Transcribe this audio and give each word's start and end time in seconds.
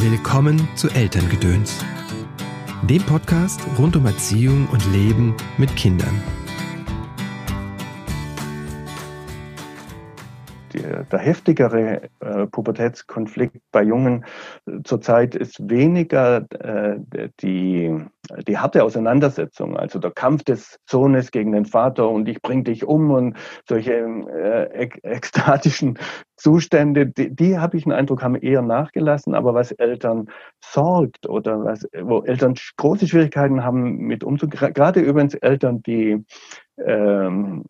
Willkommen 0.00 0.68
zu 0.76 0.88
Elterngedöns, 0.90 1.84
dem 2.82 3.02
Podcast 3.02 3.60
rund 3.76 3.96
um 3.96 4.06
Erziehung 4.06 4.68
und 4.68 4.92
Leben 4.92 5.34
mit 5.56 5.74
Kindern. 5.74 6.22
Der, 11.10 11.18
heftigere 11.18 12.10
äh, 12.20 12.46
Pubertätskonflikt 12.46 13.56
bei 13.72 13.82
Jungen 13.82 14.24
äh, 14.66 14.82
zurzeit 14.84 15.34
ist 15.34 15.68
weniger 15.68 16.44
äh, 16.60 16.98
die, 17.40 17.94
die 18.46 18.58
harte 18.58 18.84
Auseinandersetzung, 18.84 19.76
also 19.76 19.98
der 19.98 20.10
Kampf 20.10 20.44
des 20.44 20.78
Sohnes 20.86 21.30
gegen 21.30 21.52
den 21.52 21.64
Vater 21.64 22.08
und 22.08 22.28
ich 22.28 22.42
bring 22.42 22.64
dich 22.64 22.84
um 22.84 23.10
und 23.10 23.36
solche 23.66 23.92
äh, 23.92 24.88
ekstatischen 25.02 25.98
Zustände, 26.36 27.06
die, 27.06 27.34
die 27.34 27.58
habe 27.58 27.76
ich 27.76 27.84
den 27.84 27.92
Eindruck, 27.92 28.22
haben 28.22 28.36
eher 28.36 28.62
nachgelassen, 28.62 29.34
aber 29.34 29.54
was 29.54 29.72
Eltern 29.72 30.28
sorgt 30.62 31.28
oder 31.28 31.64
was, 31.64 31.86
wo 32.00 32.22
Eltern 32.22 32.54
große 32.76 33.08
Schwierigkeiten 33.08 33.64
haben 33.64 33.98
mit 33.98 34.24
umzugehen, 34.24 34.72
gerade 34.74 35.00
übrigens 35.00 35.34
Eltern, 35.34 35.82
die, 35.82 36.24
ähm, 36.78 37.64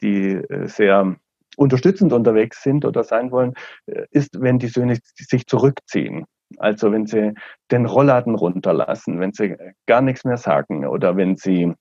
die 0.00 0.32
äh, 0.32 0.66
sehr 0.66 1.16
unterstützend 1.58 2.12
unterwegs 2.12 2.62
sind 2.62 2.84
oder 2.84 3.04
sein 3.04 3.30
wollen, 3.30 3.54
äh, 3.86 4.06
ist, 4.10 4.40
wenn 4.40 4.58
die 4.58 4.68
Söhne 4.68 4.98
sich 5.02 5.46
zurückziehen. 5.46 6.24
Also 6.56 6.92
wenn 6.92 7.06
sie 7.06 7.34
den 7.70 7.84
Rollladen 7.84 8.34
runterlassen, 8.34 9.20
wenn 9.20 9.32
sie 9.32 9.56
gar 9.86 10.00
nichts 10.00 10.24
mehr 10.24 10.38
sagen 10.38 10.86
oder 10.86 11.16
wenn 11.16 11.36
sie 11.36 11.74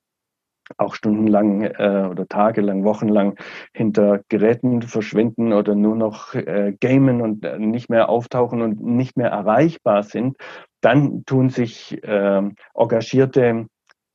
auch 0.77 0.95
stundenlang 0.95 1.61
äh, 1.63 2.07
oder 2.11 2.27
tagelang, 2.27 2.83
wochenlang 2.83 3.37
hinter 3.73 4.19
Geräten 4.27 4.81
verschwinden 4.81 5.53
oder 5.53 5.75
nur 5.75 5.95
noch 5.95 6.33
äh, 6.33 6.75
gamen 6.81 7.21
und 7.21 7.45
äh, 7.45 7.57
nicht 7.57 7.89
mehr 7.89 8.09
auftauchen 8.09 8.61
und 8.61 8.81
nicht 8.81 9.15
mehr 9.15 9.29
erreichbar 9.29 10.03
sind, 10.03 10.35
dann 10.81 11.23
tun 11.25 11.49
sich 11.49 12.03
äh, 12.03 12.41
engagierte 12.73 13.67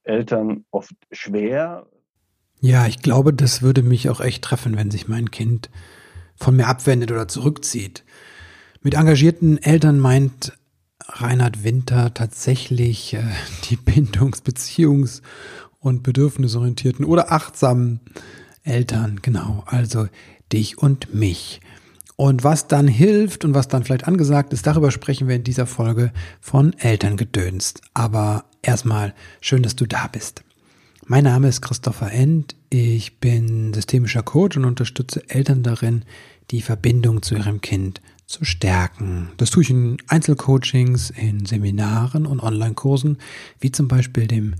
Eltern 0.02 0.66
oft 0.70 0.92
schwer. 1.10 1.86
Ja, 2.64 2.86
ich 2.86 3.02
glaube, 3.02 3.34
das 3.34 3.60
würde 3.60 3.82
mich 3.82 4.08
auch 4.08 4.20
echt 4.20 4.44
treffen, 4.44 4.76
wenn 4.76 4.92
sich 4.92 5.08
mein 5.08 5.32
Kind 5.32 5.68
von 6.36 6.54
mir 6.54 6.68
abwendet 6.68 7.10
oder 7.10 7.26
zurückzieht. 7.26 8.04
Mit 8.82 8.94
engagierten 8.94 9.58
Eltern 9.58 9.98
meint 9.98 10.52
Reinhard 11.08 11.64
Winter 11.64 12.14
tatsächlich 12.14 13.14
äh, 13.14 13.24
die 13.64 13.74
Bindungs-, 13.84 14.44
Beziehungs- 14.44 15.22
und 15.80 16.04
bedürfnisorientierten 16.04 17.04
oder 17.04 17.32
achtsamen 17.32 17.98
Eltern, 18.62 19.18
genau, 19.22 19.64
also 19.66 20.06
dich 20.52 20.78
und 20.78 21.12
mich. 21.12 21.60
Und 22.14 22.44
was 22.44 22.68
dann 22.68 22.86
hilft 22.86 23.44
und 23.44 23.54
was 23.54 23.66
dann 23.66 23.82
vielleicht 23.82 24.06
angesagt 24.06 24.52
ist, 24.52 24.68
darüber 24.68 24.92
sprechen 24.92 25.26
wir 25.26 25.34
in 25.34 25.42
dieser 25.42 25.66
Folge 25.66 26.12
von 26.40 26.74
Elterngedönst. 26.74 27.80
Aber 27.92 28.44
erstmal 28.62 29.14
schön, 29.40 29.64
dass 29.64 29.74
du 29.74 29.84
da 29.84 30.06
bist. 30.06 30.44
Mein 31.06 31.24
Name 31.24 31.48
ist 31.48 31.62
Christopher 31.62 32.12
End. 32.12 32.54
Ich 32.70 33.18
bin 33.18 33.74
systemischer 33.74 34.22
Coach 34.22 34.56
und 34.56 34.64
unterstütze 34.64 35.28
Eltern 35.28 35.64
darin, 35.64 36.04
die 36.52 36.62
Verbindung 36.62 37.22
zu 37.22 37.34
ihrem 37.34 37.60
Kind 37.60 38.00
zu 38.26 38.44
stärken. 38.44 39.30
Das 39.36 39.50
tue 39.50 39.64
ich 39.64 39.70
in 39.70 39.96
Einzelcoachings, 40.06 41.10
in 41.10 41.44
Seminaren 41.44 42.24
und 42.24 42.40
Online-Kursen, 42.40 43.18
wie 43.58 43.72
zum 43.72 43.88
Beispiel 43.88 44.28
dem 44.28 44.54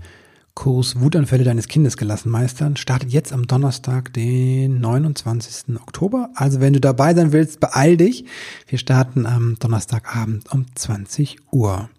Kurs 0.53 0.99
Wutanfälle 0.99 1.45
deines 1.45 1.69
Kindes 1.69 1.95
gelassen 1.95 2.29
meistern 2.29 2.75
startet 2.75 3.11
jetzt 3.11 3.31
am 3.31 3.47
Donnerstag, 3.47 4.13
den 4.13 4.81
29. 4.81 5.77
Oktober. 5.81 6.29
Also 6.35 6.59
wenn 6.59 6.73
du 6.73 6.81
dabei 6.81 7.15
sein 7.15 7.31
willst, 7.31 7.61
beeil 7.61 7.95
dich. 7.95 8.25
Wir 8.67 8.77
starten 8.77 9.25
am 9.25 9.57
Donnerstagabend 9.59 10.51
um 10.51 10.65
20 10.75 11.37
Uhr. 11.51 11.89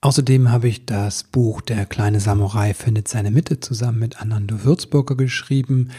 Außerdem 0.00 0.52
habe 0.52 0.68
ich 0.68 0.86
das 0.86 1.24
Buch 1.24 1.60
Der 1.60 1.84
kleine 1.84 2.20
Samurai 2.20 2.72
findet 2.72 3.08
seine 3.08 3.32
Mitte 3.32 3.58
zusammen 3.58 3.98
mit 3.98 4.22
Anando 4.22 4.64
Würzburger 4.64 5.16
geschrieben. 5.16 5.90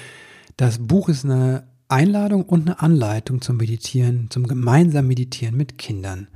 Das 0.55 0.77
Buch 0.87 1.09
ist 1.09 1.25
eine 1.25 1.67
Einladung 1.89 2.43
und 2.43 2.61
eine 2.61 2.79
Anleitung 2.79 3.41
zum 3.41 3.57
Meditieren, 3.57 4.27
zum 4.29 4.47
gemeinsamen 4.47 5.09
Meditieren 5.09 5.57
mit 5.57 5.77
Kindern. 5.77 6.29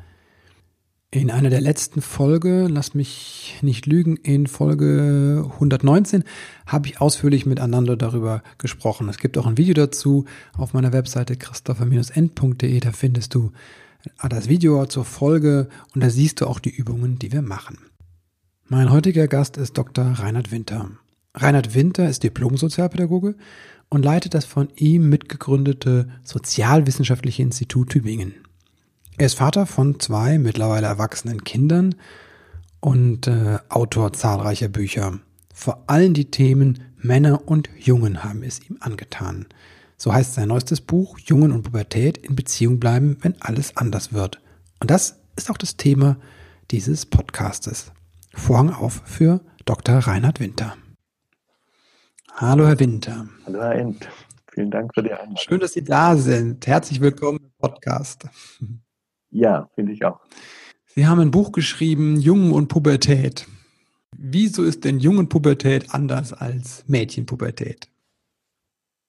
In 1.09 1.31
einer 1.31 1.51
der 1.51 1.61
letzten 1.61 2.01
Folge, 2.01 2.67
lass 2.67 2.95
mich 2.95 3.59
nicht 3.61 3.85
lügen, 3.85 4.17
in 4.17 4.47
Folge 4.47 5.47
119 5.53 6.23
habe 6.65 6.87
ich 6.87 6.99
ausführlich 6.99 7.45
miteinander 7.45 7.95
darüber 7.95 8.41
gesprochen. 8.57 9.07
Es 9.07 9.19
gibt 9.19 9.37
auch 9.37 9.45
ein 9.45 9.59
Video 9.59 9.75
dazu 9.75 10.25
auf 10.57 10.73
meiner 10.73 10.91
Webseite 10.91 11.37
christopher-end.de. 11.37 12.79
Da 12.79 12.91
findest 12.91 13.35
du 13.35 13.51
das 14.29 14.49
Video 14.49 14.85
zur 14.85 15.05
Folge 15.05 15.69
und 15.93 16.01
da 16.03 16.09
siehst 16.09 16.41
du 16.41 16.47
auch 16.47 16.59
die 16.59 16.73
Übungen, 16.75 17.19
die 17.19 17.31
wir 17.31 17.41
machen. 17.41 17.77
Mein 18.67 18.91
heutiger 18.91 19.27
Gast 19.27 19.57
ist 19.57 19.77
Dr. 19.77 20.05
Reinhard 20.05 20.51
Winter. 20.51 20.91
Reinhard 21.35 21.73
Winter 21.73 22.07
ist 22.07 22.23
Diplom-Sozialpädagoge 22.23 23.35
und 23.89 24.03
leitet 24.03 24.33
das 24.33 24.45
von 24.45 24.69
ihm 24.75 25.09
mitgegründete 25.09 26.09
Sozialwissenschaftliche 26.23 27.41
Institut 27.41 27.89
Tübingen. 27.89 28.33
Er 29.17 29.27
ist 29.27 29.35
Vater 29.35 29.65
von 29.65 29.99
zwei 29.99 30.39
mittlerweile 30.39 30.87
erwachsenen 30.87 31.43
Kindern 31.43 31.95
und 32.79 33.27
äh, 33.27 33.59
Autor 33.69 34.13
zahlreicher 34.13 34.69
Bücher. 34.69 35.19
Vor 35.53 35.83
allem 35.87 36.13
die 36.13 36.31
Themen 36.31 36.79
Männer 36.97 37.47
und 37.47 37.69
Jungen 37.77 38.23
haben 38.23 38.43
es 38.43 38.59
ihm 38.67 38.77
angetan. 38.79 39.45
So 40.03 40.13
heißt 40.13 40.33
sein 40.33 40.49
neuestes 40.49 40.81
Buch 40.81 41.17
Jungen 41.17 41.53
und 41.53 41.63
Pubertät 41.63 42.17
in 42.17 42.35
Beziehung 42.35 42.77
bleiben, 42.77 43.15
wenn 43.21 43.41
alles 43.41 43.77
anders 43.77 44.11
wird. 44.11 44.41
Und 44.81 44.91
das 44.91 45.21
ist 45.37 45.49
auch 45.49 45.57
das 45.57 45.77
Thema 45.77 46.17
dieses 46.71 47.05
Podcastes. 47.05 47.93
Vorhang 48.33 48.71
auf 48.71 49.01
für 49.05 49.39
Dr. 49.63 49.99
Reinhard 49.99 50.41
Winter. 50.41 50.75
Hallo, 52.33 52.67
Herr 52.67 52.77
Winter. 52.81 53.29
Hallo, 53.45 53.61
Herr 53.61 53.75
End. 53.75 54.09
Vielen 54.51 54.71
Dank 54.71 54.93
für 54.93 55.03
die 55.03 55.13
Einladung. 55.13 55.37
Schön, 55.37 55.61
dass 55.61 55.71
Sie 55.71 55.85
da 55.85 56.17
sind. 56.17 56.67
Herzlich 56.67 56.99
willkommen 56.99 57.39
im 57.41 57.51
Podcast. 57.57 58.27
Ja, 59.29 59.69
finde 59.73 59.93
ich 59.93 60.03
auch. 60.03 60.19
Sie 60.87 61.07
haben 61.07 61.21
ein 61.21 61.31
Buch 61.31 61.53
geschrieben, 61.53 62.19
Jungen 62.19 62.51
und 62.51 62.67
Pubertät. 62.67 63.47
Wieso 64.17 64.63
ist 64.63 64.83
denn 64.83 64.99
Jungenpubertät 64.99 65.93
anders 65.95 66.33
als 66.33 66.83
Mädchenpubertät? 66.87 67.87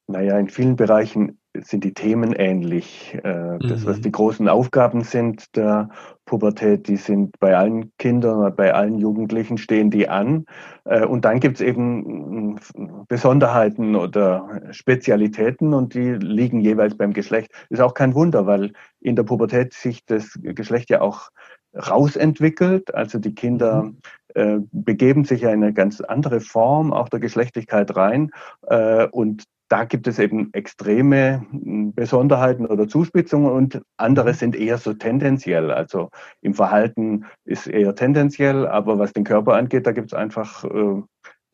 Naja, 0.06 0.38
in 0.38 0.48
vielen 0.48 0.76
Bereichen 0.76 1.38
sind 1.62 1.84
die 1.84 1.94
Themen 1.94 2.32
ähnlich. 2.34 3.14
Äh, 3.22 3.58
das, 3.60 3.86
was 3.86 3.98
mhm. 3.98 4.02
die 4.02 4.12
großen 4.12 4.48
Aufgaben 4.48 5.02
sind 5.02 5.56
der 5.56 5.88
Pubertät, 6.26 6.88
die 6.88 6.96
sind 6.96 7.38
bei 7.38 7.56
allen 7.56 7.92
Kindern, 7.98 8.54
bei 8.54 8.74
allen 8.74 8.98
Jugendlichen 8.98 9.56
stehen 9.56 9.90
die 9.90 10.08
an. 10.08 10.46
Äh, 10.84 11.06
und 11.06 11.24
dann 11.24 11.40
gibt 11.40 11.56
es 11.56 11.60
eben 11.62 12.54
mm, 12.54 13.06
Besonderheiten 13.08 13.94
oder 13.94 14.60
Spezialitäten 14.72 15.72
und 15.72 15.94
die 15.94 16.12
liegen 16.12 16.60
jeweils 16.60 16.96
beim 16.96 17.12
Geschlecht. 17.12 17.52
Ist 17.70 17.80
auch 17.80 17.94
kein 17.94 18.14
Wunder, 18.14 18.46
weil 18.46 18.72
in 19.00 19.16
der 19.16 19.22
Pubertät 19.22 19.72
sich 19.72 20.04
das 20.04 20.38
Geschlecht 20.42 20.90
ja 20.90 21.00
auch 21.00 21.30
rausentwickelt. 21.74 22.94
Also 22.94 23.18
die 23.18 23.34
Kinder 23.34 23.84
mhm. 23.84 23.98
äh, 24.34 24.58
begeben 24.72 25.24
sich 25.24 25.42
ja 25.42 25.50
in 25.50 25.62
eine 25.62 25.72
ganz 25.72 26.00
andere 26.00 26.40
Form 26.40 26.92
auch 26.92 27.08
der 27.08 27.20
Geschlechtlichkeit 27.20 27.96
rein. 27.96 28.30
Äh, 28.66 29.06
und 29.08 29.44
da 29.74 29.82
gibt 29.82 30.06
es 30.06 30.20
eben 30.20 30.50
extreme 30.52 31.44
hm, 31.50 31.94
Besonderheiten 31.94 32.64
oder 32.64 32.86
Zuspitzungen 32.86 33.50
und 33.50 33.82
andere 33.96 34.28
mhm. 34.28 34.34
sind 34.34 34.54
eher 34.54 34.78
so 34.78 34.94
tendenziell. 34.94 35.72
Also 35.72 36.10
im 36.42 36.54
Verhalten 36.54 37.24
ist 37.44 37.66
eher 37.66 37.96
tendenziell, 37.96 38.68
aber 38.68 39.00
was 39.00 39.12
den 39.12 39.24
Körper 39.24 39.54
angeht, 39.54 39.84
da 39.88 39.90
gibt 39.90 40.12
es 40.12 40.14
einfach 40.14 40.62
äh, 40.62 41.02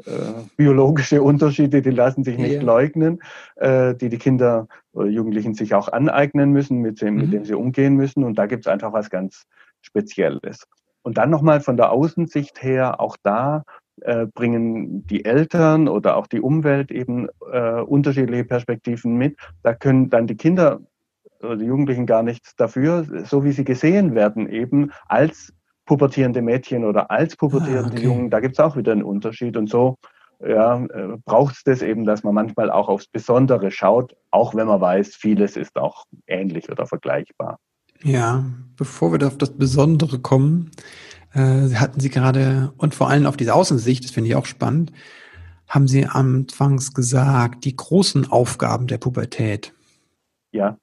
äh, 0.05 0.35
biologische 0.59 1.23
Unterschiede, 1.31 1.81
die 1.81 1.93
lassen 1.93 2.23
sich 2.23 2.37
nicht 2.37 2.57
ja. 2.57 2.61
leugnen, 2.61 3.21
äh, 3.57 3.95
die 3.95 4.11
die 4.11 4.19
Kinder 4.19 4.69
oder 4.93 5.09
Jugendlichen 5.09 5.55
sich 5.55 5.73
auch 5.73 5.89
aneignen 5.89 6.53
müssen, 6.53 6.77
mit 6.83 7.01
dem, 7.01 7.15
mhm. 7.15 7.21
mit 7.23 7.33
dem 7.33 7.45
sie 7.47 7.55
umgehen 7.55 7.97
müssen. 7.97 8.23
Und 8.23 8.35
da 8.35 8.45
gibt 8.45 8.67
es 8.67 8.71
einfach 8.71 8.93
was 8.93 9.09
ganz 9.09 9.45
Spezielles. 9.81 10.66
Und 11.01 11.16
dann 11.16 11.31
nochmal 11.31 11.63
von 11.63 11.78
der 11.78 11.91
Außensicht 11.91 12.63
her, 12.63 13.01
auch 13.01 13.16
da 13.23 13.65
äh, 14.03 14.27
bringen 14.27 15.07
die 15.07 15.25
Eltern 15.25 15.89
oder 15.89 16.16
auch 16.16 16.27
die 16.27 16.41
Umwelt 16.41 16.91
eben 16.91 17.28
äh, 17.53 17.81
unterschiedliche 17.81 18.45
Perspektiven 18.45 19.16
mit. 19.16 19.37
Da 19.63 19.75
können 19.75 20.10
dann 20.10 20.27
die 20.27 20.37
Kinder 20.37 20.81
oder 21.41 21.57
die 21.57 21.66
Jugendlichen 21.66 22.07
gar 22.07 22.22
nichts 22.22 22.54
dafür, 22.57 23.07
so 23.25 23.45
wie 23.45 23.53
sie 23.53 23.65
gesehen 23.65 24.15
werden, 24.15 24.48
eben 24.48 24.91
als 25.07 25.53
pubertierende 25.87 26.42
Mädchen 26.42 26.84
oder 26.84 27.10
als 27.10 27.37
pubertierende 27.37 27.91
ah, 27.91 27.97
okay. 27.97 28.04
Jungen, 28.04 28.31
da 28.31 28.41
gibt 28.41 28.54
es 28.54 28.60
auch 28.60 28.77
wieder 28.77 28.92
einen 28.92 29.03
Unterschied. 29.03 29.57
Und 29.57 29.69
so 29.69 29.97
ja, 30.47 30.84
äh, 30.84 31.16
braucht 31.25 31.57
es 31.57 31.65
das 31.65 31.83
eben, 31.83 32.04
dass 32.04 32.22
man 32.22 32.34
manchmal 32.34 32.71
auch 32.71 32.89
aufs 32.89 33.07
Besondere 33.07 33.71
schaut, 33.71 34.16
auch 34.31 34.54
wenn 34.54 34.66
man 34.66 34.81
weiß, 34.81 35.16
vieles 35.16 35.57
ist 35.57 35.77
auch 35.77 36.07
ähnlich 36.27 36.71
oder 36.71 36.87
vergleichbar. 36.87 37.59
Ja, 38.03 38.45
bevor 38.77 39.13
wir 39.13 39.27
auf 39.27 39.37
das 39.37 39.57
Besondere 39.57 40.21
kommen, 40.21 40.71
äh, 41.34 41.74
hatten 41.74 42.00
Sie 42.00 42.10
gerade, 42.10 42.72
und 42.77 42.94
vor 42.94 43.09
allem 43.09 43.27
auf 43.27 43.36
diese 43.36 43.54
Außensicht, 43.54 44.04
das 44.04 44.10
finde 44.10 44.30
ich 44.30 44.36
auch 44.36 44.47
spannend, 44.47 44.92
haben 45.68 45.86
Sie 45.86 46.06
anfangs 46.06 46.94
gesagt, 46.94 47.65
die 47.65 47.77
großen 47.77 48.30
Aufgaben 48.30 48.86
der 48.88 48.98
Pubertät. 48.98 49.72
Ja. 50.50 50.77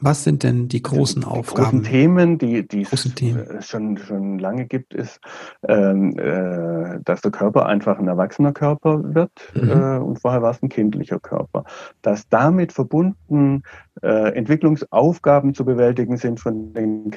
Was 0.00 0.24
sind 0.24 0.42
denn 0.42 0.68
die 0.68 0.82
großen 0.82 1.22
die, 1.22 1.28
die 1.28 1.32
Aufgaben? 1.32 1.62
Großen 1.62 1.82
Themen, 1.84 2.36
die, 2.36 2.66
die 2.68 2.82
es 2.82 3.14
Themen. 3.14 3.62
schon, 3.62 3.96
schon 3.96 4.38
lange 4.38 4.66
gibt, 4.66 4.92
ist, 4.92 5.18
ähm, 5.66 6.18
äh, 6.18 7.00
dass 7.02 7.22
der 7.22 7.30
Körper 7.30 7.64
einfach 7.64 7.98
ein 7.98 8.08
erwachsener 8.08 8.52
Körper 8.52 9.14
wird 9.14 9.30
mhm. 9.54 9.70
äh, 9.70 9.98
und 9.98 10.20
vorher 10.20 10.42
war 10.42 10.50
es 10.50 10.62
ein 10.62 10.68
kindlicher 10.68 11.20
Körper. 11.20 11.64
Dass 12.02 12.28
damit 12.28 12.72
verbunden 12.72 13.62
äh, 14.02 14.34
Entwicklungsaufgaben 14.34 15.54
zu 15.54 15.64
bewältigen 15.64 16.18
sind 16.18 16.40
von 16.40 16.74
den 16.74 17.10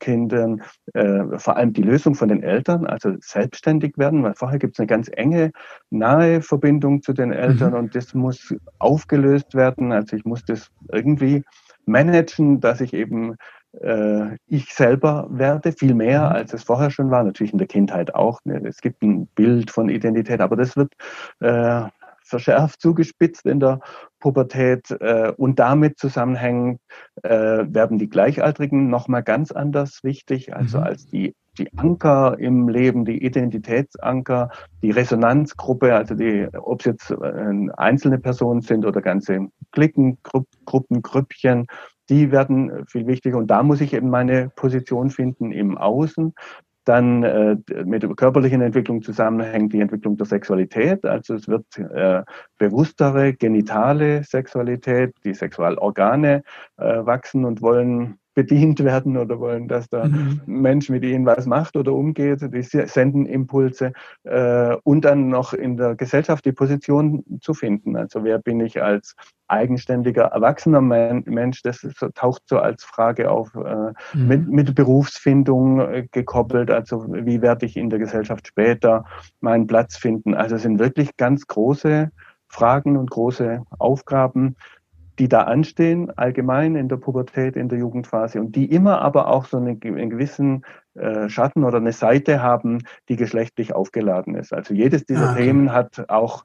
Kindern, 0.00 0.62
äh, 0.94 1.38
vor 1.38 1.56
allem 1.56 1.72
die 1.72 1.82
Lösung 1.82 2.14
von 2.14 2.28
den 2.28 2.42
Eltern, 2.42 2.86
also 2.86 3.12
selbstständig 3.20 3.96
werden, 3.96 4.22
weil 4.22 4.34
vorher 4.34 4.58
gibt 4.58 4.74
es 4.74 4.80
eine 4.80 4.86
ganz 4.86 5.10
enge, 5.12 5.52
nahe 5.90 6.42
Verbindung 6.42 7.02
zu 7.02 7.12
den 7.12 7.32
Eltern 7.32 7.72
mhm. 7.72 7.78
und 7.78 7.94
das 7.94 8.14
muss 8.14 8.54
aufgelöst 8.78 9.54
werden. 9.54 9.92
Also 9.92 10.16
ich 10.16 10.24
muss 10.24 10.44
das 10.44 10.70
irgendwie 10.92 11.44
managen, 11.86 12.60
dass 12.60 12.80
ich 12.80 12.92
eben 12.92 13.36
äh, 13.80 14.36
ich 14.46 14.72
selber 14.72 15.26
werde, 15.30 15.72
viel 15.72 15.94
mehr, 15.94 16.20
mhm. 16.20 16.36
als 16.36 16.52
es 16.52 16.64
vorher 16.64 16.90
schon 16.90 17.10
war. 17.10 17.24
Natürlich 17.24 17.52
in 17.52 17.58
der 17.58 17.68
Kindheit 17.68 18.14
auch. 18.14 18.40
Ne? 18.44 18.60
Es 18.64 18.80
gibt 18.80 19.02
ein 19.02 19.26
Bild 19.34 19.70
von 19.70 19.88
Identität, 19.88 20.40
aber 20.40 20.56
das 20.56 20.76
wird 20.76 20.92
äh, 21.40 21.82
verschärft, 22.26 22.80
zugespitzt 22.80 23.46
in 23.46 23.60
der 23.60 23.80
Pubertät 24.20 24.90
äh, 24.90 25.32
und 25.36 25.58
damit 25.58 25.98
zusammenhängend 25.98 26.80
äh, 27.22 27.30
werden 27.30 27.98
die 27.98 28.08
Gleichaltrigen 28.08 28.88
nochmal 28.88 29.22
ganz 29.22 29.52
anders 29.52 30.00
wichtig, 30.02 30.54
also 30.54 30.78
mhm. 30.78 30.84
als 30.84 31.06
die 31.06 31.34
die 31.58 31.72
Anker 31.76 32.36
im 32.38 32.68
Leben, 32.68 33.04
die 33.04 33.24
Identitätsanker, 33.24 34.50
die 34.82 34.90
Resonanzgruppe, 34.90 35.94
also 35.94 36.14
die, 36.14 36.48
ob 36.52 36.80
es 36.80 36.86
jetzt 36.86 37.10
äh, 37.10 37.68
einzelne 37.76 38.18
Personen 38.18 38.60
sind 38.60 38.84
oder 38.84 39.00
ganze 39.00 39.48
Klicken, 39.72 40.18
Gruppen, 40.22 41.02
Grüppchen, 41.02 41.66
die 42.08 42.30
werden 42.30 42.86
viel 42.86 43.06
wichtiger. 43.06 43.38
Und 43.38 43.48
da 43.48 43.62
muss 43.62 43.80
ich 43.80 43.92
eben 43.92 44.10
meine 44.10 44.50
Position 44.54 45.10
finden 45.10 45.52
im 45.52 45.76
Außen. 45.76 46.34
Dann 46.86 47.24
äh, 47.24 47.56
mit 47.84 48.04
der 48.04 48.10
körperlichen 48.10 48.62
Entwicklung 48.62 49.02
zusammenhängt 49.02 49.72
die 49.72 49.80
Entwicklung 49.80 50.16
der 50.16 50.26
Sexualität. 50.26 51.04
Also 51.04 51.34
es 51.34 51.48
wird 51.48 51.66
äh, 51.78 52.22
bewusstere 52.58 53.34
genitale 53.34 54.22
Sexualität, 54.22 55.12
die 55.24 55.34
Sexualorgane 55.34 56.44
äh, 56.78 56.84
wachsen 57.04 57.44
und 57.44 57.60
wollen 57.60 58.18
bedient 58.36 58.84
werden 58.84 59.16
oder 59.16 59.40
wollen, 59.40 59.66
dass 59.66 59.88
der 59.88 60.04
mhm. 60.04 60.42
Mensch 60.44 60.90
mit 60.90 61.02
ihnen 61.02 61.24
was 61.24 61.46
macht 61.46 61.74
oder 61.74 61.92
umgeht. 61.94 62.42
Die 62.42 62.62
senden 62.62 63.24
Impulse 63.24 63.92
äh, 64.24 64.76
und 64.84 65.06
dann 65.06 65.30
noch 65.30 65.54
in 65.54 65.78
der 65.78 65.94
Gesellschaft 65.96 66.44
die 66.44 66.52
Position 66.52 67.24
zu 67.40 67.54
finden. 67.54 67.96
Also 67.96 68.24
wer 68.24 68.38
bin 68.38 68.60
ich 68.60 68.82
als 68.82 69.16
eigenständiger, 69.48 70.24
erwachsener 70.24 70.82
Mensch? 70.82 71.62
Das 71.62 71.80
taucht 72.14 72.42
so 72.46 72.58
als 72.58 72.84
Frage 72.84 73.30
auf, 73.30 73.54
äh, 73.54 73.92
mhm. 74.16 74.28
mit, 74.28 74.48
mit 74.48 74.74
Berufsfindung 74.74 75.80
äh, 75.80 76.06
gekoppelt. 76.12 76.70
Also 76.70 77.06
wie 77.08 77.40
werde 77.40 77.64
ich 77.64 77.78
in 77.78 77.88
der 77.88 77.98
Gesellschaft 77.98 78.46
später 78.48 79.06
meinen 79.40 79.66
Platz 79.66 79.96
finden? 79.96 80.34
Also 80.34 80.56
es 80.56 80.62
sind 80.62 80.78
wirklich 80.78 81.16
ganz 81.16 81.46
große 81.46 82.10
Fragen 82.48 82.96
und 82.96 83.10
große 83.10 83.62
Aufgaben, 83.78 84.56
die 85.18 85.28
da 85.28 85.42
anstehen, 85.42 86.10
allgemein 86.16 86.76
in 86.76 86.88
der 86.88 86.96
Pubertät, 86.96 87.56
in 87.56 87.68
der 87.68 87.78
Jugendphase 87.78 88.40
und 88.40 88.54
die 88.54 88.70
immer 88.70 89.00
aber 89.00 89.28
auch 89.28 89.46
so 89.46 89.56
einen, 89.56 89.80
einen 89.82 90.10
gewissen 90.10 90.64
äh, 90.94 91.28
Schatten 91.28 91.64
oder 91.64 91.78
eine 91.78 91.92
Seite 91.92 92.42
haben, 92.42 92.82
die 93.08 93.16
geschlechtlich 93.16 93.74
aufgeladen 93.74 94.34
ist. 94.34 94.52
Also 94.52 94.74
jedes 94.74 95.04
dieser 95.04 95.30
ah, 95.30 95.32
okay. 95.32 95.44
Themen 95.44 95.72
hat 95.72 96.08
auch 96.08 96.44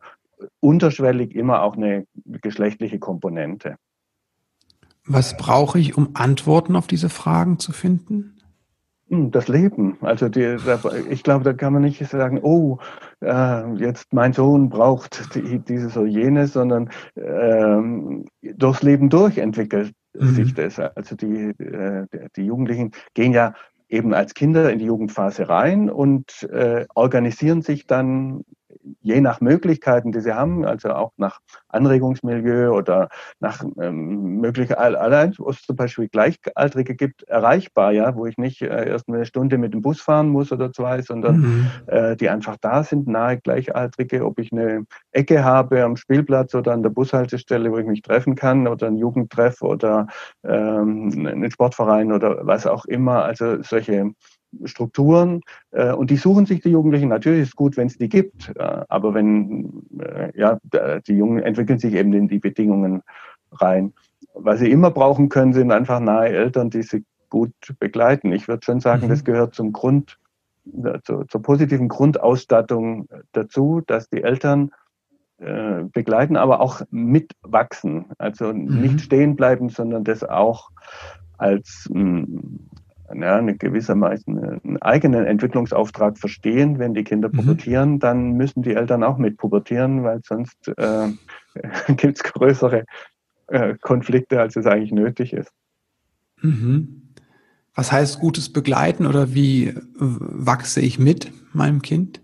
unterschwellig 0.60 1.36
immer 1.36 1.62
auch 1.62 1.76
eine 1.76 2.06
geschlechtliche 2.26 3.00
Komponente. 3.00 3.76
Was 5.06 5.36
brauche 5.36 5.80
ich, 5.80 5.98
um 5.98 6.12
Antworten 6.14 6.76
auf 6.76 6.88
diese 6.88 7.10
Fragen 7.10 7.60
zu 7.60 7.72
finden? 7.72 8.41
Hm, 9.12 9.30
das 9.30 9.50
Leben. 9.50 9.98
Also 10.00 10.30
die, 10.30 10.56
ich 11.10 11.24
glaube, 11.24 11.44
da 11.44 11.52
kann 11.52 11.74
man 11.74 11.81
nicht 11.81 12.04
sagen, 12.08 12.40
oh, 12.42 12.80
äh, 13.19 13.74
jetzt 13.74 14.13
mein 14.13 14.31
Sohn 14.31 14.69
braucht 14.69 15.36
die, 15.36 15.60
dieses 15.60 15.98
oder 15.98 16.08
jenes, 16.08 16.54
sondern 16.54 16.90
ähm, 17.18 18.25
durchs 18.42 18.84
Leben 18.84 19.10
durch 19.10 19.38
entwickelt 19.38 19.94
mhm. 20.18 20.28
sich 20.28 20.54
das. 20.54 20.80
Also 20.80 21.18
die, 21.18 21.50
äh, 21.62 22.06
die 22.38 22.46
Jugendlichen 22.46 22.92
gehen 23.13 23.34
ja 23.34 23.54
eben 23.90 24.13
als 24.13 24.34
Kinder 24.34 24.72
in 24.72 24.80
die 24.80 24.86
Jugendphase 24.86 25.50
rein 25.50 25.90
und 25.90 26.44
äh, 26.44 26.86
organisieren 26.96 27.62
sich 27.62 27.86
dann 27.88 28.46
je 29.01 29.22
nach 29.22 29.42
Möglichkeiten, 29.42 30.12
die 30.12 30.22
sie 30.22 30.33
haben, 30.33 30.66
also 30.66 30.89
auch 30.89 31.12
nach 31.18 31.39
Anregungsmilieu 31.69 32.72
oder 32.72 33.10
nach 33.39 33.63
ähm, 33.80 34.38
Möglichkeiten, 34.38 34.95
allein, 34.95 35.33
wo 35.38 35.50
es 35.50 35.62
zum 35.62 35.75
Beispiel 35.75 36.07
Gleichaltrige 36.10 36.95
gibt, 36.95 37.24
erreichbar, 37.24 37.92
ja, 37.92 38.16
wo 38.16 38.25
ich 38.25 38.38
nicht 38.38 38.62
äh, 38.62 38.89
erst 38.89 39.07
eine 39.07 39.25
Stunde 39.25 39.57
mit 39.57 39.74
dem 39.74 39.81
Bus 39.81 40.01
fahren 40.01 40.30
muss 40.30 40.51
oder 40.51 40.72
zwei, 40.72 41.01
sondern 41.01 41.38
mhm. 41.38 41.72
äh, 41.88 42.16
die 42.16 42.30
einfach 42.30 42.57
da 42.62 42.83
sind, 42.83 43.07
nahe 43.07 43.39
Gleichaltrige, 43.39 44.25
ob 44.25 44.39
ich 44.39 44.51
eine 44.51 44.86
Ecke 45.12 45.44
habe 45.44 45.84
am 45.84 45.95
Spielplatz 45.95 46.56
oder 46.56 46.74
an 46.74 46.84
der 46.84 46.89
Bushaltestelle, 46.89 47.72
wo 47.72 47.77
ich 47.77 47.86
mich 47.86 48.01
treffen 48.01 48.36
kann 48.36 48.68
oder 48.68 48.88
ein 48.88 48.98
Jugendtreff 48.98 49.62
oder 49.62 50.07
ähm, 50.44 51.27
einen 51.27 51.51
Sportverein 51.51 52.12
oder 52.12 52.45
was 52.45 52.68
auch 52.68 52.86
immer. 52.86 53.24
Also 53.24 53.62
solche 53.62 54.12
Strukturen 54.65 55.42
äh, 55.71 55.92
und 55.94 56.09
die 56.09 56.18
suchen 56.18 56.45
sich 56.45 56.62
die 56.62 56.69
Jugendlichen. 56.69 57.09
Natürlich 57.09 57.42
ist 57.42 57.48
es 57.50 57.56
gut, 57.56 57.77
wenn 57.77 57.88
es 57.88 57.98
die 57.98 58.09
gibt, 58.09 58.51
äh, 58.56 58.83
aber 58.89 59.13
wenn 59.13 59.83
äh, 60.00 60.31
ja 60.38 60.59
die 61.07 61.18
Jungen 61.18 61.39
entwickeln 61.39 61.80
sich 61.80 61.94
eben 61.94 62.13
in 62.13 62.27
die 62.27 62.39
Bedingungen 62.39 63.01
rein. 63.51 63.94
Was 64.33 64.59
sie 64.59 64.71
immer 64.71 64.92
brauchen 64.92 65.30
können, 65.30 65.53
sind 65.53 65.71
einfach 65.71 66.00
nahe 66.00 66.30
Eltern, 66.30 66.69
die 66.69 66.83
sie 66.83 67.03
gut 67.30 67.53
begleiten. 67.80 68.31
Ich 68.31 68.48
würde 68.48 68.65
schon 68.65 68.80
sagen, 68.80 69.06
mhm. 69.06 69.09
das 69.09 69.24
gehört 69.24 69.56
zum 69.56 69.71
Grund, 69.71 70.18
äh, 70.83 71.00
zur, 71.03 71.27
zur, 71.27 71.42
positiven 71.42 71.88
Grundausstattung 71.88 73.07
dazu, 73.31 73.81
dass 73.86 74.09
die 74.09 74.24
Eltern 74.24 74.71
äh, 75.42 75.86
begleiten, 75.92 76.36
aber 76.36 76.62
auch 76.62 76.81
mitwachsen. 76.92 78.06
Also 78.19 78.53
mhm. 78.53 78.81
nicht 78.81 79.01
stehen 79.01 79.36
bleiben, 79.36 79.69
sondern 79.69 80.03
das 80.03 80.24
auch 80.24 80.69
als 81.39 81.89
mh, 81.92 82.21
mm, 82.21 82.59
ja, 83.16 83.38
eine 83.38 83.56
gewissermaßen 83.56 84.40
einen 84.40 84.81
eigenen 84.81 85.25
Entwicklungsauftrag 85.25 86.18
verstehen. 86.18 86.80
Wenn 86.80 86.94
die 86.94 87.04
Kinder 87.04 87.30
mhm. 87.30 87.38
pubertieren, 87.38 87.92
mhm. 87.92 88.00
dann 88.00 88.31
müssen 88.34 88.62
die 88.62 88.74
Eltern 88.74 89.04
auch 89.04 89.18
mit 89.18 89.38
pubertieren, 89.38 90.04
weil 90.04 90.22
sonst 90.25 90.72
äh, 90.78 91.10
gibt 91.96 92.18
es 92.18 92.24
größere 92.24 92.86
äh, 93.48 93.75
Konflikte, 93.81 94.40
als 94.40 94.56
es 94.56 94.66
eigentlich 94.66 94.92
nötig 94.92 95.34
ist. 95.34 95.52
Mhm. 96.42 97.13
Was 97.74 97.92
heißt 97.92 98.19
gutes 98.19 98.52
Begleiten 98.52 99.06
oder 99.06 99.34
wie 99.34 99.74
wachse 99.96 100.82
ich 100.82 101.00
mit 101.00 101.32
meinem 101.53 101.82
Kind? 101.82 102.22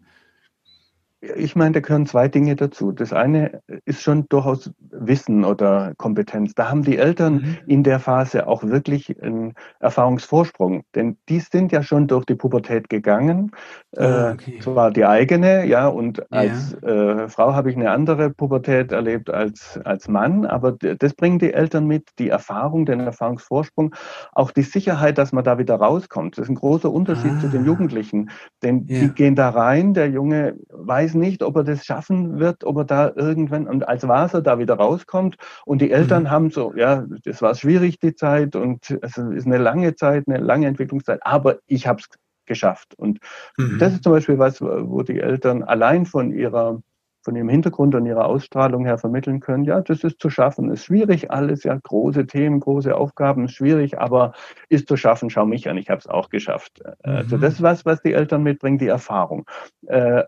Ich 1.20 1.56
meine, 1.56 1.72
da 1.72 1.80
gehören 1.80 2.06
zwei 2.06 2.28
Dinge 2.28 2.56
dazu. 2.56 2.92
Das 2.92 3.12
eine 3.12 3.62
ist 3.86 4.04
schon 4.04 4.28
durchaus 4.30 4.72
Wissen 4.92 5.46
oder 5.46 5.94
Kompetenz. 5.98 6.54
Da 6.54 6.70
haben 6.70 6.84
die 6.84 6.98
Eltern 6.98 7.34
mhm. 7.34 7.58
in 7.66 7.84
der 7.84 8.00
Phase 8.00 8.48
auch 8.48 8.64
wirklich 8.64 9.20
einen 9.24 9.56
Erfahrungsvorsprung, 9.80 10.84
denn 10.94 11.18
die 11.28 11.40
sind 11.40 11.72
ja 11.72 11.82
schon 11.82 12.06
durch 12.06 12.26
die 12.26 12.36
Pubertät 12.36 12.90
gegangen. 12.90 13.52
Ah, 13.96 14.30
äh, 14.30 14.34
okay. 14.34 14.60
zwar 14.60 14.92
die 14.92 15.06
eigene, 15.06 15.66
ja, 15.66 15.88
und 15.88 16.32
als 16.32 16.78
ja. 16.84 17.24
äh, 17.24 17.30
Frau 17.30 17.56
habe 17.56 17.72
ich 17.72 17.76
eine 17.76 17.90
andere 17.90 18.30
Pubertät 18.30 18.92
erlebt 18.92 19.32
als, 19.32 19.80
als 19.86 20.08
Mann, 20.08 20.46
aber 20.46 20.74
das 20.74 21.16
bringen 21.16 21.40
die 21.40 21.52
Eltern 21.52 21.88
mit, 21.88 22.10
die 22.20 22.30
Erfahrung, 22.30 22.86
den 22.86 23.00
Erfahrungsvorsprung, 23.00 23.96
auch 24.34 24.52
die 24.52 24.62
Sicherheit, 24.62 25.18
dass 25.18 25.32
man 25.32 25.44
da 25.44 25.58
wieder 25.58 25.76
rauskommt. 25.76 26.38
Das 26.38 26.44
ist 26.44 26.50
ein 26.50 26.56
großer 26.56 26.92
Unterschied 26.92 27.32
ah. 27.38 27.40
zu 27.40 27.48
den 27.48 27.64
ah. 27.64 27.66
Jugendlichen, 27.66 28.30
denn 28.62 28.86
ja. 28.86 29.00
die 29.00 29.10
gehen 29.10 29.36
da 29.36 29.50
rein, 29.50 29.96
der 29.96 30.10
Junge 30.10 30.56
weiß, 30.70 31.07
weiß 31.08 31.16
nicht, 31.16 31.44
ob 31.44 31.56
er 31.56 31.64
das 31.64 31.86
schaffen 31.86 32.40
wird, 32.40 32.64
ob 32.64 32.78
er 32.78 32.86
da 32.86 33.12
irgendwann, 33.16 33.68
und 33.68 33.88
als 33.88 34.08
Wasser 34.08 34.42
da 34.42 34.60
wieder 34.60 34.76
rauskommt. 34.76 35.38
Und 35.66 35.82
die 35.82 35.92
Eltern 35.92 36.24
mhm. 36.24 36.32
haben 36.32 36.52
so, 36.52 36.74
ja, 36.76 37.06
das 37.24 37.42
war 37.42 37.56
schwierig, 37.56 38.00
die 38.00 38.16
Zeit, 38.16 38.56
und 38.56 38.98
es 39.02 39.18
ist 39.18 39.46
eine 39.46 39.58
lange 39.58 39.96
Zeit, 39.96 40.26
eine 40.28 40.40
lange 40.40 40.68
Entwicklungszeit, 40.68 41.20
aber 41.24 41.58
ich 41.66 41.88
habe 41.88 42.02
es 42.02 42.10
geschafft. 42.46 42.94
Und 42.98 43.20
mhm. 43.58 43.78
das 43.80 43.94
ist 43.94 44.04
zum 44.04 44.14
Beispiel 44.14 44.38
was, 44.38 44.62
wo 44.62 45.02
die 45.04 45.20
Eltern 45.20 45.64
allein 45.64 46.06
von 46.06 46.32
ihrer 46.32 46.82
von 47.24 47.36
ihrem 47.36 47.50
Hintergrund 47.50 47.94
und 47.94 48.06
ihrer 48.06 48.26
Ausstrahlung 48.26 48.86
her 48.86 48.98
vermitteln 48.98 49.42
können, 49.42 49.66
ja, 49.66 49.82
das 49.82 50.02
ist 50.06 50.22
zu 50.22 50.30
schaffen, 50.30 50.72
ist 50.72 50.86
schwierig 50.86 51.30
alles, 51.30 51.66
ja, 51.66 51.78
große 51.78 52.26
Themen, 52.26 52.62
große 52.62 52.96
Aufgaben, 52.96 53.50
schwierig, 53.50 54.00
aber 54.00 54.32
ist 54.70 54.88
zu 54.88 54.96
schaffen, 54.96 55.30
schau 55.30 55.46
mich 55.46 55.68
an, 55.70 55.76
ich 55.76 55.90
habe 55.90 56.00
es 56.00 56.08
auch 56.08 56.30
geschafft. 56.30 56.82
Also 56.86 56.96
mhm. 57.04 57.18
Also 57.18 57.38
das 57.38 57.54
ist 57.56 57.62
was, 57.62 57.86
was 57.86 58.02
die 58.02 58.14
Eltern 58.14 58.44
mitbringen, 58.44 58.78
die 58.78 58.88
Erfahrung. 58.88 59.46
Äh, 59.88 60.24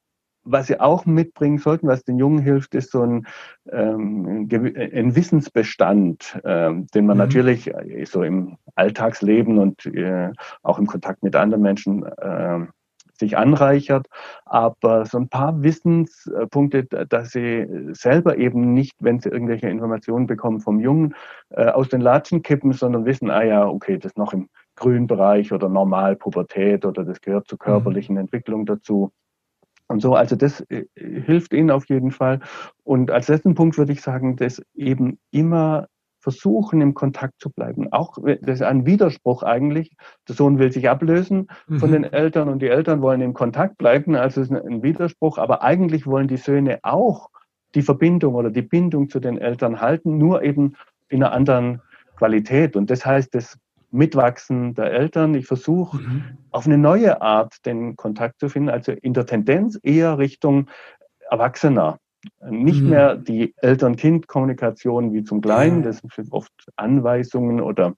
was 0.51 0.68
sie 0.68 0.79
auch 0.79 1.06
mitbringen 1.06 1.60
sollten, 1.60 1.88
was 1.88 2.03
den 2.03 2.18
Jungen 2.18 2.39
hilft, 2.39 2.75
ist 2.75 2.91
so 2.91 3.01
ein, 3.03 3.27
ähm, 3.72 4.50
ein 4.51 5.15
Wissensbestand, 5.15 6.39
ähm, 6.44 6.88
den 6.88 7.06
man 7.06 7.18
mhm. 7.18 7.24
natürlich 7.24 7.72
so 8.06 8.24
im 8.24 8.58
Alltagsleben 8.75 9.58
und 9.60 9.86
äh, 9.86 10.32
auch 10.63 10.79
im 10.79 10.88
Kontakt 10.88 11.24
mit 11.24 11.36
anderen 11.36 11.62
Menschen 11.62 12.03
äh, 12.03 12.65
sich 13.20 13.38
anreichert, 13.38 14.08
aber 14.46 15.06
so 15.06 15.18
ein 15.18 15.27
paar 15.27 15.62
Wissenspunkte, 15.62 16.86
dass 16.86 17.32
sie 17.32 17.68
selber 17.91 18.38
eben 18.38 18.74
nicht, 18.74 18.96
wenn 19.00 19.20
sie 19.20 19.29
irgendwelche 19.29 19.70
Informationen 19.70 20.25
bekommen 20.25 20.62
vom 20.62 20.79
Jungen, 20.79 21.15
äh, 21.50 21.65
aus 21.65 21.89
den 21.89 22.01
Latschen 22.01 22.41
kippen, 22.41 22.72
sondern 22.72 23.06
wissen, 23.06 23.29
ah 23.29 23.44
ja, 23.44 23.68
okay, 23.68 23.98
das 23.98 24.13
ist 24.13 24.18
noch 24.18 24.34
im 24.34 24.50
grünen 24.75 25.08
Bereich 25.08 25.51
oder 25.51 25.68
normal 25.70 26.15
Pubertät 26.15 26.86
oder 26.86 27.03
das 27.03 27.20
gehört 27.22 27.48
zur 27.48 27.60
körperlichen 27.60 28.15
mhm. 28.15 28.22
Entwicklung 28.22 28.65
dazu. 28.65 29.12
Und 29.89 30.01
so, 30.01 30.13
also 30.13 30.36
das 30.36 30.62
äh, 30.69 30.86
hilft 30.96 31.53
ihnen 31.53 31.72
auf 31.72 31.89
jeden 31.89 32.12
Fall. 32.12 32.39
Und 32.84 33.12
als 33.12 33.27
letzten 33.27 33.55
Punkt 33.55 33.77
würde 33.77 33.91
ich 33.91 34.01
sagen, 34.01 34.36
dass 34.36 34.62
eben 34.75 35.19
immer 35.31 35.88
versuchen, 36.19 36.81
im 36.81 36.93
Kontakt 36.93 37.39
zu 37.39 37.50
bleiben. 37.50 37.91
Auch 37.91 38.17
das 38.41 38.55
ist 38.55 38.62
ein 38.62 38.86
Widerspruch 38.86 39.41
eigentlich. 39.41 39.96
Der 40.27 40.36
Sohn 40.36 40.60
will 40.60 40.72
sich 40.72 40.89
ablösen 40.89 41.48
mhm. 41.67 41.79
von 41.79 41.91
den 41.91 42.03
Eltern 42.03 42.50
und 42.50 42.62
die 42.62 42.67
Eltern 42.67 43.01
wollen 43.01 43.22
im 43.22 43.34
Kontakt 43.34 43.77
bleiben. 43.77 44.15
Also 44.15 44.41
es 44.41 44.51
ist 44.51 44.55
ein 44.55 44.84
Widerspruch. 44.84 45.38
Aber 45.38 45.63
eigentlich 45.63 46.05
wollen 46.05 46.27
die 46.27 46.38
Söhne 46.38 46.79
auch 46.84 47.29
die 47.74 47.81
Verbindung 47.81 48.36
oder 48.36 48.51
die 48.51 48.62
Bindung 48.62 49.10
zu 49.10 49.19
den 49.19 49.38
Eltern 49.38 49.81
halten, 49.81 50.17
nur 50.17 50.43
eben 50.43 50.75
in 51.08 51.24
einer 51.24 51.31
anderen 51.31 51.81
Qualität. 52.17 52.75
Und 52.75 52.89
das 52.89 53.05
heißt, 53.05 53.34
das 53.34 53.58
Mitwachsen 53.91 54.74
der 54.75 54.91
Eltern. 54.91 55.34
Ich 55.36 55.48
versuche 55.48 55.98
mhm. 55.98 56.24
auf 56.51 56.65
eine 56.65 56.77
neue 56.77 57.22
Art 57.22 57.65
den 57.65 57.96
Kontakt 57.96 58.39
zu 58.39 58.50
finden, 58.50 58.69
also 58.69 58.91
in 58.91 59.13
der 59.13 59.25
Tendenz 59.25 59.79
eher 59.81 60.17
Richtung 60.17 60.67
Erwachsener. 61.29 61.98
Nicht 62.50 62.81
mhm. 62.81 62.89
mehr 62.89 63.15
die 63.15 63.53
Eltern-Kind-Kommunikation 63.58 65.13
wie 65.13 65.24
zum 65.24 65.41
Kleinen, 65.41 65.84
das 65.84 66.01
sind 66.13 66.31
oft 66.31 66.51
Anweisungen 66.75 67.62
oder 67.62 67.93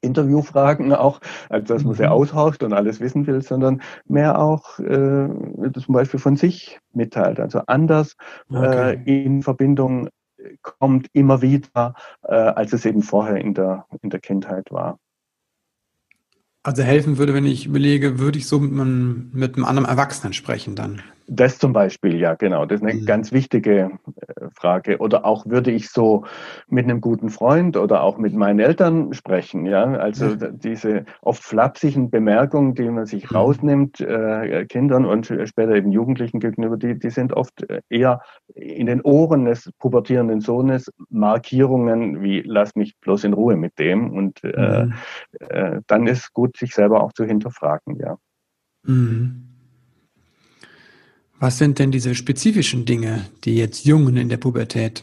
Interviewfragen 0.00 0.92
auch, 0.92 1.20
also 1.48 1.74
dass 1.74 1.84
man 1.84 1.94
sie 1.94 2.02
mhm. 2.02 2.08
aushorcht 2.10 2.62
und 2.62 2.72
alles 2.72 3.00
wissen 3.00 3.26
will, 3.26 3.42
sondern 3.42 3.82
mehr 4.06 4.38
auch 4.38 4.78
äh, 4.80 5.28
zum 5.28 5.94
Beispiel 5.94 6.20
von 6.20 6.36
sich 6.36 6.80
mitteilt, 6.92 7.40
also 7.40 7.62
anders 7.66 8.16
okay. 8.48 9.00
äh, 9.06 9.24
in 9.24 9.42
Verbindung 9.42 10.08
kommt 10.62 11.08
immer 11.12 11.42
wieder, 11.42 11.94
äh, 12.22 12.34
als 12.34 12.72
es 12.72 12.84
eben 12.84 13.02
vorher 13.02 13.36
in 13.36 13.54
der, 13.54 13.86
in 14.02 14.10
der 14.10 14.20
Kindheit 14.20 14.70
war. 14.70 14.98
Also 16.64 16.82
helfen 16.82 17.18
würde, 17.18 17.34
wenn 17.34 17.46
ich 17.46 17.66
überlege, 17.66 18.20
würde 18.20 18.38
ich 18.38 18.46
so 18.46 18.60
mit 18.60 18.72
einem, 18.72 19.30
mit 19.32 19.56
einem 19.56 19.64
anderen 19.64 19.88
Erwachsenen 19.88 20.32
sprechen 20.32 20.76
dann? 20.76 21.02
Das 21.26 21.58
zum 21.58 21.72
Beispiel, 21.72 22.16
ja, 22.18 22.34
genau. 22.34 22.66
Das 22.66 22.80
ist 22.80 22.86
eine 22.86 23.00
mhm. 23.00 23.06
ganz 23.06 23.32
wichtige 23.32 23.90
äh, 24.16 24.46
Frage. 24.54 24.98
Oder 24.98 25.24
auch 25.24 25.46
würde 25.46 25.70
ich 25.70 25.90
so 25.90 26.24
mit 26.68 26.84
einem 26.84 27.00
guten 27.00 27.28
Freund 27.28 27.76
oder 27.76 28.02
auch 28.02 28.18
mit 28.18 28.34
meinen 28.34 28.58
Eltern 28.58 29.12
sprechen, 29.12 29.66
ja. 29.66 29.84
Also 29.84 30.26
ja. 30.26 30.48
diese 30.50 31.04
oft 31.20 31.42
flapsigen 31.42 32.10
Bemerkungen, 32.10 32.74
die 32.74 32.88
man 32.88 33.06
sich 33.06 33.30
mhm. 33.30 33.36
rausnimmt, 33.36 34.00
äh, 34.00 34.66
Kindern 34.66 35.04
und 35.04 35.26
später 35.44 35.74
eben 35.74 35.92
Jugendlichen 35.92 36.40
gegenüber, 36.40 36.76
die, 36.76 36.98
die 36.98 37.10
sind 37.10 37.32
oft 37.32 37.66
eher 37.88 38.20
in 38.54 38.86
den 38.86 39.00
Ohren 39.02 39.44
des 39.44 39.70
pubertierenden 39.78 40.40
Sohnes 40.40 40.90
Markierungen 41.08 42.22
wie 42.22 42.42
lass 42.44 42.74
mich 42.74 42.98
bloß 43.00 43.24
in 43.24 43.32
Ruhe 43.32 43.56
mit 43.56 43.78
dem. 43.78 44.10
Und 44.10 44.42
äh, 44.44 44.86
mhm. 44.86 44.94
äh, 45.40 45.80
dann 45.86 46.06
ist 46.06 46.32
gut, 46.32 46.56
sich 46.56 46.74
selber 46.74 47.02
auch 47.02 47.12
zu 47.12 47.24
hinterfragen, 47.24 47.96
ja. 47.96 48.16
Mhm. 48.84 49.51
Was 51.42 51.58
sind 51.58 51.80
denn 51.80 51.90
diese 51.90 52.14
spezifischen 52.14 52.84
Dinge, 52.84 53.26
die 53.42 53.56
jetzt 53.56 53.84
Jungen 53.84 54.16
in 54.16 54.28
der 54.28 54.36
Pubertät 54.36 55.02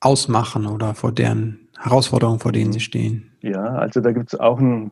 ausmachen 0.00 0.66
oder 0.66 0.94
vor 0.94 1.12
deren 1.12 1.68
Herausforderungen, 1.78 2.40
vor 2.40 2.50
denen 2.50 2.72
sie 2.72 2.80
stehen? 2.80 3.30
Ja, 3.40 3.66
also 3.66 4.00
da 4.00 4.10
gibt 4.10 4.32
es 4.32 4.40
auch 4.40 4.58
einen, 4.58 4.90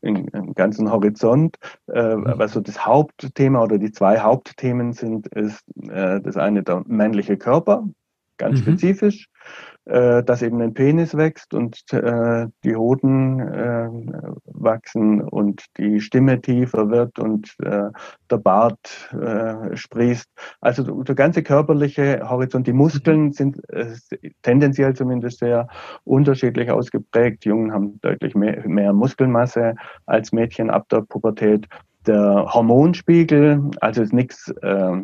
einen, 0.00 0.54
ganzen 0.54 0.92
Horizont. 0.92 1.56
Äh, 1.92 2.14
mhm. 2.14 2.34
was 2.36 2.52
so 2.52 2.60
das 2.60 2.86
Hauptthema 2.86 3.64
oder 3.64 3.78
die 3.78 3.90
zwei 3.90 4.20
Hauptthemen 4.20 4.92
sind, 4.92 5.26
ist 5.26 5.64
äh, 5.90 6.20
das 6.20 6.36
eine 6.36 6.62
der 6.62 6.84
männliche 6.86 7.36
Körper, 7.36 7.84
ganz 8.36 8.60
mhm. 8.60 8.62
spezifisch 8.62 9.28
äh, 9.88 10.22
dass 10.22 10.42
eben 10.42 10.60
ein 10.60 10.74
Penis 10.74 11.16
wächst 11.16 11.54
und 11.54 11.82
äh, 11.92 12.46
die 12.62 12.76
Hoden 12.76 13.40
äh, 13.40 13.88
wachsen 14.44 15.22
und 15.22 15.64
die 15.78 16.00
Stimme 16.00 16.40
tiefer 16.40 16.90
wird 16.90 17.18
und 17.18 17.54
äh, 17.62 17.88
der 18.30 18.36
Bart 18.36 19.10
äh, 19.12 19.74
sprießt. 19.76 20.26
Also 20.60 21.02
der 21.02 21.14
ganze 21.14 21.42
körperliche 21.42 22.20
Horizont, 22.28 22.66
die 22.66 22.72
Muskeln 22.72 23.26
mhm. 23.26 23.32
sind 23.32 23.70
äh, 23.70 23.94
tendenziell 24.42 24.94
zumindest 24.94 25.38
sehr 25.38 25.68
unterschiedlich 26.04 26.70
ausgeprägt. 26.70 27.46
Jungen 27.46 27.72
haben 27.72 27.98
deutlich 28.02 28.34
mehr, 28.34 28.68
mehr 28.68 28.92
Muskelmasse 28.92 29.74
als 30.04 30.32
Mädchen 30.32 30.68
ab 30.68 30.86
der 30.90 31.00
Pubertät. 31.00 31.66
Der 32.06 32.46
Hormonspiegel, 32.54 33.70
also 33.80 34.02
ist 34.02 34.12
nichts 34.12 34.52
äh, 34.62 34.68
äh, 34.78 35.02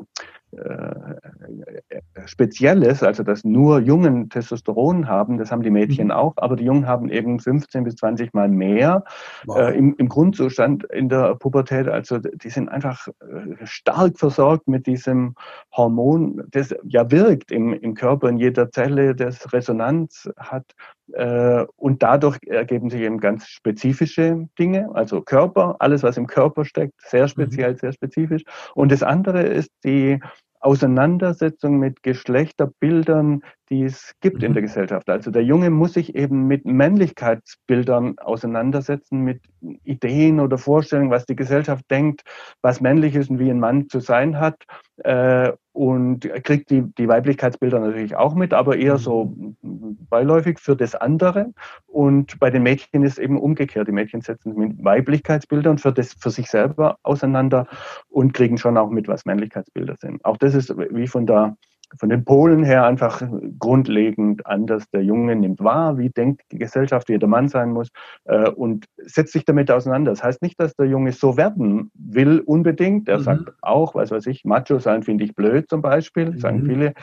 Spezielles, 2.26 3.02
also 3.02 3.22
dass 3.22 3.44
nur 3.44 3.80
Jungen 3.80 4.28
Testosteron 4.28 5.08
haben, 5.08 5.38
das 5.38 5.50
haben 5.50 5.62
die 5.62 5.70
Mädchen 5.70 6.06
mhm. 6.06 6.12
auch, 6.12 6.34
aber 6.36 6.56
die 6.56 6.64
Jungen 6.64 6.86
haben 6.86 7.08
eben 7.08 7.38
15 7.38 7.84
bis 7.84 7.96
20 7.96 8.32
Mal 8.34 8.48
mehr 8.48 9.04
wow. 9.46 9.58
äh, 9.58 9.76
im, 9.76 9.94
im, 9.96 10.08
Grundzustand 10.08 10.84
in 10.84 11.08
der 11.08 11.34
Pubertät. 11.34 11.88
Also 11.88 12.18
die 12.18 12.50
sind 12.50 12.68
einfach 12.68 13.08
äh, 13.08 13.64
stark 13.64 14.18
versorgt 14.18 14.68
mit 14.68 14.86
diesem 14.86 15.34
Hormon, 15.72 16.42
das 16.50 16.74
ja 16.84 17.10
wirkt 17.10 17.52
im, 17.52 17.72
im 17.72 17.94
Körper, 17.94 18.28
in 18.28 18.38
jeder 18.38 18.70
Zelle, 18.70 19.14
das 19.14 19.52
Resonanz 19.52 20.30
hat. 20.36 20.74
Äh, 21.12 21.66
und 21.76 22.02
dadurch 22.02 22.38
ergeben 22.46 22.90
sich 22.90 23.02
eben 23.02 23.20
ganz 23.20 23.46
spezifische 23.46 24.46
Dinge, 24.58 24.90
also 24.94 25.20
Körper, 25.20 25.76
alles, 25.78 26.02
was 26.02 26.16
im 26.16 26.26
Körper 26.26 26.64
steckt, 26.64 26.94
sehr 26.98 27.28
speziell, 27.28 27.72
mhm. 27.72 27.78
sehr 27.78 27.92
spezifisch. 27.92 28.42
Und 28.74 28.90
das 28.90 29.02
andere 29.02 29.42
ist 29.42 29.70
die 29.84 30.20
Auseinandersetzung 30.60 31.78
mit 31.78 32.02
Geschlechterbildern, 32.02 33.42
die 33.70 33.84
es 33.84 34.14
gibt 34.20 34.38
mhm. 34.38 34.44
in 34.46 34.52
der 34.54 34.62
Gesellschaft. 34.62 35.08
Also 35.08 35.30
der 35.30 35.44
Junge 35.44 35.70
muss 35.70 35.94
sich 35.94 36.14
eben 36.14 36.46
mit 36.46 36.64
Männlichkeitsbildern 36.64 38.18
auseinandersetzen, 38.18 39.20
mit 39.20 39.42
Ideen 39.84 40.40
oder 40.40 40.58
Vorstellungen, 40.58 41.10
was 41.10 41.26
die 41.26 41.36
Gesellschaft 41.36 41.84
denkt, 41.90 42.22
was 42.62 42.80
männlich 42.80 43.14
ist 43.14 43.30
und 43.30 43.38
wie 43.38 43.50
ein 43.50 43.60
Mann 43.60 43.88
zu 43.88 44.00
sein 44.00 44.38
hat. 44.38 44.64
Äh, 44.98 45.52
und 45.72 46.20
kriegt 46.44 46.70
die, 46.70 46.82
die 46.82 47.08
Weiblichkeitsbilder 47.08 47.80
natürlich 47.80 48.14
auch 48.14 48.36
mit, 48.36 48.54
aber 48.54 48.76
eher 48.76 48.96
so 48.96 49.34
mhm. 49.60 49.98
beiläufig 50.08 50.60
für 50.60 50.76
das 50.76 50.94
andere. 50.94 51.52
Und 51.86 52.38
bei 52.38 52.50
den 52.50 52.62
Mädchen 52.62 53.02
ist 53.02 53.18
eben 53.18 53.40
umgekehrt. 53.40 53.88
Die 53.88 53.92
Mädchen 53.92 54.20
setzen 54.20 54.50
sich 54.50 54.58
mit 54.58 54.84
Weiblichkeitsbildern 54.84 55.78
für, 55.78 55.92
das, 55.92 56.14
für 56.14 56.30
sich 56.30 56.48
selber 56.48 56.98
auseinander 57.02 57.66
und 58.08 58.34
kriegen 58.34 58.56
schon 58.56 58.78
auch 58.78 58.88
mit, 58.88 59.08
was 59.08 59.24
Männlichkeitsbilder 59.24 59.96
sind. 59.96 60.24
Auch 60.24 60.36
das 60.36 60.54
ist 60.54 60.72
wie 60.78 61.08
von 61.08 61.26
der 61.26 61.56
von 61.98 62.08
den 62.08 62.24
Polen 62.24 62.64
her 62.64 62.84
einfach 62.84 63.22
grundlegend 63.58 64.46
anders. 64.46 64.88
Der 64.90 65.02
Junge 65.02 65.36
nimmt 65.36 65.62
wahr, 65.62 65.98
wie 65.98 66.10
denkt 66.10 66.42
die 66.52 66.58
Gesellschaft, 66.58 67.08
wie 67.08 67.18
der 67.18 67.28
Mann 67.28 67.48
sein 67.48 67.70
muss 67.70 67.88
äh, 68.24 68.50
und 68.50 68.86
setzt 68.98 69.32
sich 69.32 69.44
damit 69.44 69.70
auseinander. 69.70 70.10
Das 70.10 70.22
heißt 70.22 70.42
nicht, 70.42 70.58
dass 70.60 70.74
der 70.74 70.86
Junge 70.86 71.12
so 71.12 71.36
werden 71.36 71.90
will 71.94 72.40
unbedingt. 72.40 73.08
Er 73.08 73.18
mhm. 73.18 73.22
sagt 73.22 73.52
auch, 73.62 73.94
was 73.94 74.10
weiß 74.10 74.26
ich, 74.26 74.44
Macho 74.44 74.78
sein 74.78 75.02
finde 75.02 75.24
ich 75.24 75.34
blöd 75.34 75.68
zum 75.68 75.82
Beispiel, 75.82 76.32
mhm. 76.32 76.38
sagen 76.38 76.64
viele 76.66 76.94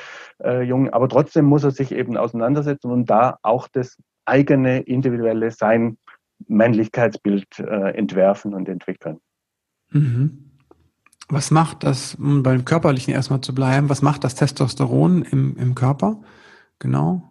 äh, 0.44 0.62
Jungen. 0.64 0.90
Aber 0.90 1.10
trotzdem 1.10 1.46
muss 1.46 1.64
er 1.64 1.72
sich 1.72 1.92
eben 1.92 2.18
auseinandersetzen 2.18 2.92
und 2.92 3.10
da 3.10 3.38
auch 3.42 3.68
das 3.68 3.98
eigene 4.26 4.82
individuelle 4.82 5.52
Sein, 5.52 5.98
Männlichkeitsbild 6.48 7.60
äh, 7.60 7.96
entwerfen 7.96 8.54
und 8.54 8.68
entwickeln. 8.68 9.20
Mhm. 9.92 10.51
Was 11.32 11.50
macht 11.50 11.86
das, 11.86 12.16
um 12.16 12.44
beim 12.44 12.66
Körperlichen 12.66 13.14
erstmal 13.14 13.40
zu 13.40 13.56
bleiben, 13.56 13.88
was 13.88 14.02
macht 14.02 14.26
das 14.26 14.36
Testosteron 14.36 15.24
im, 15.24 15.56
im 15.56 15.76
Körper? 15.76 16.22
Genau. 16.78 17.31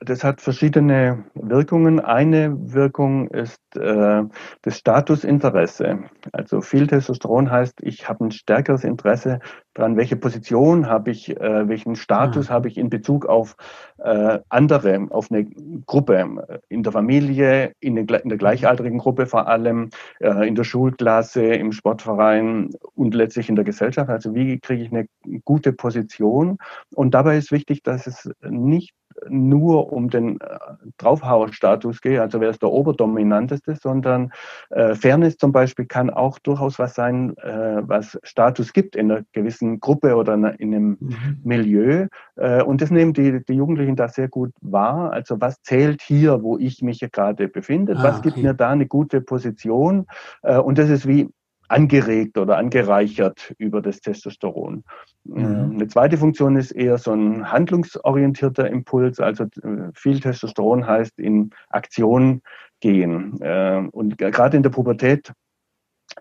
Das 0.00 0.24
hat 0.24 0.42
verschiedene 0.42 1.24
Wirkungen. 1.34 2.00
Eine 2.00 2.54
Wirkung 2.74 3.28
ist 3.28 3.60
äh, 3.76 4.24
das 4.60 4.76
Statusinteresse. 4.76 6.00
Also 6.32 6.60
viel 6.60 6.86
Testosteron 6.86 7.50
heißt, 7.50 7.80
ich 7.80 8.06
habe 8.06 8.26
ein 8.26 8.30
stärkeres 8.30 8.84
Interesse 8.84 9.40
daran, 9.72 9.96
welche 9.96 10.16
Position 10.16 10.86
habe 10.86 11.10
ich, 11.10 11.30
äh, 11.40 11.68
welchen 11.68 11.96
Status 11.96 12.50
ah. 12.50 12.54
habe 12.54 12.68
ich 12.68 12.76
in 12.76 12.90
Bezug 12.90 13.24
auf 13.24 13.56
äh, 13.96 14.38
andere, 14.50 15.06
auf 15.10 15.30
eine 15.30 15.46
Gruppe, 15.86 16.60
in 16.68 16.82
der 16.82 16.92
Familie, 16.92 17.72
in, 17.80 17.94
den, 17.94 18.06
in 18.06 18.28
der 18.28 18.38
gleichaltrigen 18.38 18.98
Gruppe 18.98 19.24
vor 19.24 19.48
allem, 19.48 19.88
äh, 20.20 20.46
in 20.46 20.54
der 20.54 20.64
Schulklasse, 20.64 21.42
im 21.42 21.72
Sportverein 21.72 22.70
und 22.94 23.14
letztlich 23.14 23.48
in 23.48 23.56
der 23.56 23.64
Gesellschaft. 23.64 24.10
Also 24.10 24.34
wie 24.34 24.58
kriege 24.58 24.82
ich 24.82 24.92
eine 24.92 25.06
gute 25.46 25.72
Position? 25.72 26.58
Und 26.94 27.14
dabei 27.14 27.38
ist 27.38 27.50
wichtig, 27.50 27.82
dass 27.82 28.06
es 28.06 28.30
nicht 28.42 28.92
nur 29.28 29.92
um 29.92 30.10
den 30.10 30.40
äh, 30.40 30.58
Draufhauerstatus 30.98 32.00
geht, 32.00 32.18
also 32.18 32.40
wer 32.40 32.50
ist 32.50 32.62
der 32.62 32.70
Oberdominanteste, 32.70 33.76
sondern 33.76 34.32
äh, 34.70 34.94
Fairness 34.94 35.36
zum 35.36 35.52
Beispiel 35.52 35.86
kann 35.86 36.10
auch 36.10 36.38
durchaus 36.38 36.78
was 36.78 36.94
sein, 36.94 37.36
äh, 37.38 37.82
was 37.82 38.18
Status 38.22 38.72
gibt 38.72 38.96
in 38.96 39.10
einer 39.10 39.22
gewissen 39.32 39.80
Gruppe 39.80 40.16
oder 40.16 40.34
in 40.34 40.44
einem 40.44 40.96
mhm. 41.00 41.40
Milieu. 41.44 42.06
Äh, 42.36 42.62
und 42.62 42.80
das 42.80 42.90
nehmen 42.90 43.12
die, 43.12 43.44
die 43.44 43.54
Jugendlichen 43.54 43.96
da 43.96 44.08
sehr 44.08 44.28
gut 44.28 44.52
wahr. 44.60 45.12
Also 45.12 45.40
was 45.40 45.62
zählt 45.62 46.02
hier, 46.02 46.42
wo 46.42 46.58
ich 46.58 46.82
mich 46.82 47.00
gerade 47.12 47.48
befinde? 47.48 47.94
Ah, 47.96 48.02
was 48.02 48.22
gibt 48.22 48.36
mir 48.36 48.54
da 48.54 48.70
eine 48.70 48.86
gute 48.86 49.20
Position? 49.20 50.06
Äh, 50.42 50.58
und 50.58 50.78
das 50.78 50.90
ist 50.90 51.06
wie 51.06 51.28
angeregt 51.68 52.38
oder 52.38 52.56
angereichert 52.58 53.54
über 53.58 53.82
das 53.82 54.00
Testosteron. 54.00 54.84
Mhm. 55.24 55.72
Eine 55.74 55.88
zweite 55.88 56.18
Funktion 56.18 56.56
ist 56.56 56.72
eher 56.72 56.98
so 56.98 57.12
ein 57.12 57.50
handlungsorientierter 57.50 58.68
Impuls. 58.68 59.20
Also 59.20 59.44
äh, 59.44 59.90
viel 59.94 60.20
Testosteron 60.20 60.86
heißt 60.86 61.18
in 61.18 61.50
Aktion 61.70 62.42
gehen. 62.80 63.38
Ähm, 63.42 63.90
und 63.90 64.18
gerade 64.18 64.56
in 64.56 64.62
der 64.62 64.70
Pubertät 64.70 65.32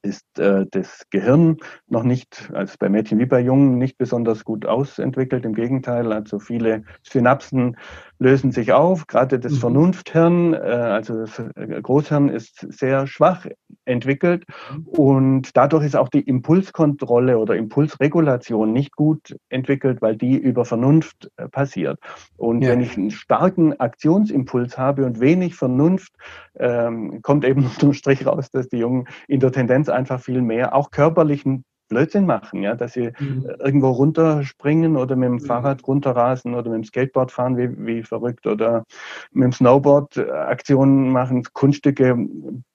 ist 0.02 0.40
äh, 0.40 0.66
das 0.72 1.06
Gehirn 1.10 1.58
noch 1.88 2.04
nicht, 2.04 2.50
also 2.54 2.76
bei 2.80 2.90
Mädchen 2.90 3.20
wie 3.20 3.26
bei 3.26 3.40
Jungen, 3.40 3.78
nicht 3.78 3.98
besonders 3.98 4.44
gut 4.44 4.66
ausentwickelt. 4.66 5.46
Im 5.46 5.54
Gegenteil, 5.54 6.12
also 6.12 6.40
viele 6.40 6.84
Synapsen 7.04 7.78
lösen 8.20 8.52
sich 8.52 8.72
auf. 8.72 9.08
Gerade 9.08 9.40
das 9.40 9.54
mhm. 9.54 9.58
Vernunfthirn, 9.58 10.54
äh, 10.54 10.58
also 10.58 11.20
das 11.20 11.40
äh, 11.40 11.82
Großhirn, 11.82 12.30
ist 12.30 12.66
sehr 12.72 13.08
schwach 13.08 13.46
entwickelt 13.86 14.46
mhm. 14.72 14.88
und 14.88 15.58
dadurch 15.58 15.86
ist 15.86 15.96
auch 15.96 16.10
die 16.10 16.22
Impulskontrolle 16.22 17.38
oder 17.38 17.56
Impulsregulation 17.56 18.72
nicht 18.72 18.96
gut 18.96 19.36
entwickelt, 19.50 20.02
weil 20.02 20.16
die 20.16 20.38
über 20.38 20.66
Vernunft 20.66 21.30
äh, 21.38 21.48
passiert. 21.48 22.00
Und 22.38 22.62
ja. 22.62 22.70
wenn 22.70 22.82
ich 22.82 22.98
einen 22.98 23.12
starken 23.12 23.80
Aktionsimpuls 23.80 24.78
habe 24.78 25.06
und 25.06 25.20
wenig 25.20 25.56
Vernunft, 25.56 26.14
ähm, 26.58 27.22
kommt 27.22 27.46
eben 27.46 27.66
unterm 27.66 27.94
Strich 27.94 28.26
raus, 28.26 28.50
dass 28.52 28.70
die 28.70 28.78
Jungen 28.78 29.08
in 29.28 29.40
der 29.40 29.52
Tendenz 29.52 29.90
einfach 29.90 30.22
viel 30.22 30.42
mehr 30.42 30.76
auch 30.76 30.92
körperlichen 30.92 31.66
Blödsinn 31.88 32.26
machen, 32.26 32.64
ja, 32.64 32.76
dass 32.76 32.94
sie 32.94 33.12
mhm. 33.20 33.46
irgendwo 33.60 33.90
runterspringen 33.90 34.98
oder 34.98 35.16
mit 35.16 35.28
dem 35.28 35.34
mhm. 35.34 35.40
Fahrrad 35.42 35.88
runterrasen 35.88 36.56
oder 36.56 36.70
mit 36.70 36.78
dem 36.78 36.84
Skateboard 36.84 37.32
fahren 37.32 37.58
wie, 37.58 37.70
wie 37.86 38.04
verrückt 38.04 38.48
oder 38.48 38.84
mit 39.32 39.46
dem 39.46 39.52
Snowboard 39.52 40.18
Aktionen 40.18 41.12
machen, 41.12 41.44
Kunststücke 41.54 42.18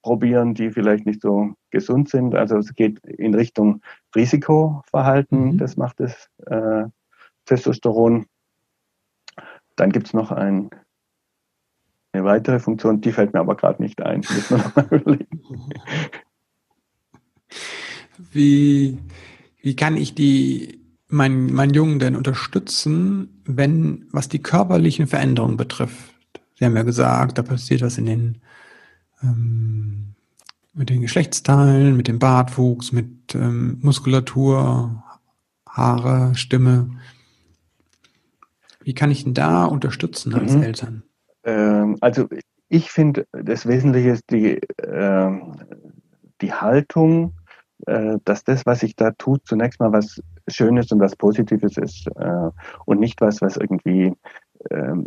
probieren, 0.02 0.54
die 0.54 0.70
vielleicht 0.70 1.06
nicht 1.06 1.22
so 1.22 1.54
gesund 1.70 2.08
sind. 2.08 2.34
Also 2.34 2.58
es 2.58 2.74
geht 2.74 2.98
in 3.04 3.34
Richtung 3.34 3.82
Risikoverhalten, 4.14 5.52
mhm. 5.52 5.58
das 5.58 5.76
macht 5.76 6.00
das 6.00 6.28
äh, 6.46 6.84
Testosteron. 7.46 8.26
Dann 9.76 9.90
gibt 9.90 10.06
es 10.06 10.14
noch 10.14 10.30
ein, 10.30 10.70
eine 12.12 12.24
weitere 12.24 12.60
Funktion, 12.60 13.00
die 13.00 13.12
fällt 13.12 13.32
mir 13.32 13.40
aber 13.40 13.56
gerade 13.56 13.82
nicht 13.82 14.00
ein. 14.02 14.18
Müssen 14.20 14.58
wir 14.58 14.64
nochmal 14.64 14.86
überlegen. 14.90 15.40
Wie, 18.32 18.98
wie 19.62 19.76
kann 19.76 19.96
ich 19.96 20.14
die, 20.14 20.80
mein, 21.08 21.52
mein 21.52 21.70
Jungen 21.70 21.98
denn 21.98 22.16
unterstützen, 22.16 23.42
wenn, 23.44 24.06
was 24.10 24.28
die 24.28 24.42
körperlichen 24.42 25.06
Veränderungen 25.06 25.56
betrifft? 25.56 26.14
Sie 26.54 26.64
haben 26.64 26.76
ja 26.76 26.82
gesagt, 26.82 27.38
da 27.38 27.42
passiert 27.42 27.82
was 27.82 27.98
in 27.98 28.06
den, 28.06 28.38
ähm, 29.22 30.14
mit 30.74 30.90
den 30.90 31.00
Geschlechtsteilen, 31.00 31.96
mit 31.96 32.08
dem 32.08 32.18
Bartwuchs, 32.18 32.92
mit 32.92 33.34
ähm, 33.34 33.78
Muskulatur, 33.82 35.02
Haare, 35.68 36.34
Stimme. 36.34 36.90
Wie 38.82 38.94
kann 38.94 39.10
ich 39.10 39.24
denn 39.24 39.34
da 39.34 39.64
unterstützen 39.64 40.34
als 40.34 40.54
mhm. 40.54 40.62
Eltern? 40.62 41.02
Ähm, 41.44 41.96
also 42.00 42.28
ich 42.68 42.90
finde, 42.90 43.26
das 43.32 43.66
Wesentliche 43.66 44.10
ist 44.10 44.30
die, 44.30 44.60
äh, 44.78 45.30
die 46.40 46.52
Haltung 46.52 47.34
äh, 47.86 48.18
dass 48.24 48.44
das, 48.44 48.66
was 48.66 48.82
ich 48.82 48.96
da 48.96 49.10
tut, 49.12 49.46
zunächst 49.46 49.80
mal 49.80 49.92
was 49.92 50.20
Schönes 50.48 50.90
und 50.92 51.00
was 51.00 51.16
Positives 51.16 51.76
ist 51.76 52.06
äh, 52.16 52.50
und 52.86 53.00
nicht 53.00 53.20
was, 53.20 53.40
was 53.40 53.56
irgendwie 53.56 54.12
ähm, 54.70 55.06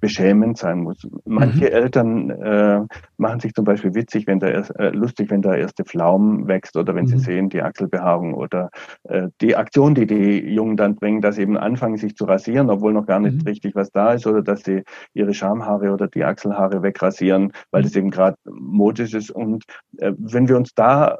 beschämend 0.00 0.56
sein 0.56 0.80
muss. 0.80 1.06
Manche 1.24 1.66
mhm. 1.66 1.72
Eltern 1.72 2.30
äh, 2.30 2.80
machen 3.18 3.40
sich 3.40 3.52
zum 3.52 3.64
Beispiel 3.64 3.94
witzig, 3.94 4.26
wenn 4.26 4.40
der 4.40 4.54
erst, 4.54 4.74
äh, 4.78 4.90
lustig, 4.90 5.30
wenn 5.30 5.42
der 5.42 5.58
erste 5.58 5.84
Pflaum 5.84 6.48
wächst 6.48 6.76
oder 6.76 6.94
wenn 6.94 7.04
mhm. 7.04 7.08
sie 7.08 7.18
sehen 7.18 7.48
die 7.50 7.60
Achselbehaarung 7.60 8.32
oder 8.32 8.70
äh, 9.04 9.28
die 9.40 9.56
Aktion, 9.56 9.94
die 9.94 10.06
die 10.06 10.38
Jungen 10.38 10.76
dann 10.76 10.94
bringen, 10.94 11.20
dass 11.20 11.34
sie 11.34 11.42
eben 11.42 11.58
anfangen, 11.58 11.98
sich 11.98 12.16
zu 12.16 12.24
rasieren, 12.24 12.70
obwohl 12.70 12.92
noch 12.92 13.06
gar 13.06 13.20
nicht 13.20 13.42
mhm. 13.42 13.48
richtig 13.48 13.74
was 13.74 13.90
da 13.90 14.12
ist 14.12 14.26
oder 14.26 14.40
dass 14.40 14.62
sie 14.62 14.84
ihre 15.12 15.34
Schamhaare 15.34 15.92
oder 15.92 16.06
die 16.06 16.24
Achselhaare 16.24 16.82
wegrasieren, 16.82 17.52
weil 17.70 17.82
das 17.82 17.96
eben 17.96 18.10
gerade 18.10 18.36
modisch 18.44 19.12
ist. 19.12 19.30
Und 19.30 19.64
wenn 19.98 20.48
wir 20.48 20.56
uns 20.56 20.74
da 20.74 21.18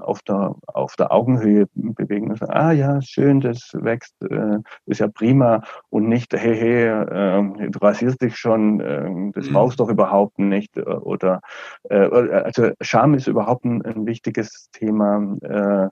auf 0.00 0.22
der, 0.22 0.54
auf 0.66 0.96
der 0.96 1.12
Augenhöhe 1.12 1.66
bewegen 1.74 2.30
und 2.30 2.38
sagen, 2.38 2.52
ah 2.52 2.72
ja, 2.72 3.00
schön, 3.02 3.40
das 3.40 3.70
wächst, 3.74 4.14
äh, 4.22 4.58
ist 4.86 5.00
ja 5.00 5.08
prima 5.08 5.62
und 5.88 6.08
nicht, 6.08 6.32
hey, 6.32 6.56
hey, 6.56 6.86
äh, 6.88 7.70
du 7.70 7.78
rasierst 7.78 8.20
dich 8.22 8.36
schon, 8.36 8.80
äh, 8.80 9.32
das 9.34 9.48
mhm. 9.48 9.52
brauchst 9.54 9.78
du 9.78 9.84
doch 9.84 9.90
überhaupt 9.90 10.38
nicht 10.38 10.76
äh, 10.76 10.82
oder 10.82 11.40
äh, 11.88 11.96
also 11.96 12.70
Scham 12.80 13.14
ist 13.14 13.26
überhaupt 13.26 13.64
ein, 13.64 13.82
ein 13.82 14.06
wichtiges 14.06 14.68
Thema. 14.72 15.90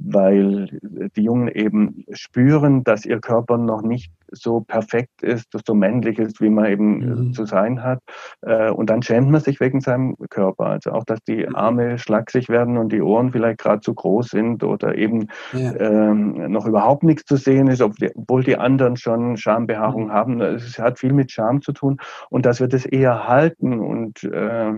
Äh, 0.00 0.12
weil 0.12 0.80
die 1.16 1.22
Jungen 1.22 1.48
eben 1.48 2.04
spüren, 2.12 2.84
dass 2.84 3.04
ihr 3.04 3.20
Körper 3.20 3.58
noch 3.58 3.82
nicht 3.82 4.12
so 4.32 4.60
perfekt 4.60 5.22
ist, 5.22 5.48
so 5.66 5.74
männlich 5.74 6.18
ist, 6.18 6.40
wie 6.40 6.50
man 6.50 6.66
eben 6.66 6.98
mhm. 6.98 7.32
zu 7.32 7.46
sein 7.46 7.82
hat. 7.82 8.00
Äh, 8.42 8.70
und 8.70 8.90
dann 8.90 9.02
schämt 9.02 9.30
man 9.30 9.40
sich 9.40 9.60
wegen 9.60 9.80
seinem 9.80 10.16
Körper. 10.30 10.66
Also 10.66 10.92
auch, 10.92 11.04
dass 11.04 11.20
die 11.24 11.46
mhm. 11.46 11.56
Arme 11.56 11.98
schlaksig 11.98 12.48
werden 12.48 12.78
und 12.78 12.92
die 12.92 13.02
Ohren 13.02 13.32
vielleicht 13.32 13.58
gerade 13.58 13.80
zu 13.80 13.94
groß 13.94 14.28
sind 14.28 14.62
oder 14.62 14.96
eben 14.96 15.28
ja. 15.52 15.74
ähm, 15.76 16.50
noch 16.50 16.66
überhaupt 16.66 17.02
nichts 17.02 17.24
zu 17.24 17.36
sehen 17.36 17.68
ist, 17.68 17.82
obwohl 17.82 18.44
die 18.44 18.56
anderen 18.56 18.96
schon 18.96 19.36
Schambehaarung 19.36 20.06
mhm. 20.06 20.12
haben. 20.12 20.40
Es 20.40 20.78
hat 20.78 20.98
viel 20.98 21.12
mit 21.12 21.32
Scham 21.32 21.62
zu 21.62 21.72
tun 21.72 21.98
und 22.28 22.46
dass 22.46 22.60
wir 22.60 22.68
das 22.68 22.86
eher 22.86 23.26
halten 23.26 23.80
und 23.80 24.22
äh, 24.24 24.72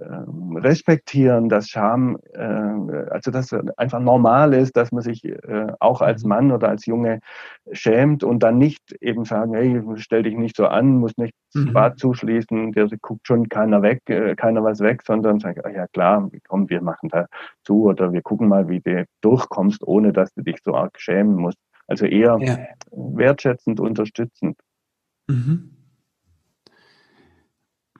ähm, 0.00 0.56
respektieren, 0.56 1.50
dass 1.50 1.68
Scham, 1.68 2.18
äh, 2.32 2.40
also 3.10 3.30
dass 3.30 3.52
einfach 3.76 4.00
normal 4.00 4.54
ist, 4.54 4.74
dass 4.76 4.90
man 4.90 5.02
sich 5.02 5.24
äh, 5.24 5.66
auch 5.80 6.00
als 6.00 6.22
mhm. 6.22 6.28
Mann 6.28 6.52
oder 6.52 6.68
als 6.70 6.86
Junge 6.86 7.20
schämt 7.72 8.24
und 8.24 8.42
dann 8.42 8.56
nicht 8.56 8.96
eben 9.00 9.24
sagen, 9.24 9.54
hey, 9.54 9.82
stell 9.96 10.22
dich 10.22 10.34
nicht 10.34 10.56
so 10.56 10.66
an, 10.66 10.96
muss 10.96 11.16
nicht 11.18 11.34
das 11.52 11.64
mhm. 11.64 11.72
Bad 11.74 11.98
zuschließen, 11.98 12.72
der 12.72 12.88
guckt 13.02 13.26
schon 13.26 13.50
keiner 13.50 13.82
weg, 13.82 14.00
äh, 14.08 14.34
keiner 14.34 14.64
was 14.64 14.80
weg, 14.80 15.02
sondern 15.04 15.40
sagt, 15.40 15.64
ah 15.64 15.70
ja 15.70 15.86
klar, 15.88 16.30
komm, 16.48 16.70
wir 16.70 16.80
machen 16.80 17.10
da 17.10 17.26
zu 17.64 17.84
oder 17.84 18.12
wir 18.12 18.22
gucken 18.22 18.48
mal, 18.48 18.68
wie 18.68 18.80
du 18.80 19.04
durchkommst, 19.20 19.86
ohne 19.86 20.12
dass 20.14 20.32
du 20.32 20.42
dich 20.42 20.56
so 20.64 20.74
arg 20.74 20.98
schämen 20.98 21.36
musst. 21.36 21.58
Also 21.86 22.06
eher 22.06 22.38
ja. 22.40 22.58
wertschätzend, 22.90 23.78
unterstützend. 23.78 24.56
Mhm. 25.28 25.81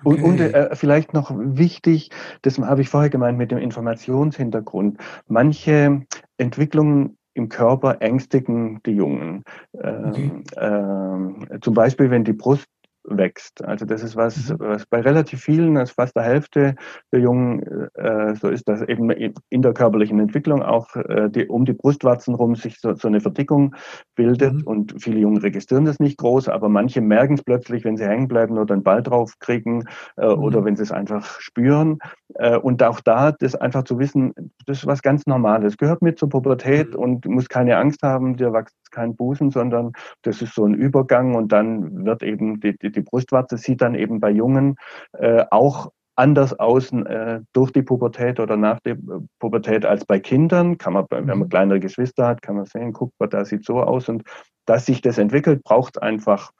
Okay. 0.05 0.23
Und, 0.23 0.25
und 0.25 0.41
äh, 0.41 0.75
vielleicht 0.75 1.15
noch 1.15 1.33
wichtig, 1.35 2.11
das 2.43 2.59
habe 2.59 2.83
ich 2.83 2.89
vorher 2.89 3.11
gemeint 3.11 3.39
mit 3.39 3.51
dem 3.51 3.59
Informationshintergrund. 3.59 4.99
Manche 5.29 6.03
Entwicklungen 6.39 7.17
im 7.35 7.49
Körper 7.49 8.01
ängstigen 8.01 8.81
die 8.85 8.93
Jungen. 8.93 9.45
Ähm, 9.83 10.45
okay. 10.55 11.55
äh, 11.55 11.61
zum 11.61 11.75
Beispiel, 11.75 12.11
wenn 12.11 12.25
die 12.25 12.35
Brust 12.35 12.67
wächst. 13.05 13.65
Also 13.65 13.85
das 13.85 14.03
ist 14.03 14.17
was, 14.17 14.51
mhm. 14.51 14.57
was 14.59 14.87
bei 14.87 15.01
relativ 15.01 15.43
vielen, 15.43 15.77
also 15.77 15.93
fast 15.95 16.15
der 16.17 16.23
Hälfte 16.23 16.75
der 17.13 17.21
Jungen 17.21 17.63
äh, 17.95 18.35
so 18.35 18.49
ist, 18.49 18.69
dass 18.69 18.83
eben 18.83 19.11
in 19.11 19.63
der 19.63 19.73
körperlichen 19.73 20.21
Entwicklung 20.21 20.63
auch 20.63 20.95
äh, 20.97 21.29
die, 21.29 21.47
um 21.47 21.65
die 21.65 21.73
Brustwarzen 21.73 22.35
rum 22.35 22.55
sich 22.55 22.81
so, 22.81 22.95
so 22.95 23.09
eine 23.09 23.21
Verdickung 23.21 23.75
bildet 24.15 24.55
mhm. 24.55 24.63
und 24.65 25.03
viele 25.03 25.19
Jungen 25.19 25.39
registrieren 25.39 25.85
das 25.85 25.99
nicht 25.99 26.19
groß, 26.19 26.49
aber 26.49 26.69
manche 26.69 27.01
merken 27.01 27.35
es 27.35 27.43
plötzlich, 27.43 27.85
wenn 27.85 27.97
sie 27.97 28.07
hängen 28.07 28.29
bleiben 28.29 28.59
oder 28.59 28.75
einen 28.75 28.83
Ball 28.83 29.03
drauf 29.03 29.35
kriegen 29.41 29.85
äh, 30.17 30.27
mhm. 30.27 30.43
oder 30.43 30.65
wenn 30.65 30.77
sie 30.77 30.83
es 30.83 30.93
einfach 30.93 31.41
spüren. 31.41 31.99
Äh, 32.35 32.57
und 32.57 32.83
auch 32.83 33.01
da 33.01 33.33
das 33.33 33.55
einfach 33.55 33.85
zu 33.85 33.99
wissen, 33.99 34.33
das 34.67 34.79
ist 34.79 34.87
was 34.87 35.03
ganz 35.03 35.27
Normales, 35.27 35.77
gehört 35.77 36.03
mit 36.03 36.19
zur 36.19 36.29
Pubertät 36.29 36.95
mhm. 36.95 37.01
und 37.01 37.27
muss 37.27 37.49
keine 37.49 37.77
Angst 37.77 38.03
haben, 38.03 38.37
dir 38.37 38.53
wächst 38.53 38.77
kein 38.93 39.17
Busen, 39.17 39.51
sondern 39.51 39.93
das 40.23 40.43
ist 40.43 40.55
so 40.55 40.65
ein 40.65 40.75
Übergang 40.75 41.35
und 41.35 41.53
dann 41.53 42.05
wird 42.05 42.23
eben 42.23 42.61
die, 42.61 42.77
die, 42.79 42.93
die 42.93 43.01
Brustwarze 43.01 43.59
sieht 43.59 43.81
dann 43.81 43.95
eben 43.95 44.21
bei 44.21 44.31
Jungen 44.31 44.77
äh, 45.19 45.45
auch 45.51 45.91
anders 46.15 46.59
aus 46.59 46.93
äh, 46.93 47.41
durch 47.53 47.73
die 47.73 47.83
Pubertät 47.83 48.39
oder 48.39 48.57
nach 48.57 48.81
der 48.81 48.97
Pubertät 49.39 49.87
als 49.87 50.05
bei 50.05 50.21
Kindern. 50.21 50.79
Kann 50.79 50.93
man, 50.93 51.07
wenn 51.11 51.27
man 51.27 51.39
mhm. 51.39 51.49
kleinere 51.49 51.81
Geschwister 51.81 52.27
hat, 52.27 52.43
kann 52.43 52.57
man 52.57 52.67
sehen, 52.67 52.93
guckt 52.93 53.19
mal, 53.19 53.29
da 53.29 53.45
sieht 53.45 53.65
so 53.65 53.81
aus. 53.81 54.09
Und 54.09 54.23
dass 54.67 54.87
sich 54.87 55.01
das 55.01 55.19
entwickelt, 55.19 55.63
braucht 55.65 56.03
einfach 56.03 56.53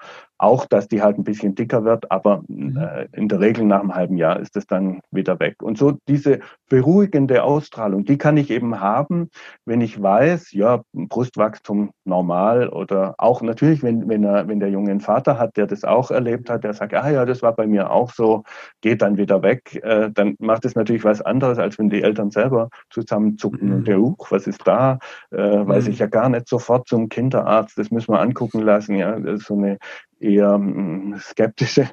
auch, 0.43 0.67
dass 0.67 0.89
die 0.89 1.03
halt 1.03 1.19
ein 1.19 1.25
bisschen 1.25 1.55
dicker 1.55 1.85
wird, 1.85 2.11
aber 2.11 2.43
mhm. 2.49 2.77
äh, 2.77 3.07
in 3.13 3.29
der 3.29 3.39
Regel 3.39 3.65
nach 3.65 3.81
einem 3.81 3.95
halben 3.95 4.17
Jahr 4.17 4.41
ist 4.41 4.57
es 4.57 4.67
dann 4.67 5.01
wieder 5.13 5.39
weg. 5.39 5.63
Und 5.63 5.79
so 5.79 5.97
diese 6.09 6.41
beruhigende 6.69 7.45
Ausstrahlung, 7.45 8.05
die 8.05 8.19
kann 8.19 8.37
ich 8.37 8.51
eben 8.51 8.81
haben, 8.81 9.31
wenn 9.65 9.81
ich 9.81 10.03
weiß, 10.03 10.53
ja, 10.53 10.83
Brustwachstum 10.93 11.93
normal 12.05 12.69
oder 12.69 13.15
auch 13.19 13.41
natürlich, 13.41 13.85
wenn, 13.85 14.09
wenn, 14.09 14.25
er, 14.25 14.49
wenn 14.49 14.59
der 14.59 14.71
Junge 14.71 14.91
einen 14.91 15.01
Vater 15.01 15.39
hat, 15.39 15.57
der 15.57 15.69
das 15.69 15.85
auch 15.85 16.11
erlebt 16.11 16.51
hat, 16.51 16.65
der 16.65 16.75
sagt, 16.75 16.93
ah 16.95 17.09
ja, 17.09 17.25
das 17.25 17.43
war 17.43 17.55
bei 17.55 17.69
mir 17.69 17.93
auch 17.93 18.11
so, 18.11 18.43
geht 18.81 19.01
dann 19.01 19.17
wieder 19.17 19.43
weg, 19.43 19.81
äh, 19.85 20.11
dann 20.13 20.35
macht 20.41 20.65
es 20.65 20.75
natürlich 20.75 21.05
was 21.05 21.23
anderes, 21.23 21.59
als 21.59 21.79
wenn 21.79 21.89
die 21.89 22.03
Eltern 22.03 22.33
selber 22.33 22.69
zusammenzucken 22.91 23.69
mhm. 23.69 23.75
und 23.75 23.87
der, 23.87 24.01
uh, 24.01 24.17
was 24.31 24.49
ist 24.49 24.67
da, 24.67 24.99
äh, 25.31 25.37
weiß 25.37 25.85
mhm. 25.85 25.93
ich 25.93 25.99
ja 26.01 26.07
gar 26.07 26.29
nicht 26.29 26.49
sofort 26.49 26.89
zum 26.89 27.09
Kinderarzt, 27.09 27.79
das 27.79 27.92
müssen 27.93 28.13
wir 28.13 28.21
angucken 28.21 28.61
lassen, 28.61 28.97
ja, 28.97 29.19
das 29.19 29.41
ist 29.41 29.47
so 29.47 29.55
eine 29.55 29.79
eher 30.19 30.55
hm, 30.55 31.17
skeptische 31.19 31.89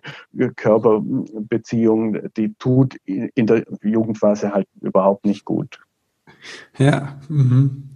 Körperbeziehung, 0.56 2.32
die 2.36 2.54
tut 2.56 2.96
in 3.06 3.46
der 3.46 3.66
Jugendphase 3.82 4.52
halt 4.54 4.68
überhaupt 4.82 5.26
nicht 5.26 5.46
gut. 5.46 5.80
Ja, 6.78 7.20
mhm. 7.28 7.90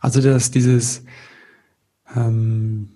also 0.00 0.20
dass 0.20 0.50
dieses, 0.50 1.04
ähm, 2.14 2.90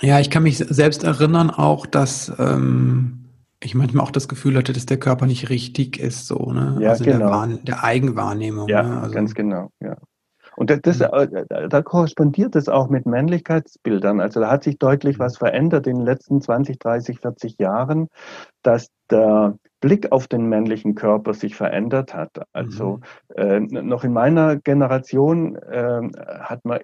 ja, 0.00 0.18
ich 0.18 0.30
kann 0.30 0.42
mich 0.42 0.58
selbst 0.58 1.04
erinnern 1.04 1.50
auch, 1.50 1.86
dass 1.86 2.32
ähm, 2.38 3.22
ich 3.60 3.74
manchmal 3.74 4.04
auch 4.04 4.10
das 4.10 4.28
Gefühl 4.28 4.56
hatte, 4.56 4.72
dass 4.72 4.86
der 4.86 4.98
Körper 4.98 5.26
nicht 5.26 5.48
richtig 5.48 5.98
ist, 5.98 6.26
so, 6.26 6.52
ne? 6.52 6.78
Ja, 6.80 6.90
also 6.90 7.04
genau. 7.04 7.46
der, 7.46 7.58
der 7.58 7.84
Eigenwahrnehmung. 7.84 8.68
Ja, 8.68 8.82
ne? 8.82 9.00
also, 9.00 9.14
ganz 9.14 9.34
genau, 9.34 9.70
ja. 9.80 9.96
Und 10.56 10.70
das, 10.70 10.80
das, 10.82 11.00
äh, 11.00 11.68
da 11.68 11.82
korrespondiert 11.82 12.56
es 12.56 12.68
auch 12.68 12.88
mit 12.88 13.06
Männlichkeitsbildern. 13.06 14.20
Also 14.20 14.40
da 14.40 14.50
hat 14.50 14.64
sich 14.64 14.78
deutlich 14.78 15.18
was 15.18 15.38
verändert 15.38 15.86
in 15.86 15.96
den 15.96 16.04
letzten 16.04 16.40
20, 16.40 16.78
30, 16.78 17.20
40 17.20 17.58
Jahren, 17.58 18.08
dass 18.62 18.88
der 19.10 19.56
Blick 19.80 20.12
auf 20.12 20.28
den 20.28 20.48
männlichen 20.48 20.94
Körper 20.94 21.34
sich 21.34 21.56
verändert 21.56 22.14
hat. 22.14 22.30
Also 22.52 23.00
mhm. 23.36 23.70
äh, 23.76 23.82
noch 23.82 24.04
in 24.04 24.12
meiner 24.12 24.56
Generation 24.56 25.56
äh, 25.56 26.00
hat 26.40 26.64
man 26.64 26.80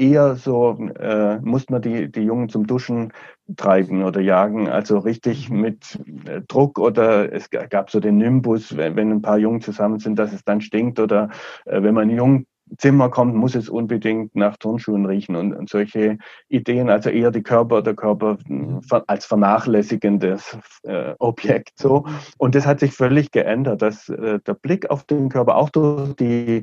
eher 0.00 0.34
so, 0.36 0.78
äh, 0.98 1.38
musste 1.40 1.72
man 1.72 1.82
die, 1.82 2.10
die 2.10 2.22
Jungen 2.22 2.48
zum 2.48 2.66
Duschen 2.66 3.12
treiben 3.56 4.02
oder 4.02 4.20
jagen, 4.20 4.68
also 4.68 4.98
richtig 4.98 5.50
mhm. 5.50 5.60
mit 5.60 5.98
äh, 6.26 6.40
Druck 6.48 6.78
oder 6.78 7.32
es 7.32 7.50
gab 7.50 7.90
so 7.90 8.00
den 8.00 8.16
Nimbus, 8.16 8.76
wenn, 8.76 8.96
wenn 8.96 9.12
ein 9.12 9.22
paar 9.22 9.38
Jungen 9.38 9.60
zusammen 9.60 9.98
sind, 9.98 10.18
dass 10.18 10.32
es 10.32 10.44
dann 10.44 10.60
stinkt 10.60 10.98
oder 10.98 11.28
äh, 11.66 11.82
wenn 11.82 11.94
man 11.94 12.08
einen 12.08 12.16
Jungen 12.16 12.46
Zimmer 12.78 13.08
kommt, 13.10 13.34
muss 13.34 13.54
es 13.54 13.68
unbedingt 13.68 14.34
nach 14.36 14.56
Turnschuhen 14.56 15.06
riechen 15.06 15.36
und, 15.36 15.54
und 15.54 15.68
solche 15.68 16.18
Ideen, 16.48 16.90
also 16.90 17.10
eher 17.10 17.30
die 17.30 17.42
Körper, 17.42 17.82
der 17.82 17.94
Körper 17.94 18.38
mhm. 18.46 18.80
als 19.06 19.26
vernachlässigendes 19.26 20.58
äh, 20.82 21.14
Objekt 21.18 21.72
so. 21.76 22.06
Und 22.38 22.54
das 22.54 22.66
hat 22.66 22.80
sich 22.80 22.92
völlig 22.92 23.30
geändert, 23.30 23.82
dass 23.82 24.08
äh, 24.08 24.40
der 24.40 24.54
Blick 24.54 24.90
auf 24.90 25.04
den 25.04 25.28
Körper 25.28 25.56
auch 25.56 25.70
durch 25.70 26.14
die 26.16 26.62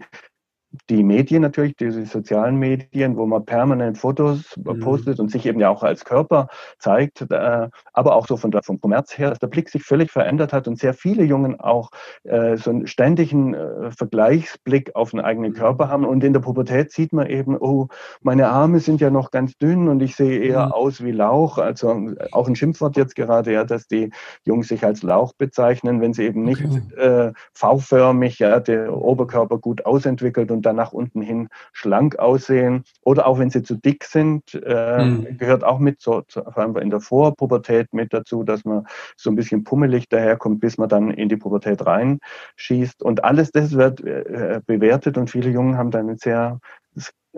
die 0.89 1.03
Medien 1.03 1.41
natürlich, 1.41 1.75
diese 1.77 2.05
sozialen 2.05 2.57
Medien, 2.57 3.17
wo 3.17 3.25
man 3.25 3.45
permanent 3.45 3.97
Fotos 3.97 4.55
mhm. 4.57 4.79
postet 4.79 5.19
und 5.19 5.31
sich 5.31 5.45
eben 5.45 5.59
ja 5.59 5.69
auch 5.69 5.83
als 5.83 6.05
Körper 6.05 6.47
zeigt, 6.77 7.21
äh, 7.29 7.69
aber 7.93 8.15
auch 8.15 8.27
so 8.27 8.37
von 8.37 8.51
vom 8.63 8.79
Kommerz 8.79 9.17
her, 9.17 9.29
dass 9.29 9.39
der 9.39 9.47
Blick 9.47 9.69
sich 9.69 9.83
völlig 9.83 10.11
verändert 10.11 10.53
hat 10.53 10.67
und 10.67 10.79
sehr 10.79 10.93
viele 10.93 11.23
Jungen 11.23 11.59
auch 11.59 11.89
äh, 12.23 12.57
so 12.57 12.69
einen 12.69 12.87
ständigen 12.87 13.53
äh, 13.53 13.91
Vergleichsblick 13.91 14.95
auf 14.95 15.11
den 15.11 15.21
eigenen 15.21 15.53
Körper 15.53 15.85
mhm. 15.85 15.89
haben. 15.89 16.05
Und 16.05 16.23
in 16.23 16.33
der 16.33 16.39
Pubertät 16.41 16.91
sieht 16.91 17.13
man 17.13 17.27
eben, 17.27 17.57
oh, 17.57 17.87
meine 18.21 18.49
Arme 18.49 18.79
sind 18.79 19.01
ja 19.01 19.09
noch 19.09 19.31
ganz 19.31 19.57
dünn 19.57 19.87
und 19.87 20.01
ich 20.01 20.15
sehe 20.15 20.39
eher 20.39 20.67
mhm. 20.67 20.71
aus 20.73 21.03
wie 21.03 21.11
Lauch. 21.11 21.57
Also 21.57 22.11
auch 22.31 22.47
ein 22.47 22.55
Schimpfwort 22.55 22.97
jetzt 22.97 23.15
gerade, 23.15 23.53
ja, 23.53 23.63
dass 23.63 23.87
die 23.87 24.11
Jungs 24.43 24.67
sich 24.67 24.83
als 24.83 25.03
Lauch 25.03 25.33
bezeichnen, 25.33 26.01
wenn 26.01 26.13
sie 26.13 26.23
eben 26.23 26.43
nicht 26.43 26.63
okay. 26.63 27.27
äh, 27.27 27.33
V-förmig, 27.53 28.39
ja, 28.39 28.59
der 28.59 28.95
Oberkörper 28.95 29.57
gut 29.57 29.85
ausentwickelt 29.85 30.51
und 30.51 30.66
dann 30.67 30.75
nach 30.75 30.93
unten 30.93 31.21
hin 31.21 31.49
schlank 31.73 32.19
aussehen. 32.19 32.83
Oder 33.01 33.25
auch 33.27 33.39
wenn 33.39 33.49
sie 33.49 33.63
zu 33.63 33.75
dick 33.75 34.03
sind, 34.03 34.53
äh, 34.53 35.03
mhm. 35.03 35.37
gehört 35.37 35.63
auch 35.63 35.79
mit, 35.79 36.01
so, 36.01 36.23
vor 36.27 36.57
allem 36.57 36.75
in 36.77 36.89
der 36.89 36.99
Vorpubertät 36.99 37.93
mit 37.93 38.13
dazu, 38.13 38.43
dass 38.43 38.65
man 38.65 38.85
so 39.15 39.29
ein 39.29 39.35
bisschen 39.35 39.63
pummelig 39.63 40.09
daherkommt, 40.09 40.59
bis 40.59 40.77
man 40.77 40.89
dann 40.89 41.11
in 41.11 41.29
die 41.29 41.37
Pubertät 41.37 41.85
reinschießt. 41.85 43.01
Und 43.01 43.23
alles 43.23 43.51
das 43.51 43.71
wird 43.73 44.01
äh, 44.01 44.61
bewertet 44.65 45.17
und 45.17 45.29
viele 45.29 45.49
Jungen 45.49 45.77
haben 45.77 45.91
dann 45.91 46.09
einen 46.09 46.17
sehr 46.17 46.59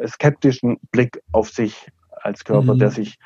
skeptischen 0.06 0.78
Blick 0.92 1.22
auf 1.32 1.50
sich 1.50 1.89
als 2.12 2.44
Körper, 2.44 2.76
mhm. 2.76 2.80
der 2.80 2.92
sich 2.92 3.18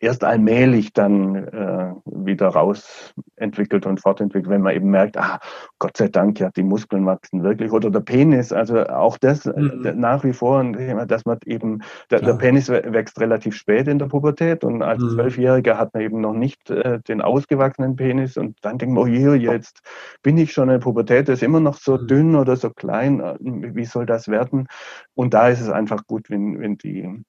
erst 0.00 0.24
allmählich 0.24 0.92
dann 0.92 1.34
äh, 1.34 1.92
wieder 2.04 2.48
rausentwickelt 2.48 3.86
und 3.86 4.00
fortentwickelt, 4.00 4.50
wenn 4.50 4.62
man 4.62 4.74
eben 4.74 4.90
merkt, 4.90 5.16
ah, 5.16 5.40
Gott 5.78 5.96
sei 5.96 6.08
Dank, 6.08 6.40
ja, 6.40 6.50
die 6.50 6.62
Muskeln 6.62 7.06
wachsen 7.06 7.42
wirklich. 7.42 7.72
Oder 7.72 7.90
der 7.90 8.00
Penis, 8.00 8.52
also 8.52 8.86
auch 8.86 9.18
das 9.18 9.46
äh, 9.46 9.58
mhm. 9.58 9.98
nach 9.98 10.24
wie 10.24 10.32
vor, 10.32 10.62
dass 11.06 11.24
man 11.24 11.38
eben, 11.46 11.82
der, 12.10 12.20
der, 12.20 12.34
Penis 12.34 12.68
wächst 12.68 13.20
relativ 13.20 13.56
spät 13.56 13.88
in 13.88 13.98
der 13.98 14.06
Pubertät 14.06 14.64
und 14.64 14.82
als 14.82 15.02
mhm. 15.02 15.10
Zwölfjähriger 15.10 15.78
hat 15.78 15.94
man 15.94 16.02
eben 16.02 16.20
noch 16.20 16.34
nicht 16.34 16.70
äh, 16.70 17.00
den 17.00 17.20
ausgewachsenen 17.20 17.96
Penis 17.96 18.36
und 18.36 18.58
dann 18.62 18.78
denkt 18.78 18.94
man, 18.94 19.04
oh 19.04 19.06
je, 19.06 19.34
jetzt 19.34 19.80
bin 20.22 20.36
ich 20.36 20.52
schon 20.52 20.64
in 20.64 20.74
der 20.74 20.78
Pubertät, 20.78 21.28
das 21.28 21.38
ist 21.38 21.42
immer 21.42 21.60
noch 21.60 21.76
so 21.76 21.96
mhm. 21.96 22.06
dünn 22.06 22.34
oder 22.36 22.56
so 22.56 22.70
klein, 22.70 23.20
äh, 23.20 23.36
wie 23.40 23.84
soll 23.84 24.06
das 24.06 24.28
werden? 24.28 24.66
Und 25.14 25.34
da 25.34 25.48
ist 25.48 25.60
es 25.60 25.70
einfach 25.70 26.06
gut, 26.06 26.30
wenn, 26.30 26.60
wenn 26.60 26.76
die 26.76 27.24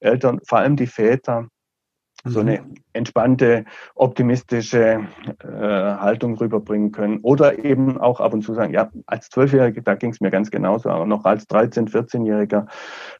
Eltern, 0.00 0.40
vor 0.46 0.58
allem 0.58 0.76
die 0.76 0.86
Väter, 0.86 1.48
so 2.24 2.40
eine 2.40 2.60
mhm. 2.60 2.74
entspannte, 2.92 3.64
optimistische 3.94 5.06
äh, 5.42 5.46
Haltung 5.46 6.36
rüberbringen 6.36 6.92
können. 6.92 7.20
Oder 7.22 7.64
eben 7.64 7.98
auch 7.98 8.20
ab 8.20 8.34
und 8.34 8.42
zu 8.42 8.54
sagen, 8.54 8.72
ja, 8.72 8.90
als 9.06 9.28
Zwölfjähriger, 9.30 9.82
da 9.82 9.94
ging 9.94 10.10
es 10.10 10.20
mir 10.20 10.30
ganz 10.30 10.50
genauso, 10.50 10.90
aber 10.90 11.06
noch 11.06 11.24
als 11.24 11.48
13-, 11.48 11.90
14-Jähriger 11.90 12.66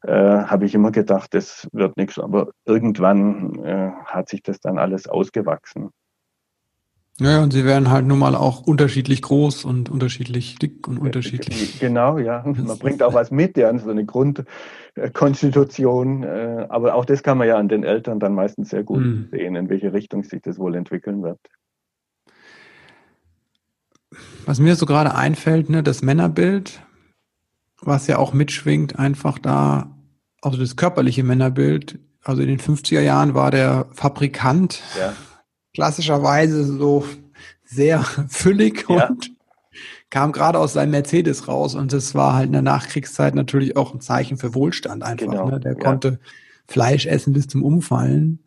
äh, 0.03 0.45
habe 0.47 0.65
ich 0.65 0.75
immer 0.75 0.91
gedacht, 0.91 1.35
das 1.35 1.69
wird 1.73 1.97
nichts. 1.97 2.19
Aber 2.19 2.51
irgendwann 2.65 3.63
äh, 3.65 3.91
hat 4.05 4.29
sich 4.29 4.43
das 4.43 4.61
dann 4.61 4.79
alles 4.79 5.09
ausgewachsen. 5.09 5.91
Ja, 7.21 7.43
und 7.43 7.53
sie 7.53 7.65
werden 7.67 7.91
halt 7.91 8.07
nun 8.07 8.19
mal 8.19 8.35
auch 8.35 8.63
unterschiedlich 8.63 9.21
groß 9.21 9.67
und 9.67 9.91
unterschiedlich 9.91 10.59
dick 10.59 10.89
und 10.89 10.97
unterschiedlich. 10.97 11.79
Genau, 11.79 12.17
ja. 12.17 12.43
Man 12.47 12.79
bringt 12.79 13.03
auch 13.03 13.13
was 13.13 13.31
mit, 13.31 13.59
ja, 13.59 13.79
so 13.79 13.91
eine 13.91 14.07
Grundkonstitution. 14.07 16.23
Äh, 16.23 16.65
aber 16.71 16.95
auch 16.95 17.05
das 17.05 17.23
kann 17.23 17.37
man 17.37 17.47
ja 17.47 17.59
an 17.59 17.69
den 17.69 17.85
Eltern 17.85 18.21
dann 18.21 18.33
meistens 18.33 18.71
sehr 18.71 18.85
gut 18.85 19.03
mhm. 19.03 19.29
sehen, 19.31 19.55
in 19.55 19.69
welche 19.69 19.93
Richtung 19.93 20.25
sich 20.25 20.41
das 20.41 20.59
wohl 20.59 20.75
entwickeln 20.75 21.23
wird. 21.23 21.39
Was 24.47 24.59
mir 24.59 24.75
so 24.75 24.87
gerade 24.87 25.15
einfällt, 25.15 25.69
ne, 25.69 25.83
das 25.83 26.01
Männerbild, 26.01 26.81
was 27.83 28.07
ja 28.07 28.17
auch 28.17 28.33
mitschwingt, 28.33 28.99
einfach 28.99 29.39
da, 29.39 29.95
also 30.41 30.59
das 30.59 30.77
körperliche 30.77 31.23
Männerbild. 31.23 31.99
Also 32.25 32.41
in 32.41 32.49
den 32.49 32.61
50er 32.61 33.01
Jahren 33.01 33.35
war 33.35 33.51
der 33.51 33.89
Fabrikant. 33.93 34.83
Ja 34.99 35.13
klassischerweise 35.75 36.65
so 36.65 37.05
sehr 37.65 38.03
füllig 38.29 38.87
ja. 38.89 39.09
und 39.09 39.31
kam 40.11 40.33
gerade 40.33 40.59
aus 40.59 40.73
seinem 40.73 40.91
Mercedes 40.91 41.47
raus 41.47 41.75
und 41.75 41.93
das 41.93 42.15
war 42.15 42.35
halt 42.35 42.47
in 42.47 42.53
der 42.53 42.63
Nachkriegszeit 42.63 43.35
natürlich 43.35 43.77
auch 43.77 43.95
ein 43.95 44.01
Zeichen 44.01 44.37
für 44.37 44.55
Wohlstand 44.55 45.05
einfach. 45.05 45.27
Genau. 45.27 45.49
Ne? 45.49 45.61
Der 45.61 45.75
ja. 45.75 45.79
konnte 45.79 46.19
Fleisch 46.67 47.07
essen 47.07 47.33
bis 47.33 47.47
zum 47.47 47.63
Umfallen 47.63 48.41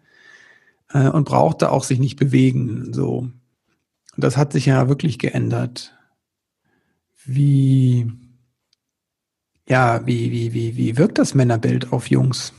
äh, 0.93 1.07
und 1.07 1.25
brauchte 1.25 1.71
auch 1.71 1.83
sich 1.83 1.99
nicht 1.99 2.17
bewegen. 2.17 2.93
So, 2.93 3.29
und 4.15 4.23
das 4.23 4.37
hat 4.37 4.53
sich 4.53 4.65
ja 4.65 4.89
wirklich 4.89 5.19
geändert. 5.19 5.97
Wie 7.25 8.11
ja, 9.67 10.05
wie 10.05 10.31
wie 10.31 10.53
wie 10.53 10.75
wie 10.75 10.97
wirkt 10.97 11.17
das 11.17 11.33
Männerbild 11.33 11.93
auf 11.93 12.09
Jungs 12.09 12.53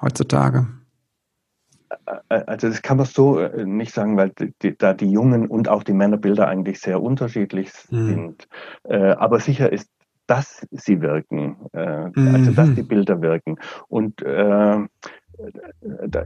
heutzutage? 0.00 0.66
Also 2.28 2.68
das 2.68 2.82
kann 2.82 2.98
man 2.98 3.06
so 3.06 3.38
äh, 3.38 3.64
nicht 3.64 3.92
sagen, 3.92 4.16
weil 4.16 4.32
die, 4.62 4.76
da 4.76 4.92
die 4.92 5.10
Jungen 5.10 5.46
und 5.46 5.68
auch 5.68 5.82
die 5.82 5.92
Männerbilder 5.92 6.48
eigentlich 6.48 6.80
sehr 6.80 7.02
unterschiedlich 7.02 7.70
mhm. 7.90 8.06
sind. 8.06 8.48
Mhm. 8.88 8.94
aber 9.18 9.40
sicher 9.40 9.72
ist, 9.72 9.90
dass 10.28 10.66
sie 10.70 11.00
wirken, 11.00 11.56
äh, 11.72 12.08
mhm. 12.14 12.34
also 12.34 12.52
dass 12.52 12.74
die 12.74 12.82
Bilder 12.84 13.20
wirken. 13.22 13.58
Und 13.88 14.22
äh, 14.22 14.78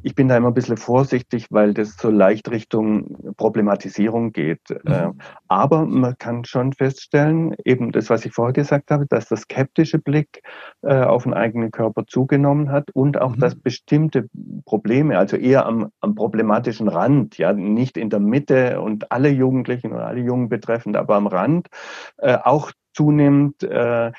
ich 0.03 0.15
bin 0.15 0.29
da 0.29 0.37
immer 0.37 0.49
ein 0.49 0.55
bisschen 0.55 0.77
vorsichtig, 0.77 1.47
weil 1.51 1.75
das 1.75 1.97
so 1.97 2.11
leicht 2.11 2.51
Richtung 2.51 3.35
Problematisierung 3.37 4.33
geht. 4.33 4.61
Mhm. 4.71 4.93
Äh, 4.93 5.11
aber 5.49 5.85
man 5.87 6.17
kann 6.19 6.45
schon 6.45 6.73
feststellen, 6.73 7.55
eben 7.65 7.93
das, 7.93 8.11
was 8.11 8.25
ich 8.25 8.33
vorher 8.33 8.53
gesagt 8.53 8.91
habe, 8.91 9.07
dass 9.07 9.29
der 9.29 9.39
skeptische 9.39 9.99
Blick 9.99 10.43
äh, 10.83 10.95
auf 10.95 11.25
den 11.25 11.35
eigenen 11.35 11.71
Körper 11.71 12.07
zugenommen 12.07 12.71
hat 12.71 12.91
und 12.93 13.21
auch, 13.21 13.37
mhm. 13.37 13.41
dass 13.41 13.55
bestimmte 13.55 14.29
Probleme, 14.65 15.19
also 15.19 15.37
eher 15.37 15.67
am, 15.67 15.91
am 16.01 16.15
problematischen 16.15 16.89
Rand, 16.89 17.39
ja, 17.39 17.53
nicht 17.53 17.97
in 17.97 18.11
der 18.11 18.21
Mitte 18.21 18.81
und 18.81 19.13
alle 19.13 19.29
Jugendlichen 19.29 19.93
oder 19.93 20.07
alle 20.07 20.21
Jungen 20.21 20.49
betreffend, 20.49 20.97
aber 20.97 21.17
am 21.17 21.27
Rand, 21.27 21.69
äh, 22.19 22.39
auch 22.43 22.73
zunehmend 22.95 23.63
äh, 23.63 24.13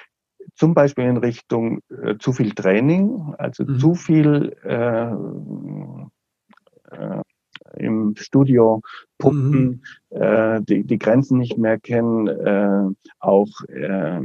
zum 0.55 0.73
Beispiel 0.73 1.05
in 1.05 1.17
Richtung 1.17 1.79
äh, 1.89 2.17
zu 2.17 2.33
viel 2.33 2.51
Training, 2.51 3.33
also 3.37 3.63
mhm. 3.63 3.79
zu 3.79 3.95
viel 3.95 4.55
äh, 4.63 5.11
äh, 6.95 7.21
im 7.77 8.15
Studio 8.15 8.81
pumpen, 9.17 9.81
mhm. 10.11 10.17
äh, 10.17 10.61
die, 10.61 10.83
die 10.83 10.99
Grenzen 10.99 11.39
nicht 11.39 11.57
mehr 11.57 11.79
kennen, 11.79 12.27
äh, 12.27 12.89
auch 13.19 13.49
äh, 13.67 14.21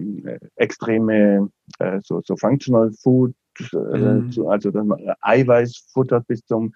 extreme 0.56 1.50
äh, 1.78 2.00
so, 2.02 2.20
so 2.24 2.36
Functional 2.36 2.92
Food, 2.92 3.34
äh, 3.72 3.76
mhm. 3.76 4.32
also 4.46 4.70
Eiweißfutter 5.20 6.20
bis 6.20 6.44
zum 6.44 6.74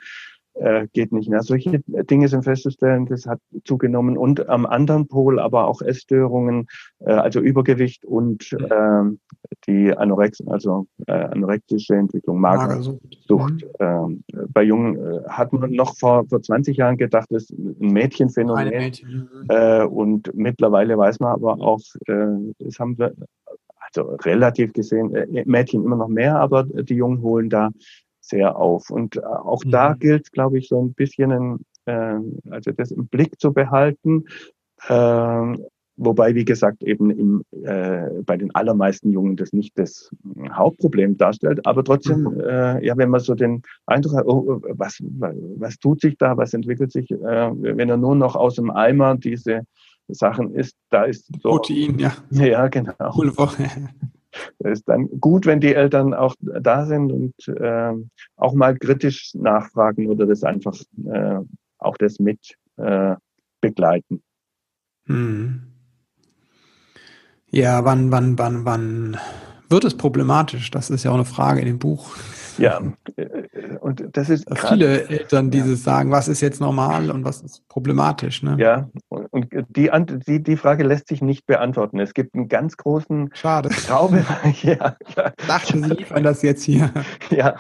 äh, 0.55 0.87
geht 0.93 1.13
nicht 1.13 1.29
mehr. 1.29 1.43
Solche 1.43 1.83
Dinge 1.87 2.29
sind 2.29 2.45
festzustellen, 2.45 3.07
das 3.07 3.27
hat 3.27 3.41
zugenommen 3.65 4.17
und 4.17 4.49
am 4.49 4.67
anderen 4.67 5.09
Pol 5.09 5.39
aber 5.39 5.67
auch 5.67 5.83
Essstörungen, 5.83 6.67
äh, 7.01 7.13
also 7.13 7.41
Übergewicht 7.41 8.05
und 8.05 8.53
äh, 8.53 9.03
die 9.67 9.97
Anorexien, 9.97 10.49
also 10.51 10.87
äh, 11.07 11.13
anorektische 11.13 11.95
Entwicklung, 11.95 12.41
Magersucht. 12.41 13.01
Mhm. 13.29 13.59
Ähm, 13.81 14.25
bei 14.49 14.63
Jungen 14.63 14.97
äh, 14.97 15.29
hat 15.29 15.53
man 15.53 15.71
noch 15.73 15.97
vor, 15.97 16.27
vor 16.29 16.43
20 16.43 16.77
Jahren 16.77 16.97
gedacht, 16.97 17.27
das 17.31 17.45
ist 17.45 17.59
ein 17.59 17.93
Mädchenphänomen. 17.93 18.69
Mädchen. 18.69 19.29
Mhm. 19.33 19.47
Äh, 19.49 19.85
und 19.85 20.35
mittlerweile 20.35 20.97
weiß 20.99 21.21
man 21.21 21.33
aber 21.33 21.61
auch, 21.61 21.81
äh, 22.07 22.27
das 22.59 22.79
haben 22.79 22.99
wir 22.99 23.15
also 23.95 24.17
relativ 24.25 24.73
gesehen, 24.73 25.15
äh, 25.15 25.45
Mädchen 25.47 25.85
immer 25.85 25.97
noch 25.97 26.09
mehr, 26.09 26.39
aber 26.39 26.65
die 26.65 26.95
Jungen 26.95 27.23
holen 27.23 27.51
da 27.51 27.71
sehr 28.23 28.57
auf. 28.57 28.91
Und 28.91 29.17
äh, 29.17 29.21
auch 29.21 29.65
mhm. 29.65 29.71
da 29.71 29.95
gilt, 29.95 30.33
glaube 30.33 30.59
ich, 30.59 30.69
so 30.69 30.81
ein 30.81 30.95
bisschen, 30.95 31.33
ein, 31.33 31.59
äh, 31.85 32.19
also 32.51 32.73
das 32.73 32.91
im 32.91 33.07
Blick 33.09 33.39
zu 33.39 33.53
behalten. 33.53 34.25
Äh, 34.89 35.57
wobei, 35.97 36.35
wie 36.35 36.45
gesagt, 36.45 36.83
eben 36.83 37.11
im, 37.11 37.43
äh, 37.63 38.23
bei 38.25 38.37
den 38.37 38.55
allermeisten 38.55 39.11
Jungen 39.11 39.37
das 39.37 39.53
nicht 39.53 39.79
das 39.79 40.11
Hauptproblem 40.51 41.19
darstellt. 41.19 41.67
Aber 41.67 41.85
trotzdem, 41.85 42.23
mhm. 42.23 42.41
äh, 42.41 42.85
ja, 42.87 42.97
wenn 42.97 43.11
man 43.11 43.21
so 43.21 43.35
den 43.35 43.63
Eindruck 43.87 44.17
hat, 44.17 44.27
oh, 44.27 44.61
was, 44.69 44.99
was 45.01 45.79
tut 45.79 46.01
sich 46.01 46.17
da, 46.17 46.37
was 46.37 46.55
entwickelt 46.55 46.93
sich, 46.93 47.11
äh, 47.11 47.17
wenn 47.17 47.91
er 47.91 47.97
nur 47.97 48.15
noch 48.15 48.37
aus 48.37 48.55
dem 48.55 48.71
Eimer 48.71 49.17
diese 49.17 49.63
Sachen 50.09 50.55
isst, 50.55 50.77
da 50.91 51.05
ist 51.05 51.27
so. 51.43 51.51
Protein, 51.51 51.99
ja. 51.99 52.13
Ja, 52.31 52.69
genau. 52.69 52.93
Es 53.01 53.59
ist 54.59 54.89
dann 54.89 55.09
gut, 55.21 55.47
wenn 55.47 55.61
die 55.61 55.75
Eltern 55.75 56.15
auch 56.15 56.35
da 56.41 56.87
sind 56.87 57.13
und 57.13 57.49
äh, 57.49 57.93
auch 58.37 58.55
mal 58.55 58.77
kritisch 58.77 59.35
nachfragen 59.35 60.09
oder 60.09 60.27
das 60.27 60.43
einfach 60.43 60.77
äh, 61.07 61.39
auch 61.79 61.97
das 61.97 62.19
mit 62.19 62.55
äh, 62.77 63.15
begleiten. 63.61 64.23
Hm. 65.07 65.63
Ja, 67.51 67.85
wann, 67.85 68.11
wann, 68.11 68.39
wann, 68.39 68.65
wann 68.65 69.19
wird 69.69 69.85
es 69.85 69.97
problematisch? 69.97 70.71
Das 70.71 70.91
ist 70.91 71.05
ja 71.05 71.11
auch 71.11 71.17
eine 71.17 71.25
Frage 71.25 71.61
in 71.61 71.67
dem 71.67 71.79
Buch. 71.79 72.17
Ja, 72.59 72.81
und 73.81 74.05
das 74.13 74.31
ist. 74.31 74.47
Viele 74.69 75.09
Eltern 75.09 75.51
dieses 75.51 75.85
sagen, 75.85 76.11
was 76.11 76.29
ist 76.29 76.41
jetzt 76.41 76.61
normal 76.61 77.11
und 77.11 77.25
was 77.25 77.43
ist 77.43 77.67
problematisch. 77.69 78.43
Ne? 78.43 78.57
Ja, 78.59 78.89
und 79.09 79.49
die, 79.69 79.91
die, 80.27 80.43
die 80.43 80.57
Frage 80.57 80.85
lässt 80.85 81.09
sich 81.09 81.23
nicht 81.23 81.47
beantworten. 81.47 81.99
Es 82.01 82.15
gibt 82.15 82.35
einen 82.35 82.49
ganz 82.49 82.77
großen 82.77 83.31
Schade. 83.35 83.69
Graubereich. 83.69 84.65
ja, 84.65 84.97
ja. 85.17 85.33
Dachten 85.47 85.83
Sie 85.83 85.91
liefern 85.91 86.23
das 86.23 86.43
jetzt 86.43 86.65
hier. 86.65 86.91
Ja, 87.31 87.57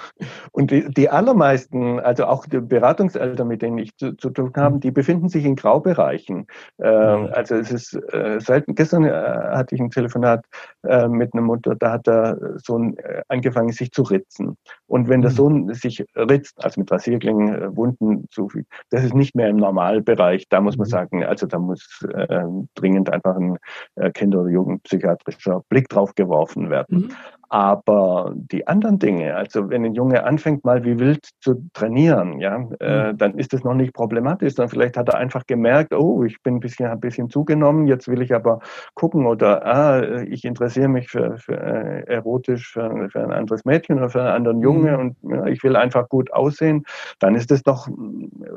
und 0.50 0.70
die, 0.70 0.92
die 0.92 1.08
allermeisten, 1.08 1.98
also 1.98 2.26
auch 2.26 2.46
die 2.46 2.60
Beratungseltern, 2.60 3.48
mit 3.48 3.62
denen 3.62 3.78
ich 3.78 3.96
zu, 3.96 4.12
zu 4.16 4.28
tun 4.30 4.52
habe, 4.54 4.78
die 4.80 4.90
befinden 4.90 5.28
sich 5.28 5.44
in 5.44 5.56
Graubereichen. 5.56 6.46
Ähm, 6.78 7.28
also 7.32 7.54
es 7.54 7.70
ist 7.70 7.94
äh, 8.12 8.38
selten, 8.38 8.74
gestern 8.74 9.04
äh, 9.04 9.10
hatte 9.10 9.74
ich 9.74 9.80
ein 9.80 9.90
Telefonat 9.90 10.44
äh, 10.82 11.08
mit 11.08 11.32
einer 11.32 11.42
Mutter, 11.42 11.74
da 11.74 11.92
hat 11.92 12.06
der 12.06 12.38
Sohn 12.56 12.96
äh, 12.98 13.22
angefangen, 13.28 13.72
sich 13.72 13.92
zu 13.92 14.02
ritzen. 14.02 14.56
Und 14.86 15.08
wenn 15.08 15.22
der 15.22 15.30
mhm. 15.30 15.36
Sohn 15.36 15.74
sich 15.74 15.91
ritzt, 16.16 16.62
also 16.64 16.80
mit 16.80 16.90
Rasierklingen 16.90 17.54
äh, 17.54 17.76
Wunden 17.76 18.26
zufügt, 18.30 18.70
das 18.90 19.04
ist 19.04 19.14
nicht 19.14 19.34
mehr 19.34 19.48
im 19.48 19.56
Normalbereich. 19.56 20.48
Da 20.48 20.60
muss 20.60 20.76
man 20.76 20.86
mhm. 20.86 20.90
sagen, 20.90 21.24
also 21.24 21.46
da 21.46 21.58
muss 21.58 22.04
äh, 22.12 22.44
dringend 22.74 23.10
einfach 23.10 23.36
ein 23.36 23.58
äh, 23.96 24.10
Kinder- 24.10 24.40
oder 24.40 24.50
Jugendpsychiatrischer 24.50 25.62
Blick 25.68 25.88
drauf 25.88 26.14
geworfen 26.14 26.70
werden. 26.70 26.98
Mhm. 26.98 27.12
Aber 27.52 28.32
die 28.34 28.66
anderen 28.66 28.98
Dinge, 28.98 29.36
also 29.36 29.68
wenn 29.68 29.84
ein 29.84 29.92
Junge 29.92 30.24
anfängt, 30.24 30.64
mal 30.64 30.86
wie 30.86 30.98
wild 30.98 31.28
zu 31.40 31.68
trainieren, 31.74 32.40
ja, 32.40 32.66
äh, 32.80 33.12
mhm. 33.12 33.18
dann 33.18 33.34
ist 33.34 33.52
das 33.52 33.62
noch 33.62 33.74
nicht 33.74 33.92
problematisch, 33.92 34.54
sondern 34.54 34.70
vielleicht 34.70 34.96
hat 34.96 35.10
er 35.10 35.18
einfach 35.18 35.46
gemerkt, 35.46 35.92
oh, 35.92 36.24
ich 36.24 36.42
bin 36.42 36.54
ein 36.54 36.60
bisschen, 36.60 36.86
ein 36.86 36.98
bisschen 36.98 37.28
zugenommen, 37.28 37.86
jetzt 37.86 38.08
will 38.08 38.22
ich 38.22 38.34
aber 38.34 38.60
gucken 38.94 39.26
oder 39.26 39.66
ah, 39.66 40.22
ich 40.22 40.46
interessiere 40.46 40.88
mich 40.88 41.10
für, 41.10 41.36
für 41.36 41.60
äh, 41.60 42.04
erotisch 42.10 42.72
für, 42.72 43.10
für, 43.10 43.22
ein 43.22 43.32
anderes 43.32 43.66
Mädchen 43.66 43.98
oder 43.98 44.08
für 44.08 44.20
einen 44.20 44.30
anderen 44.30 44.62
Junge 44.62 44.92
mhm. 44.92 45.00
und 45.00 45.16
ja, 45.34 45.44
ich 45.44 45.62
will 45.62 45.76
einfach 45.76 46.08
gut 46.08 46.32
aussehen, 46.32 46.86
dann 47.18 47.34
ist 47.34 47.50
das 47.50 47.62
doch 47.62 47.86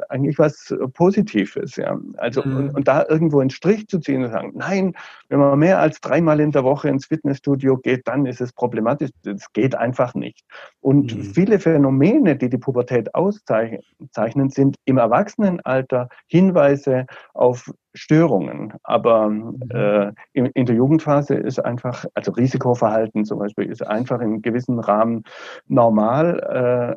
eigentlich 0.07 0.39
was 0.39 0.73
Positives, 0.93 1.75
ja. 1.75 1.99
Also 2.15 2.43
mhm. 2.45 2.55
und, 2.55 2.69
und, 2.75 2.87
da 2.87 3.03
irgendwo 3.09 3.41
einen 3.41 3.49
Strich 3.49 3.89
zu 3.89 3.99
ziehen 3.99 4.23
und 4.23 4.31
sagen, 4.31 4.53
nein, 4.55 4.93
wenn 5.27 5.39
man 5.39 5.59
mehr 5.59 5.79
als 5.79 5.99
dreimal 5.99 6.39
in 6.39 6.51
der 6.51 6.63
Woche 6.63 6.87
ins 6.87 7.07
Fitnessstudio 7.07 7.75
geht, 7.75 8.07
dann 8.07 8.25
ist 8.25 8.39
es 8.39 8.53
problematisch 8.53 8.84
problematisch. 8.85 9.09
Das 9.23 9.51
geht 9.53 9.75
einfach 9.75 10.13
nicht. 10.13 10.41
Und 10.81 11.15
mhm. 11.15 11.21
viele 11.21 11.59
Phänomene, 11.59 12.35
die 12.35 12.49
die 12.49 12.57
Pubertät 12.57 13.13
auszeichnen, 13.15 14.49
sind 14.49 14.77
im 14.85 14.97
Erwachsenenalter 14.97 16.09
Hinweise 16.27 17.05
auf 17.33 17.71
Störungen. 17.93 18.73
Aber 18.83 19.29
mhm. 19.29 19.59
äh, 19.69 20.11
in, 20.33 20.47
in, 20.47 20.65
der 20.65 20.75
Jugendphase 20.75 21.35
ist 21.35 21.59
einfach, 21.59 22.05
also 22.13 22.31
Risikoverhalten 22.33 23.25
zum 23.25 23.39
Beispiel, 23.39 23.65
ist 23.71 23.85
einfach 23.85 24.19
in 24.21 24.41
gewissem 24.41 24.79
Rahmen 24.79 25.23
normal. 25.67 26.39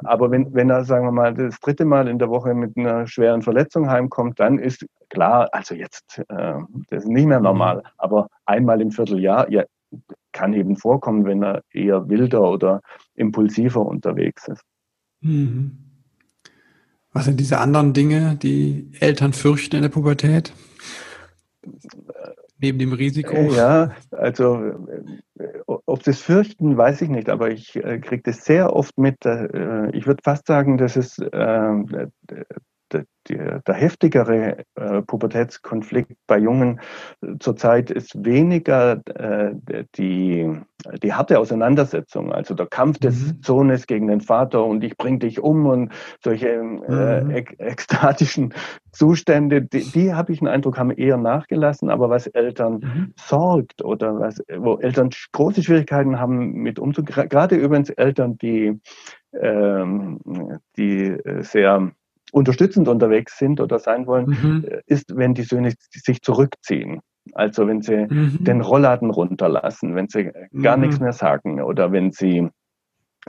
Äh, 0.03 0.07
aber 0.07 0.31
wenn, 0.31 0.53
wenn 0.55 0.71
er, 0.71 0.85
sagen 0.85 1.07
wir 1.07 1.13
mal, 1.13 1.35
das 1.35 1.59
dritte 1.61 1.85
Mal 1.85 2.09
in 2.09 2.19
der 2.19 2.29
Woche 2.31 2.55
mit 2.55 2.77
einer 2.77 3.07
schweren 3.07 3.43
Verletzung 3.43 3.89
heimkommt, 3.89 4.41
dann 4.41 4.59
ist 4.59 4.85
klar, 5.09 5.49
also 5.53 5.75
jetzt, 5.75 6.21
äh, 6.29 6.55
das 6.91 7.05
ist 7.05 7.09
nicht 7.09 7.27
mehr 7.27 7.41
normal. 7.41 7.77
Mhm. 7.77 7.83
Aber 7.97 8.29
einmal 8.45 8.81
im 8.81 8.91
Vierteljahr, 8.91 9.51
ja, 9.51 9.65
kann 10.39 10.55
eben 10.55 10.77
vorkommen, 10.77 11.25
wenn 11.25 11.43
er 11.43 11.63
eher 11.73 12.09
wilder 12.09 12.49
oder 12.49 12.81
impulsiver 13.17 13.85
unterwegs 13.85 14.47
ist. 14.47 14.63
Mhm. 15.21 15.79
Was 17.13 17.25
sind 17.25 17.41
diese 17.41 17.59
anderen 17.59 17.93
Dinge, 17.93 18.37
die 18.41 18.93
Eltern 19.01 19.33
fürchten 19.33 19.75
in 19.75 19.83
der 19.83 19.89
Pubertät? 19.89 20.53
Neben 22.61 22.79
dem 22.79 22.93
Risiko? 22.93 23.35
Äh, 23.35 23.57
ja, 23.57 23.91
also 24.13 24.63
äh, 25.39 25.49
ob 25.67 26.05
sie 26.05 26.11
es 26.11 26.21
fürchten, 26.21 26.77
weiß 26.77 27.03
ich 27.03 27.09
nicht, 27.09 27.29
aber 27.29 27.51
ich 27.51 27.75
äh, 27.75 27.99
kriege 27.99 28.23
das 28.23 28.45
sehr 28.45 28.73
oft 28.73 28.97
mit. 28.97 29.17
ich 29.93 30.07
würde 30.07 30.23
fast 30.23 30.47
sagen, 30.47 30.79
dass 30.79 30.95
es 30.95 31.19
der, 33.29 33.61
der 33.61 33.75
heftigere 33.75 34.65
äh, 34.75 35.03
Pubertätskonflikt 35.03 36.13
bei 36.27 36.39
Jungen 36.39 36.81
äh, 37.21 37.35
zurzeit 37.39 37.91
ist 37.91 38.25
weniger 38.25 39.01
äh, 39.15 39.53
die, 39.97 40.51
die 41.03 41.13
harte 41.13 41.39
Auseinandersetzung, 41.39 42.33
also 42.33 42.55
der 42.55 42.67
Kampf 42.67 42.99
des 42.99 43.35
mhm. 43.35 43.39
Sohnes 43.43 43.87
gegen 43.87 44.09
den 44.09 44.21
Vater 44.21 44.65
und 44.65 44.83
ich 44.83 44.97
bring 44.97 45.19
dich 45.19 45.41
um 45.41 45.67
und 45.67 45.93
solche 46.23 46.49
äh, 46.49 47.25
mhm. 47.25 47.31
ek 47.31 47.57
ekstatischen 47.59 48.55
Zustände, 48.93 49.63
die, 49.63 49.85
die 49.93 50.15
habe 50.15 50.33
ich 50.33 50.39
den 50.39 50.49
Eindruck, 50.49 50.79
haben 50.79 50.91
eher 50.91 51.19
nachgelassen, 51.19 51.91
aber 51.91 52.11
was 52.11 52.27
Eltern 52.27 52.81
mhm. 52.81 53.13
sorgt 53.17 53.85
oder 53.85 54.19
was, 54.19 54.43
wo 54.57 54.77
Eltern 54.77 55.11
große 55.33 55.63
Schwierigkeiten 55.63 56.19
haben 56.19 56.53
mit 56.55 56.79
umzugehen, 56.79 57.29
gerade 57.29 57.57
übrigens 57.57 57.91
Eltern, 57.91 58.39
die, 58.39 58.81
ähm, 59.33 60.19
die 60.77 61.05
äh, 61.05 61.43
sehr 61.43 61.93
unterstützend 62.33 62.89
unterwegs 62.89 63.39
sind 63.39 63.61
oder 63.61 63.79
sein 63.79 64.07
wollen, 64.07 64.27
mhm. 64.27 64.65
Äh, 64.67 64.81
ist, 64.87 65.17
wenn 65.17 65.35
die 65.35 65.43
Söhne 65.43 65.73
sich 65.91 66.23
zurückziehen. 66.23 67.01
Also 67.35 67.67
wenn 67.67 67.83
sie 67.83 68.07
mhm. 68.09 68.39
den 68.41 68.61
Rollladen 68.61 69.11
runterlassen, 69.11 69.95
wenn 69.95 70.09
sie 70.09 70.31
gar 70.63 70.77
mhm. 70.77 70.85
nichts 70.85 71.01
mehr 71.01 71.13
sagen 71.13 71.61
oder 71.61 71.93
wenn 71.93 72.11
sie 72.11 72.49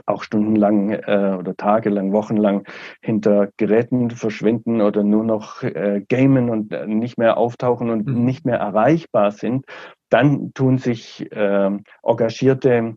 auch 0.06 0.22
stundenlang 0.22 0.90
äh, 0.90 1.36
oder 1.38 1.56
tagelang, 1.56 2.12
wochenlang 2.12 2.64
hinter 3.02 3.48
Geräten 3.56 4.10
verschwinden 4.10 4.80
oder 4.80 5.02
nur 5.02 5.24
noch 5.24 5.62
äh, 5.62 6.02
gamen 6.08 6.50
und 6.50 6.72
äh, 6.72 6.86
nicht 6.86 7.18
mehr 7.18 7.36
auftauchen 7.36 7.90
und 7.90 8.06
mhm. 8.06 8.24
nicht 8.24 8.46
mehr 8.46 8.58
erreichbar 8.58 9.32
sind, 9.32 9.66
dann 10.08 10.52
tun 10.54 10.78
sich 10.78 11.30
äh, 11.32 11.70
engagierte 12.02 12.94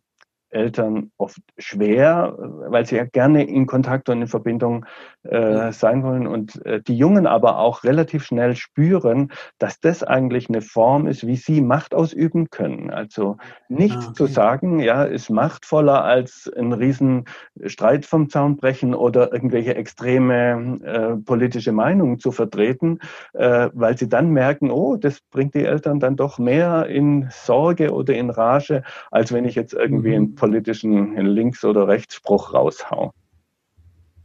Eltern 0.53 1.11
oft 1.17 1.41
schwer, 1.57 2.35
weil 2.37 2.85
sie 2.85 2.95
ja 2.95 3.05
gerne 3.05 3.43
in 3.43 3.65
Kontakt 3.65 4.09
und 4.09 4.21
in 4.21 4.27
Verbindung 4.27 4.85
äh, 5.23 5.71
sein 5.71 6.03
wollen 6.03 6.27
und 6.27 6.65
äh, 6.65 6.81
die 6.81 6.97
Jungen 6.97 7.27
aber 7.27 7.59
auch 7.59 7.83
relativ 7.83 8.23
schnell 8.25 8.55
spüren, 8.55 9.31
dass 9.57 9.79
das 9.79 10.03
eigentlich 10.03 10.49
eine 10.49 10.61
Form 10.61 11.07
ist, 11.07 11.25
wie 11.25 11.35
sie 11.35 11.61
Macht 11.61 11.95
ausüben 11.95 12.49
können. 12.49 12.89
Also 12.89 13.37
nicht 13.69 13.95
ah, 13.95 14.03
okay. 14.07 14.13
zu 14.13 14.25
sagen, 14.27 14.79
ja, 14.79 15.03
ist 15.03 15.29
machtvoller 15.29 16.03
als 16.03 16.51
ein 16.57 16.73
riesen 16.73 17.25
Streit 17.65 18.05
vom 18.05 18.29
Zaun 18.29 18.57
brechen 18.57 18.93
oder 18.93 19.33
irgendwelche 19.33 19.75
extreme 19.75 20.79
äh, 20.83 21.15
politische 21.17 21.71
Meinungen 21.71 22.19
zu 22.19 22.31
vertreten, 22.31 22.99
äh, 23.33 23.69
weil 23.73 23.97
sie 23.97 24.09
dann 24.09 24.31
merken, 24.31 24.71
oh, 24.71 24.97
das 24.97 25.21
bringt 25.31 25.55
die 25.55 25.65
Eltern 25.65 25.99
dann 25.99 26.15
doch 26.15 26.37
mehr 26.39 26.87
in 26.87 27.27
Sorge 27.31 27.91
oder 27.91 28.13
in 28.13 28.29
Rage, 28.29 28.83
als 29.11 29.31
wenn 29.31 29.45
ich 29.45 29.55
jetzt 29.55 29.73
irgendwie 29.73 30.17
mhm. 30.17 30.23
ein 30.23 30.35
politischen 30.43 31.15
Links- 31.15 31.63
oder 31.63 31.87
Rechtsspruch 31.87 32.53
raushau. 32.53 33.13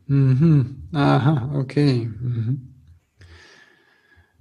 Mhm. 0.09 0.89
Aha, 0.93 1.53
okay. 1.55 2.11
Mhm. 2.21 2.75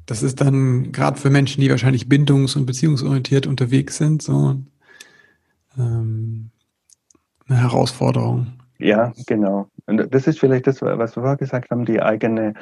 Das 0.08 0.24
ist 0.24 0.42
dann 0.42 0.92
gerade 0.92 1.20
für 1.20 1.30
Menschen, 1.30 1.62
die 1.62 1.70
wahrscheinlich 1.70 2.08
bindungs- 2.08 2.58
und 2.58 2.66
beziehungsorientiert 2.66 3.46
unterwegs 3.46 3.98
sind, 3.98 4.24
so 4.24 4.56
ähm, 5.78 6.50
eine 7.48 7.62
Herausforderung. 7.62 8.54
Ja, 8.80 9.14
genau. 9.28 9.70
Und 9.88 10.14
das 10.14 10.28
ist 10.28 10.40
vielleicht 10.40 10.68
das, 10.68 10.82
was 10.82 11.16
wir 11.16 11.22
vorher 11.22 11.38
gesagt 11.38 11.72
haben, 11.72 11.86
die 11.86 12.02
eigene 12.02 12.54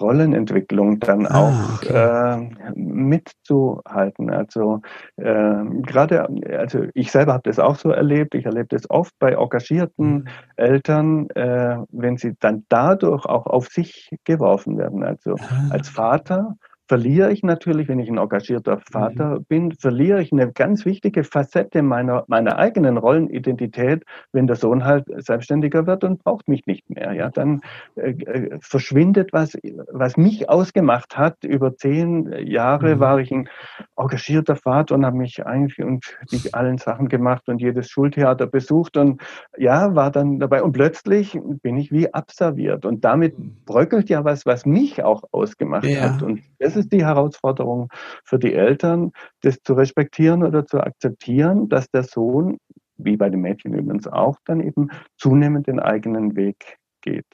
Rollenentwicklung 0.00 1.00
dann 1.00 1.26
ah, 1.26 1.40
auch 1.40 1.82
okay. 1.82 2.38
äh, 2.46 2.72
mitzuhalten. 2.76 4.30
Also 4.30 4.80
äh, 5.16 5.64
gerade, 5.82 6.28
also 6.56 6.84
ich 6.94 7.10
selber 7.10 7.32
habe 7.34 7.48
das 7.48 7.58
auch 7.58 7.74
so 7.74 7.90
erlebt. 7.90 8.34
Ich 8.36 8.46
erlebe 8.46 8.68
das 8.68 8.88
oft 8.90 9.12
bei 9.18 9.32
engagierten 9.32 10.10
mhm. 10.14 10.24
Eltern, 10.54 11.28
äh, 11.30 11.78
wenn 11.90 12.16
sie 12.16 12.34
dann 12.38 12.64
dadurch 12.68 13.26
auch 13.26 13.46
auf 13.46 13.66
sich 13.66 14.10
geworfen 14.24 14.78
werden. 14.78 15.02
Also 15.02 15.34
ah. 15.34 15.70
als 15.70 15.88
Vater 15.88 16.54
verliere 16.88 17.30
ich 17.32 17.42
natürlich, 17.42 17.86
wenn 17.88 17.98
ich 17.98 18.08
ein 18.08 18.16
engagierter 18.16 18.80
Vater 18.90 19.38
mhm. 19.38 19.44
bin, 19.44 19.72
verliere 19.72 20.22
ich 20.22 20.32
eine 20.32 20.50
ganz 20.50 20.86
wichtige 20.86 21.22
Facette 21.22 21.82
meiner, 21.82 22.24
meiner 22.28 22.56
eigenen 22.56 22.96
Rollenidentität, 22.96 24.04
wenn 24.32 24.46
der 24.46 24.56
Sohn 24.56 24.84
halt 24.84 25.04
selbstständiger 25.18 25.86
wird 25.86 26.02
und 26.02 26.24
braucht 26.24 26.48
mich 26.48 26.66
nicht 26.66 26.88
mehr. 26.88 27.12
Ja, 27.12 27.30
dann 27.30 27.60
äh, 27.96 28.10
äh 28.10 28.58
verschwindet 28.60 29.32
was, 29.32 29.56
was 29.92 30.16
mich 30.16 30.48
ausgemacht 30.48 31.18
hat. 31.18 31.44
Über 31.44 31.76
zehn 31.76 32.32
Jahre 32.46 32.96
mhm. 32.96 33.00
war 33.00 33.20
ich 33.20 33.30
ein 33.30 33.48
engagierter 33.96 34.56
Vater 34.56 34.94
und 34.94 35.04
habe 35.04 35.18
mich 35.18 35.44
eigentlich 35.44 35.84
und 35.84 36.16
die 36.32 36.54
allen 36.54 36.78
Sachen 36.78 37.08
gemacht 37.08 37.48
und 37.48 37.60
jedes 37.60 37.90
Schultheater 37.90 38.46
besucht 38.46 38.96
und 38.96 39.20
ja, 39.58 39.94
war 39.94 40.10
dann 40.10 40.38
dabei 40.38 40.62
und 40.62 40.72
plötzlich 40.72 41.38
bin 41.62 41.76
ich 41.76 41.92
wie 41.92 42.12
abserviert 42.14 42.86
und 42.86 43.04
damit 43.04 43.38
mhm. 43.38 43.56
bröckelt 43.66 44.08
ja 44.08 44.24
was, 44.24 44.46
was 44.46 44.64
mich 44.64 45.02
auch 45.02 45.24
ausgemacht 45.32 45.84
ja. 45.84 46.00
hat 46.00 46.22
und 46.22 46.40
das 46.58 46.77
ist 46.78 46.92
die 46.92 47.04
Herausforderung 47.04 47.88
für 48.24 48.38
die 48.38 48.54
Eltern, 48.54 49.12
das 49.42 49.58
zu 49.62 49.74
respektieren 49.74 50.42
oder 50.42 50.66
zu 50.66 50.80
akzeptieren, 50.80 51.68
dass 51.68 51.90
der 51.90 52.04
Sohn, 52.04 52.58
wie 52.96 53.16
bei 53.16 53.28
den 53.28 53.40
Mädchen 53.40 53.74
übrigens 53.74 54.06
auch, 54.06 54.38
dann 54.44 54.60
eben 54.60 54.88
zunehmend 55.16 55.66
den 55.66 55.80
eigenen 55.80 56.36
Weg 56.36 56.78
geht. 57.02 57.26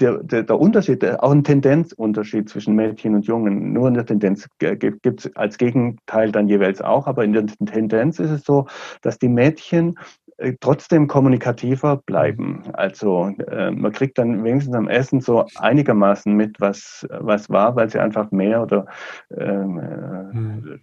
Der, 0.00 0.18
der, 0.22 0.42
der, 0.42 0.58
Unterschied, 0.58 1.04
auch 1.04 1.30
ein 1.30 1.44
Tendenzunterschied 1.44 2.48
zwischen 2.48 2.74
Mädchen 2.74 3.14
und 3.14 3.26
Jungen. 3.26 3.72
Nur 3.72 3.86
in 3.86 3.94
der 3.94 4.06
Tendenz 4.06 4.48
gibt 4.58 5.06
es 5.06 5.36
als 5.36 5.58
Gegenteil 5.58 6.32
dann 6.32 6.48
jeweils 6.48 6.80
auch, 6.80 7.06
aber 7.06 7.24
in 7.24 7.32
der 7.32 7.46
Tendenz 7.46 8.18
ist 8.18 8.30
es 8.30 8.42
so, 8.42 8.66
dass 9.02 9.18
die 9.18 9.28
Mädchen 9.28 9.96
trotzdem 10.60 11.06
kommunikativer 11.06 11.98
bleiben. 11.98 12.64
Also 12.72 13.32
äh, 13.48 13.70
man 13.70 13.92
kriegt 13.92 14.18
dann 14.18 14.42
wenigstens 14.44 14.74
am 14.74 14.88
Essen 14.88 15.20
so 15.20 15.46
einigermaßen 15.56 16.34
mit, 16.34 16.60
was, 16.60 17.06
was 17.10 17.50
war, 17.50 17.76
weil 17.76 17.90
sie 17.90 17.98
einfach 17.98 18.30
mehr 18.30 18.62
oder 18.62 18.86
ähm, 19.36 19.78
äh, 19.78 20.34
hm. 20.34 20.80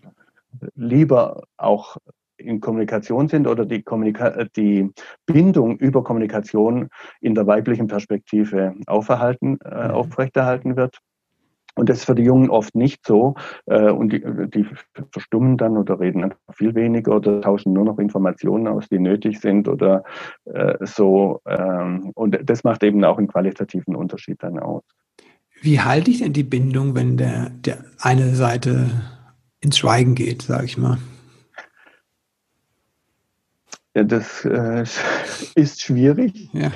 lieber 0.76 1.44
auch 1.58 1.98
in 2.38 2.62
Kommunikation 2.62 3.28
sind 3.28 3.48
oder 3.48 3.66
die, 3.66 3.84
Kommunika 3.84 4.46
die 4.56 4.90
Bindung 5.26 5.78
über 5.78 6.04
Kommunikation 6.04 6.90
in 7.20 7.36
der 7.36 7.48
weiblichen 7.48 7.88
Perspektive 7.88 8.76
auferhalten, 8.88 9.60
äh, 9.66 9.70
hm. 9.70 9.92
aufrechterhalten 9.92 10.78
wird. 10.78 11.00
Und 11.80 11.88
das 11.88 12.00
ist 12.00 12.06
für 12.06 12.16
die 12.16 12.24
Jungen 12.24 12.50
oft 12.50 12.76
nicht 12.76 13.08
so. 13.08 13.36
Äh, 13.66 13.90
und 13.90 14.12
die, 14.12 14.22
die 14.50 14.68
verstummen 15.12 15.56
dann 15.58 15.78
oder 15.78 15.98
reden 16.00 16.34
viel 16.52 16.76
weniger 16.76 17.16
oder 17.16 17.40
tauschen 17.40 17.72
nur 17.72 17.86
noch 17.86 18.00
Informationen 18.00 18.68
aus, 18.68 18.90
die 18.90 19.00
nötig 19.00 19.40
sind 19.40 19.70
oder 19.70 20.04
äh, 20.44 20.76
so. 20.82 21.42
Ähm, 21.46 22.12
und 22.16 22.38
das 22.44 22.66
macht 22.66 22.84
eben 22.84 23.04
auch 23.06 23.18
einen 23.18 23.30
qualitativen 23.30 23.96
Unterschied 23.96 24.44
dann 24.44 24.60
aus. 24.60 24.84
Wie 25.62 25.80
halte 25.80 26.12
ich 26.12 26.20
denn 26.20 26.34
die 26.34 26.44
Bindung, 26.44 26.96
wenn 26.96 27.16
der, 27.16 27.50
der 27.50 27.78
eine 28.02 28.36
Seite 28.36 28.90
ins 29.62 29.78
Schweigen 29.78 30.16
geht, 30.16 30.42
sage 30.42 30.66
ich 30.66 30.78
mal? 30.78 30.98
Ja, 33.96 34.04
das 34.04 34.44
äh, 34.44 34.84
ist 35.56 35.82
schwierig. 35.82 36.50
Ja 36.52 36.72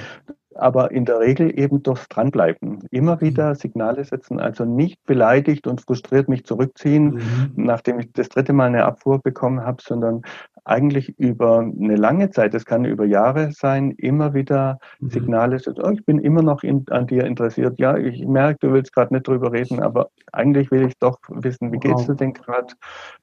aber 0.63 0.91
in 0.91 1.04
der 1.04 1.19
Regel 1.19 1.60
eben 1.60 1.84
durchs 1.84 2.08
Dranbleiben. 2.08 2.80
Immer 2.89 3.19
wieder 3.19 3.49
mhm. 3.49 3.56
Signale 3.56 4.06
setzen, 4.06 4.39
also 4.39 4.63
nicht 4.63 5.04
beleidigt 5.06 5.67
und 5.67 5.82
frustriert 5.82 6.30
mich 6.30 6.45
zurückziehen, 6.45 7.15
mhm. 7.15 7.52
nachdem 7.56 7.99
ich 7.99 8.13
das 8.13 8.30
dritte 8.30 8.54
Mal 8.54 8.67
eine 8.67 8.86
Abfuhr 8.86 9.19
bekommen 9.19 9.65
habe, 9.65 9.84
sondern 9.84 10.21
eigentlich 10.65 11.17
über 11.19 11.60
eine 11.60 11.95
lange 11.95 12.30
Zeit, 12.30 12.54
das 12.54 12.65
kann 12.65 12.86
über 12.86 13.06
Jahre 13.06 13.52
sein, 13.52 13.91
immer 13.91 14.34
wieder 14.34 14.80
mhm. 14.99 15.10
Signale, 15.10 15.58
oh, 15.82 15.89
ich 15.89 16.06
bin 16.06 16.19
immer 16.19 16.41
noch 16.41 16.63
in, 16.63 16.86
an 16.89 17.08
dir 17.08 17.26
interessiert. 17.26 17.80
Ja, 17.80 17.97
ich 17.97 18.26
merke, 18.26 18.60
du 18.62 18.73
willst 18.73 18.93
gerade 18.93 19.13
nicht 19.13 19.28
drüber 19.28 19.52
reden, 19.52 19.82
aber 19.82 20.10
eigentlich 20.32 20.71
will 20.71 20.88
ich 20.88 20.97
doch 20.99 21.19
wissen, 21.30 21.71
wie 21.71 21.80
geht's 21.80 22.06
dir 22.06 22.15
denn 22.15 22.34
gerade? 22.34 22.73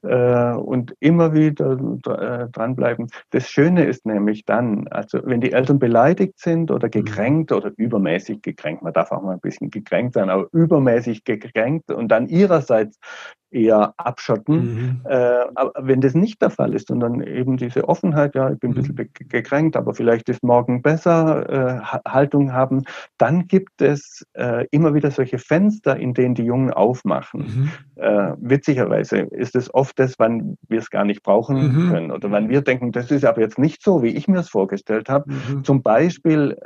Äh, 0.02 0.56
und 0.58 0.94
immer 1.00 1.32
wieder 1.32 1.72
äh, 1.72 2.48
dranbleiben. 2.50 3.08
Das 3.30 3.48
Schöne 3.48 3.84
ist 3.84 4.06
nämlich 4.06 4.44
dann, 4.44 4.88
also 4.88 5.20
wenn 5.24 5.40
die 5.40 5.52
Eltern 5.52 5.78
beleidigt 5.78 6.38
sind 6.38 6.70
oder 6.70 6.88
mhm. 6.88 6.90
gekränkt 6.92 7.52
oder 7.52 7.72
übermäßig 7.76 8.42
gekränkt, 8.42 8.82
man 8.82 8.92
darf 8.92 9.12
auch 9.12 9.22
mal 9.22 9.32
ein 9.32 9.40
bisschen 9.40 9.70
gekränkt 9.70 10.14
sein, 10.14 10.28
aber 10.30 10.46
übermäßig 10.52 11.24
gekränkt 11.24 11.90
und 11.90 12.08
dann 12.08 12.28
ihrerseits 12.28 12.98
eher 13.50 13.94
abschotten. 13.96 14.54
Mhm. 14.54 15.00
Äh, 15.04 15.46
aber 15.54 15.72
wenn 15.80 16.00
das 16.00 16.14
nicht 16.14 16.40
der 16.42 16.50
Fall 16.50 16.74
ist, 16.74 16.88
sondern 16.88 17.20
eben 17.20 17.56
diese 17.56 17.88
Offenheit, 17.88 18.34
ja, 18.34 18.50
ich 18.50 18.58
bin 18.58 18.72
ein 18.72 18.74
bisschen 18.74 18.94
mhm. 18.96 19.28
gekränkt, 19.28 19.76
aber 19.76 19.94
vielleicht 19.94 20.28
ist 20.28 20.42
morgen 20.42 20.82
besser, 20.82 21.48
äh, 21.48 21.98
Haltung 22.08 22.52
haben, 22.52 22.84
dann 23.18 23.46
gibt 23.46 23.82
es 23.82 24.24
äh, 24.34 24.66
immer 24.70 24.94
wieder 24.94 25.10
solche 25.10 25.38
Fenster, 25.38 25.96
in 25.96 26.14
denen 26.14 26.34
die 26.34 26.44
Jungen 26.44 26.72
aufmachen. 26.72 27.40
Mhm. 27.40 27.70
Witzigerweise 28.38 29.18
ist 29.18 29.54
es 29.54 29.74
oft 29.74 29.98
das, 29.98 30.18
wann 30.18 30.56
wir 30.68 30.78
es 30.78 30.88
gar 30.88 31.04
nicht 31.04 31.22
brauchen 31.22 31.56
mhm. 31.56 31.90
können 31.90 32.10
oder 32.10 32.30
wann 32.30 32.48
wir 32.48 32.62
denken, 32.62 32.92
das 32.92 33.10
ist 33.10 33.26
aber 33.26 33.42
jetzt 33.42 33.58
nicht 33.58 33.82
so, 33.82 34.02
wie 34.02 34.08
ich 34.08 34.26
mir 34.26 34.38
es 34.38 34.48
vorgestellt 34.48 35.10
habe. 35.10 35.30
Mhm. 35.30 35.64
Zum 35.64 35.82
Beispiel 35.82 36.56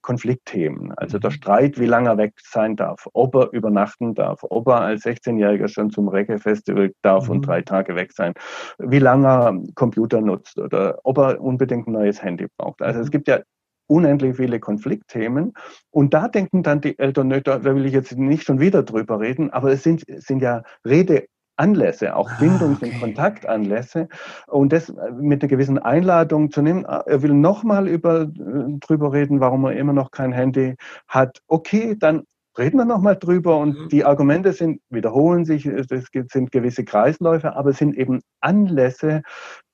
Konfliktthemen, 0.00 0.92
also 0.96 1.20
der 1.20 1.30
mhm. 1.30 1.34
Streit, 1.34 1.78
wie 1.78 1.86
lange 1.86 2.08
er 2.08 2.18
weg 2.18 2.34
sein 2.42 2.74
darf, 2.74 3.06
ob 3.12 3.36
er 3.36 3.52
übernachten 3.52 4.14
darf, 4.14 4.40
ob 4.42 4.66
er 4.66 4.80
als 4.80 5.04
16-Jähriger 5.04 5.68
schon 5.68 5.90
zum 5.90 6.08
Reggae-Festival 6.22 6.92
darf 7.02 7.26
mhm. 7.26 7.30
und 7.30 7.46
drei 7.46 7.62
Tage 7.62 7.94
weg 7.96 8.12
sein, 8.12 8.32
wie 8.78 8.98
lange 8.98 9.26
er 9.26 9.58
Computer 9.74 10.20
nutzt 10.20 10.58
oder 10.58 10.98
ob 11.04 11.18
er 11.18 11.40
unbedingt 11.40 11.86
ein 11.86 11.92
neues 11.92 12.22
Handy 12.22 12.46
braucht. 12.56 12.82
Also 12.82 13.00
es 13.00 13.06
mhm. 13.06 13.10
gibt 13.10 13.28
ja 13.28 13.40
unendlich 13.86 14.36
viele 14.36 14.58
Konfliktthemen. 14.60 15.52
Und 15.90 16.14
da 16.14 16.28
denken 16.28 16.62
dann 16.62 16.80
die 16.80 16.98
Eltern, 16.98 17.28
nö, 17.28 17.40
da 17.40 17.62
will 17.64 17.84
ich 17.84 17.92
jetzt 17.92 18.16
nicht 18.16 18.44
schon 18.44 18.60
wieder 18.60 18.82
drüber 18.82 19.20
reden, 19.20 19.50
aber 19.50 19.72
es 19.72 19.82
sind, 19.82 20.04
sind 20.16 20.40
ja 20.40 20.62
Redeanlässe, 20.86 22.16
auch 22.16 22.30
ah, 22.30 22.36
Bindungs- 22.40 22.76
okay. 22.76 22.92
und 22.94 23.00
Kontaktanlässe. 23.00 24.08
Und 24.46 24.72
das 24.72 24.92
mit 25.20 25.42
einer 25.42 25.48
gewissen 25.48 25.78
Einladung 25.78 26.50
zu 26.50 26.62
nehmen, 26.62 26.86
ah, 26.86 27.04
er 27.06 27.22
will 27.22 27.34
nochmal 27.34 27.86
über, 27.86 28.22
äh, 28.22 28.78
drüber 28.80 29.12
reden, 29.12 29.40
warum 29.40 29.64
er 29.64 29.72
immer 29.72 29.92
noch 29.92 30.10
kein 30.10 30.32
Handy 30.32 30.76
hat. 31.06 31.42
Okay, 31.46 31.96
dann 31.98 32.22
reden 32.58 32.76
wir 32.76 32.84
nochmal 32.84 33.16
drüber 33.16 33.58
und 33.58 33.78
mhm. 33.78 33.88
die 33.88 34.04
Argumente 34.04 34.52
sind, 34.52 34.80
wiederholen 34.90 35.44
sich, 35.44 35.66
es 35.66 35.88
sind 36.32 36.52
gewisse 36.52 36.84
Kreisläufe, 36.84 37.56
aber 37.56 37.70
es 37.70 37.78
sind 37.78 37.96
eben 37.96 38.20
Anlässe 38.40 39.22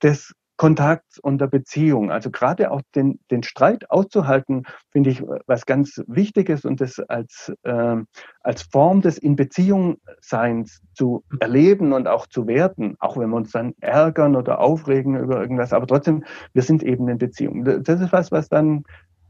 des 0.03 0.33
Kontakts 0.59 1.21
und 1.21 1.41
der 1.41 1.47
Beziehung. 1.47 2.11
Also 2.11 2.31
gerade 2.31 2.73
auch 2.73 2.83
den, 2.95 3.21
den 3.31 3.45
Streit 3.45 3.91
auszuhalten, 3.91 4.65
finde 4.91 5.11
ich 5.11 5.23
was 5.47 5.67
ganz 5.67 6.03
Wichtiges 6.09 6.65
und 6.65 6.81
das 6.81 6.99
als, 6.99 7.53
äh, 7.63 7.97
als 8.41 8.63
Form 8.63 9.01
des 9.01 9.19
in 9.19 9.37
Beziehung 9.37 9.99
Seins 10.21 10.83
zu 10.95 11.25
mhm. 11.31 11.39
erleben 11.41 11.93
und 11.93 12.09
auch 12.09 12.27
zu 12.27 12.49
werten, 12.49 12.97
auch 12.99 13.17
wenn 13.17 13.31
wir 13.31 13.37
uns 13.37 13.53
dann 13.53 13.73
ärgern 13.81 14.35
oder 14.35 14.59
aufregen 14.59 15.17
über 15.17 15.41
irgendwas, 15.41 15.73
aber 15.73 15.87
trotzdem, 15.87 16.25
wir 16.53 16.63
sind 16.63 16.83
eben 16.83 17.09
in 17.09 17.19
Beziehung. 17.19 17.65
Das 17.65 18.01
ist 18.01 18.13
was, 18.13 18.33
was 18.33 18.49
dann 18.49 18.83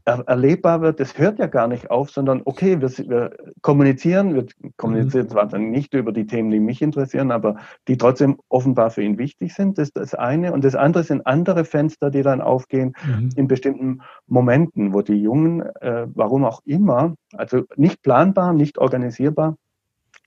erlebbar 0.09 0.81
wird, 0.81 0.99
das 0.99 1.17
hört 1.17 1.39
ja 1.39 1.47
gar 1.47 1.67
nicht 1.67 1.91
auf, 1.91 2.09
sondern 2.09 2.41
okay, 2.45 2.79
wir, 2.79 2.89
wir 2.89 3.35
kommunizieren, 3.61 4.35
wir 4.35 4.45
kommunizieren 4.77 5.25
mhm. 5.25 5.29
zwar 5.29 5.47
dann 5.47 5.71
nicht 5.71 5.93
über 5.93 6.11
die 6.11 6.25
Themen, 6.25 6.51
die 6.51 6.59
mich 6.59 6.81
interessieren, 6.81 7.31
aber 7.31 7.57
die 7.87 7.97
trotzdem 7.97 8.39
offenbar 8.49 8.91
für 8.91 9.03
ihn 9.03 9.17
wichtig 9.17 9.53
sind, 9.53 9.77
das 9.77 9.89
ist 9.89 9.97
das 9.97 10.15
eine. 10.15 10.53
Und 10.53 10.63
das 10.63 10.75
andere 10.75 11.03
sind 11.03 11.25
andere 11.25 11.65
Fenster, 11.65 12.09
die 12.09 12.21
dann 12.21 12.41
aufgehen 12.41 12.93
mhm. 13.05 13.29
in 13.35 13.47
bestimmten 13.47 14.01
Momenten, 14.27 14.93
wo 14.93 15.01
die 15.01 15.21
Jungen, 15.21 15.61
äh, 15.81 16.07
warum 16.13 16.45
auch 16.45 16.61
immer, 16.65 17.15
also 17.33 17.63
nicht 17.75 18.01
planbar, 18.01 18.53
nicht 18.53 18.77
organisierbar, 18.77 19.57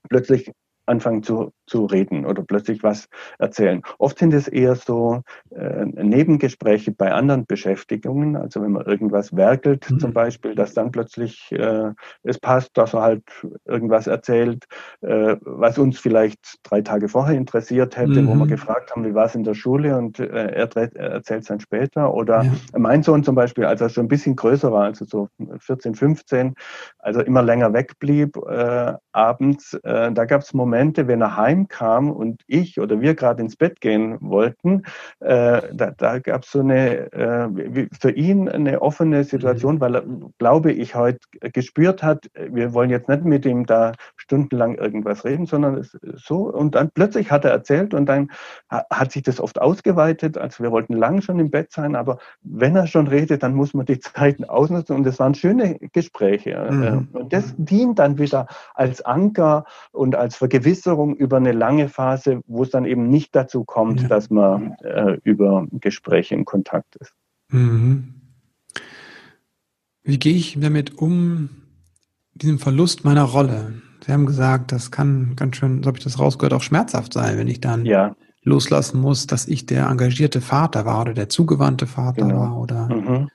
plötzlich 0.09 0.51
anfangen 0.85 1.23
zu, 1.23 1.51
zu 1.65 1.85
reden 1.85 2.25
oder 2.25 2.43
plötzlich 2.43 2.83
was 2.83 3.07
erzählen. 3.39 3.81
Oft 3.97 4.19
sind 4.19 4.33
es 4.33 4.47
eher 4.47 4.75
so 4.75 5.21
äh, 5.51 5.85
Nebengespräche 5.85 6.91
bei 6.91 7.13
anderen 7.13 7.45
Beschäftigungen, 7.45 8.35
also 8.35 8.61
wenn 8.61 8.71
man 8.73 8.85
irgendwas 8.85 9.35
werkelt 9.35 9.89
mhm. 9.89 9.99
zum 9.99 10.13
Beispiel, 10.13 10.55
dass 10.55 10.73
dann 10.73 10.91
plötzlich 10.91 11.51
äh, 11.51 11.91
es 12.23 12.39
passt, 12.39 12.77
dass 12.77 12.93
er 12.93 13.01
halt 13.01 13.23
irgendwas 13.65 14.07
erzählt, 14.07 14.65
äh, 15.01 15.37
was 15.41 15.77
uns 15.77 15.99
vielleicht 15.99 16.59
drei 16.63 16.81
Tage 16.81 17.07
vorher 17.07 17.37
interessiert 17.37 17.95
hätte, 17.97 18.21
mhm. 18.21 18.27
wo 18.27 18.31
wir 18.33 18.45
mhm. 18.45 18.49
gefragt 18.49 18.91
haben, 18.91 19.05
wie 19.05 19.13
war 19.13 19.25
es 19.25 19.35
in 19.35 19.43
der 19.43 19.53
Schule 19.53 19.97
und 19.97 20.19
äh, 20.19 20.25
er, 20.25 20.69
er 20.75 20.95
erzählt 20.95 21.43
es 21.43 21.47
dann 21.47 21.59
später. 21.59 22.13
Oder 22.13 22.43
ja. 22.43 22.51
mein 22.77 23.03
Sohn 23.03 23.23
zum 23.23 23.35
Beispiel, 23.35 23.65
als 23.65 23.81
er 23.81 23.89
schon 23.89 24.05
ein 24.05 24.09
bisschen 24.09 24.35
größer 24.35 24.71
war, 24.71 24.83
also 24.83 25.05
so 25.05 25.29
14, 25.59 25.95
15, 25.95 26.55
also 26.99 27.21
immer 27.21 27.41
länger 27.41 27.73
wegblieb 27.73 28.35
äh, 28.49 28.93
abends, 29.13 29.73
äh, 29.83 30.11
da 30.11 30.25
gab 30.25 30.41
es 30.41 30.53
Momente, 30.53 30.72
Momente, 30.73 31.07
wenn 31.07 31.21
er 31.21 31.37
heimkam 31.37 32.09
und 32.09 32.41
ich 32.47 32.79
oder 32.79 32.99
wir 32.99 33.13
gerade 33.13 33.43
ins 33.43 33.55
Bett 33.55 33.79
gehen 33.79 34.17
wollten, 34.21 34.81
äh, 35.19 35.61
da, 35.71 35.91
da 35.91 36.17
gab 36.17 36.43
es 36.43 36.51
so 36.51 36.61
eine, 36.61 37.11
äh, 37.11 37.87
für 37.99 38.09
ihn 38.09 38.49
eine 38.49 38.81
offene 38.81 39.23
Situation, 39.23 39.79
weil 39.79 39.95
er, 39.97 40.03
glaube 40.39 40.71
ich, 40.71 40.95
heute 40.95 41.19
gespürt 41.53 42.01
hat, 42.01 42.25
wir 42.49 42.73
wollen 42.73 42.89
jetzt 42.89 43.07
nicht 43.07 43.23
mit 43.23 43.45
ihm 43.45 43.67
da 43.67 43.91
stundenlang 44.15 44.75
irgendwas 44.75 45.25
reden, 45.25 45.45
sondern 45.45 45.87
so 46.15 46.51
und 46.51 46.73
dann 46.73 46.89
plötzlich 46.89 47.29
hat 47.29 47.45
er 47.45 47.51
erzählt 47.51 47.93
und 47.93 48.07
dann 48.07 48.31
hat 48.69 49.11
sich 49.11 49.21
das 49.21 49.39
oft 49.39 49.61
ausgeweitet. 49.61 50.39
Also 50.39 50.63
wir 50.63 50.71
wollten 50.71 50.93
lang 50.93 51.21
schon 51.21 51.37
im 51.37 51.51
Bett 51.51 51.71
sein, 51.71 51.95
aber 51.95 52.17
wenn 52.41 52.75
er 52.75 52.87
schon 52.87 53.05
redet, 53.05 53.43
dann 53.43 53.53
muss 53.53 53.75
man 53.75 53.85
die 53.85 53.99
Zeiten 53.99 54.45
ausnutzen 54.45 54.95
und 54.95 55.05
es 55.05 55.19
waren 55.19 55.35
schöne 55.35 55.77
Gespräche. 55.91 56.67
Mhm. 56.71 57.09
Und 57.13 57.31
das 57.31 57.53
dient 57.57 57.99
dann 57.99 58.17
wieder 58.17 58.47
als 58.73 59.05
Anker 59.05 59.65
und 59.91 60.15
als 60.15 60.35
Vergewisserung 60.63 61.15
über 61.15 61.37
eine 61.37 61.51
lange 61.51 61.89
Phase, 61.89 62.41
wo 62.47 62.63
es 62.63 62.69
dann 62.69 62.85
eben 62.85 63.09
nicht 63.09 63.35
dazu 63.35 63.63
kommt, 63.63 64.01
ja. 64.01 64.07
dass 64.07 64.29
man 64.29 64.73
äh, 64.81 65.17
über 65.23 65.67
Gespräche 65.71 66.35
in 66.35 66.45
Kontakt 66.45 66.95
ist. 66.95 67.13
Mhm. 67.49 68.13
Wie 70.03 70.19
gehe 70.19 70.35
ich 70.35 70.57
damit 70.59 70.97
um, 70.97 71.49
diesem 72.33 72.59
Verlust 72.59 73.05
meiner 73.05 73.23
Rolle? 73.23 73.73
Sie 74.05 74.11
haben 74.11 74.25
gesagt, 74.25 74.71
das 74.71 74.91
kann 74.91 75.35
ganz 75.35 75.57
schön, 75.57 75.83
so 75.83 75.87
habe 75.87 75.97
ich 75.97 76.03
das 76.03 76.19
rausgehört, 76.19 76.53
auch 76.53 76.61
schmerzhaft 76.61 77.13
sein, 77.13 77.37
wenn 77.37 77.47
ich 77.47 77.61
dann 77.61 77.85
ja. 77.85 78.15
loslassen 78.43 78.99
muss, 78.99 79.27
dass 79.27 79.47
ich 79.47 79.65
der 79.65 79.87
engagierte 79.87 80.41
Vater 80.41 80.85
war 80.85 81.01
oder 81.01 81.13
der 81.13 81.29
zugewandte 81.29 81.87
Vater 81.87 82.25
genau. 82.25 82.39
war 82.39 82.57
oder 82.59 82.89
mhm. 82.89 83.29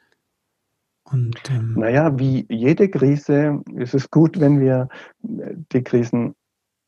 Und, 1.10 1.40
ähm, 1.50 1.72
naja, 1.78 2.18
wie 2.18 2.44
jede 2.50 2.90
Krise 2.90 3.62
ist 3.76 3.94
es 3.94 4.10
gut, 4.10 4.38
wenn 4.40 4.60
wir 4.60 4.88
die 5.22 5.82
Krisen 5.82 6.34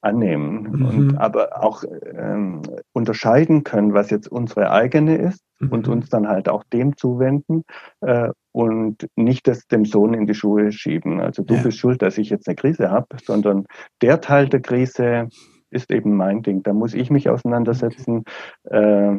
annehmen 0.03 0.63
mhm. 0.63 0.87
und 0.87 1.19
aber 1.19 1.63
auch 1.63 1.85
ähm, 2.15 2.63
unterscheiden 2.93 3.65
können, 3.65 3.93
was 3.93 4.11
jetzt 4.11 4.29
unsere 4.29 4.71
eigene 4.71 5.17
ist 5.17 5.43
mhm. 5.59 5.73
und 5.73 5.89
uns 5.89 6.09
dann 6.09 6.29
halt 6.29 6.49
auch 6.49 6.65
dem 6.65 6.97
zuwenden 6.97 7.65
äh, 8.01 8.31
und 8.53 9.07
nicht 9.17 9.47
das 9.47 9.67
dem 9.67 9.85
Sohn 9.85 10.15
in 10.15 10.27
die 10.27 10.35
Schuhe 10.35 10.73
schieben. 10.73 11.21
Also 11.21 11.43
du 11.43 11.55
ja. 11.55 11.63
bist 11.63 11.79
schuld, 11.79 12.03
dass 12.03 12.19
ich 12.19 12.31
jetzt 12.31 12.49
eine 12.49 12.57
Krise 12.57 12.91
habe, 12.91 13.09
sondern 13.23 13.67
der 14.03 14.21
Teil 14.21 14.49
der 14.49 14.61
Krise 14.61 15.29
ist 15.71 15.91
eben 15.91 16.17
mein 16.17 16.43
Ding. 16.43 16.63
Da 16.63 16.73
muss 16.73 16.95
ich 16.95 17.11
mich 17.11 17.29
auseinandersetzen. 17.29 18.25
Okay. 18.65 19.17
Äh, 19.17 19.19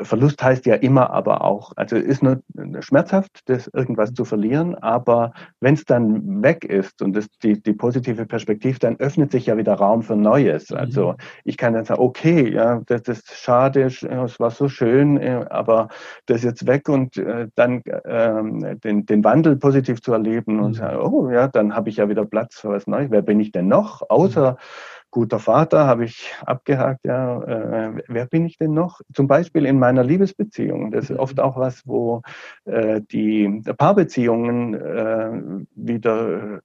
Verlust 0.00 0.42
heißt 0.42 0.66
ja 0.66 0.74
immer 0.74 1.10
aber 1.10 1.42
auch, 1.42 1.72
also 1.76 1.96
ist 1.96 2.22
nur 2.22 2.42
schmerzhaft, 2.80 3.40
das 3.46 3.68
irgendwas 3.68 4.12
zu 4.12 4.24
verlieren, 4.24 4.74
aber 4.74 5.32
wenn 5.60 5.74
es 5.74 5.84
dann 5.84 6.42
weg 6.42 6.64
ist 6.64 7.00
und 7.00 7.14
das 7.14 7.28
die, 7.42 7.62
die 7.62 7.72
positive 7.72 8.26
Perspektive, 8.26 8.78
dann 8.78 8.96
öffnet 8.96 9.32
sich 9.32 9.46
ja 9.46 9.56
wieder 9.56 9.74
Raum 9.74 10.02
für 10.02 10.16
Neues. 10.16 10.70
Mhm. 10.70 10.76
Also 10.76 11.14
ich 11.44 11.56
kann 11.56 11.72
dann 11.72 11.84
sagen, 11.84 12.00
okay, 12.00 12.52
ja, 12.52 12.82
das 12.86 13.02
ist 13.08 13.32
schade, 13.34 13.84
es 13.84 14.02
war 14.40 14.50
so 14.50 14.68
schön, 14.68 15.16
äh, 15.16 15.44
aber 15.48 15.88
das 16.26 16.38
ist 16.38 16.44
jetzt 16.44 16.66
weg 16.66 16.88
und 16.88 17.16
äh, 17.16 17.48
dann 17.54 17.82
ähm, 18.04 18.78
den, 18.80 19.06
den 19.06 19.24
Wandel 19.24 19.56
positiv 19.56 20.02
zu 20.02 20.12
erleben 20.12 20.60
und 20.60 20.72
mhm. 20.72 20.74
sagen, 20.74 20.98
oh 21.00 21.30
ja, 21.30 21.48
dann 21.48 21.74
habe 21.74 21.88
ich 21.88 21.96
ja 21.96 22.08
wieder 22.08 22.26
Platz 22.26 22.60
für 22.60 22.68
was 22.68 22.86
Neues. 22.86 23.10
Wer 23.10 23.22
bin 23.22 23.40
ich 23.40 23.52
denn 23.52 23.68
noch? 23.68 24.02
Außer 24.10 24.52
mhm 24.52 24.56
guter 25.16 25.38
Vater, 25.38 25.86
habe 25.86 26.04
ich 26.04 26.30
abgehakt, 26.44 27.06
ja, 27.06 27.42
äh, 27.44 28.02
wer 28.06 28.26
bin 28.26 28.44
ich 28.44 28.58
denn 28.58 28.74
noch? 28.74 29.00
Zum 29.14 29.26
Beispiel 29.26 29.64
in 29.64 29.78
meiner 29.78 30.04
Liebesbeziehung. 30.04 30.90
Das 30.90 31.08
ist 31.08 31.18
oft 31.18 31.40
auch 31.40 31.56
was, 31.56 31.86
wo 31.86 32.20
äh, 32.66 33.00
die 33.00 33.62
Paarbeziehungen 33.78 34.74
äh, 34.74 35.30
wieder 35.74 36.60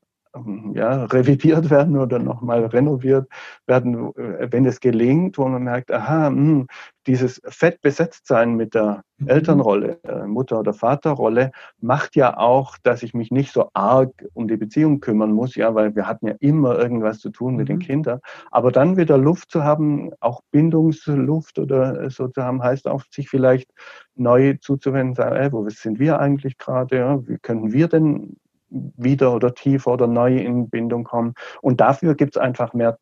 ja, 0.73 1.05
revidiert 1.05 1.69
werden 1.69 1.97
oder 1.97 2.17
nochmal 2.17 2.65
renoviert 2.65 3.27
werden, 3.67 4.15
äh, 4.15 4.47
wenn 4.49 4.65
es 4.65 4.79
gelingt, 4.79 5.37
wo 5.37 5.47
man 5.47 5.63
merkt, 5.63 5.91
aha, 5.91 6.29
mh, 6.29 6.37
hm, 6.37 6.67
dieses 7.07 7.41
fett 7.45 7.81
besetzt 7.81 8.27
sein 8.27 8.55
mit 8.55 8.73
der 8.73 9.03
mhm. 9.17 9.27
Elternrolle, 9.27 9.99
äh, 10.03 10.25
Mutter- 10.27 10.59
oder 10.59 10.73
Vaterrolle, 10.73 11.51
macht 11.79 12.15
ja 12.15 12.37
auch, 12.37 12.77
dass 12.83 13.03
ich 13.03 13.13
mich 13.13 13.31
nicht 13.31 13.51
so 13.51 13.69
arg 13.73 14.11
um 14.33 14.47
die 14.47 14.57
Beziehung 14.57 14.99
kümmern 15.01 15.33
muss, 15.33 15.55
ja, 15.55 15.75
weil 15.75 15.95
wir 15.95 16.07
hatten 16.07 16.27
ja 16.27 16.35
immer 16.39 16.77
irgendwas 16.77 17.19
zu 17.19 17.29
tun 17.29 17.55
mit 17.55 17.67
mhm. 17.67 17.73
den 17.73 17.79
Kindern. 17.79 18.19
Aber 18.51 18.71
dann 18.71 18.97
wieder 18.97 19.17
Luft 19.17 19.51
zu 19.51 19.63
haben, 19.63 20.11
auch 20.21 20.41
Bindungsluft 20.51 21.59
oder 21.59 22.09
so 22.09 22.27
zu 22.27 22.41
haben, 22.43 22.63
heißt 22.63 22.87
auch, 22.87 23.03
sich 23.09 23.29
vielleicht 23.29 23.71
neu 24.15 24.55
zuzuwenden, 24.61 25.15
sagen, 25.15 25.35
ey, 25.35 25.51
wo 25.51 25.67
sind 25.69 25.99
wir 25.99 26.19
eigentlich 26.19 26.57
gerade? 26.57 26.97
Ja? 26.97 27.27
Wie 27.27 27.37
können 27.37 27.73
wir 27.73 27.87
denn 27.87 28.37
wieder 28.71 29.35
oder 29.35 29.53
tiefer 29.53 29.91
oder 29.91 30.07
neu 30.07 30.37
in 30.37 30.69
Bindung 30.69 31.03
kommen. 31.03 31.33
Und 31.61 31.81
dafür 31.81 32.15
gibt 32.15 32.35
es 32.35 32.41
einfach 32.41 32.73
mehr 32.73 32.97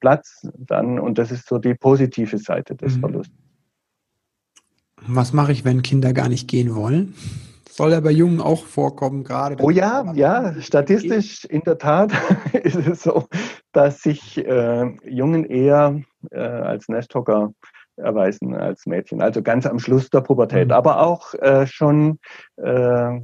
Platz 0.00 0.46
dann 0.56 0.98
und 0.98 1.18
das 1.18 1.30
ist 1.30 1.48
so 1.48 1.58
die 1.58 1.74
positive 1.74 2.38
Seite 2.38 2.74
des 2.76 2.96
mhm. 2.96 3.00
Verlustes. 3.00 3.36
Was 5.06 5.32
mache 5.32 5.52
ich, 5.52 5.64
wenn 5.64 5.82
Kinder 5.82 6.12
gar 6.12 6.28
nicht 6.28 6.48
gehen 6.48 6.74
wollen? 6.74 7.14
Soll 7.70 7.92
ja 7.92 8.00
bei 8.00 8.10
Jungen 8.10 8.40
auch 8.40 8.64
vorkommen, 8.64 9.22
gerade. 9.22 9.56
Oh 9.62 9.70
ja, 9.70 10.12
ja, 10.14 10.60
statistisch 10.60 11.44
in 11.44 11.60
der 11.62 11.78
Tat 11.78 12.12
ist 12.52 12.74
es 12.74 13.02
so, 13.04 13.26
dass 13.72 14.02
sich 14.02 14.38
äh, 14.38 14.96
Jungen 15.08 15.44
eher 15.44 16.00
äh, 16.32 16.40
als 16.40 16.88
Nesthocker 16.88 17.52
erweisen 17.98 18.54
als 18.54 18.86
Mädchen. 18.86 19.22
Also 19.22 19.42
ganz 19.42 19.66
am 19.66 19.78
Schluss 19.78 20.10
der 20.10 20.20
Pubertät. 20.20 20.68
Mhm. 20.68 20.74
Aber 20.74 21.00
auch 21.00 21.34
äh, 21.34 21.66
schon, 21.66 22.18
äh, 22.56 23.16
äh, 23.16 23.20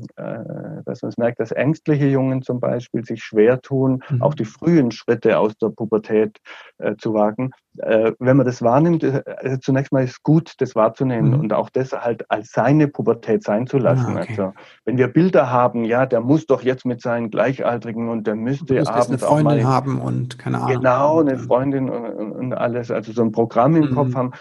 dass 0.84 1.02
man 1.02 1.08
es 1.08 1.16
merkt, 1.16 1.40
dass 1.40 1.52
ängstliche 1.52 2.06
Jungen 2.06 2.42
zum 2.42 2.60
Beispiel 2.60 3.04
sich 3.04 3.22
schwer 3.22 3.60
tun, 3.60 4.02
mhm. 4.10 4.22
auch 4.22 4.34
die 4.34 4.44
frühen 4.44 4.90
Schritte 4.90 5.38
aus 5.38 5.56
der 5.56 5.68
Pubertät 5.68 6.38
äh, 6.78 6.96
zu 6.96 7.14
wagen. 7.14 7.50
Äh, 7.78 8.12
wenn 8.20 8.36
man 8.36 8.46
das 8.46 8.62
wahrnimmt, 8.62 9.02
äh, 9.02 9.22
also 9.38 9.56
zunächst 9.56 9.92
mal 9.92 10.04
ist 10.04 10.10
es 10.10 10.22
gut, 10.22 10.54
das 10.58 10.76
wahrzunehmen 10.76 11.32
mhm. 11.32 11.40
und 11.40 11.52
auch 11.52 11.70
das 11.70 11.92
halt 11.92 12.30
als 12.30 12.52
seine 12.52 12.86
Pubertät 12.86 13.42
sein 13.42 13.66
zu 13.66 13.78
lassen. 13.78 14.16
Ah, 14.16 14.20
okay. 14.20 14.26
Also 14.30 14.52
wenn 14.84 14.96
wir 14.96 15.08
Bilder 15.08 15.50
haben, 15.50 15.84
ja, 15.84 16.06
der 16.06 16.20
muss 16.20 16.46
doch 16.46 16.62
jetzt 16.62 16.86
mit 16.86 17.00
seinen 17.00 17.30
Gleichaltrigen 17.30 18.08
und 18.08 18.26
der 18.26 18.36
müsste 18.36 18.78
abends 18.86 19.08
eine 19.08 19.18
Freundin 19.18 19.38
auch 19.38 19.42
mal 19.42 19.64
haben 19.64 20.00
und 20.00 20.38
keine 20.38 20.60
Ahnung. 20.60 20.76
Genau, 20.76 21.20
eine 21.20 21.38
Freundin 21.38 21.90
und, 21.90 22.32
und 22.32 22.52
alles, 22.52 22.90
also 22.90 23.12
so 23.12 23.22
ein 23.22 23.32
Programm 23.32 23.74
im 23.76 23.90
mhm. 23.90 23.94
Kopf 23.94 24.14
haben, 24.14 24.32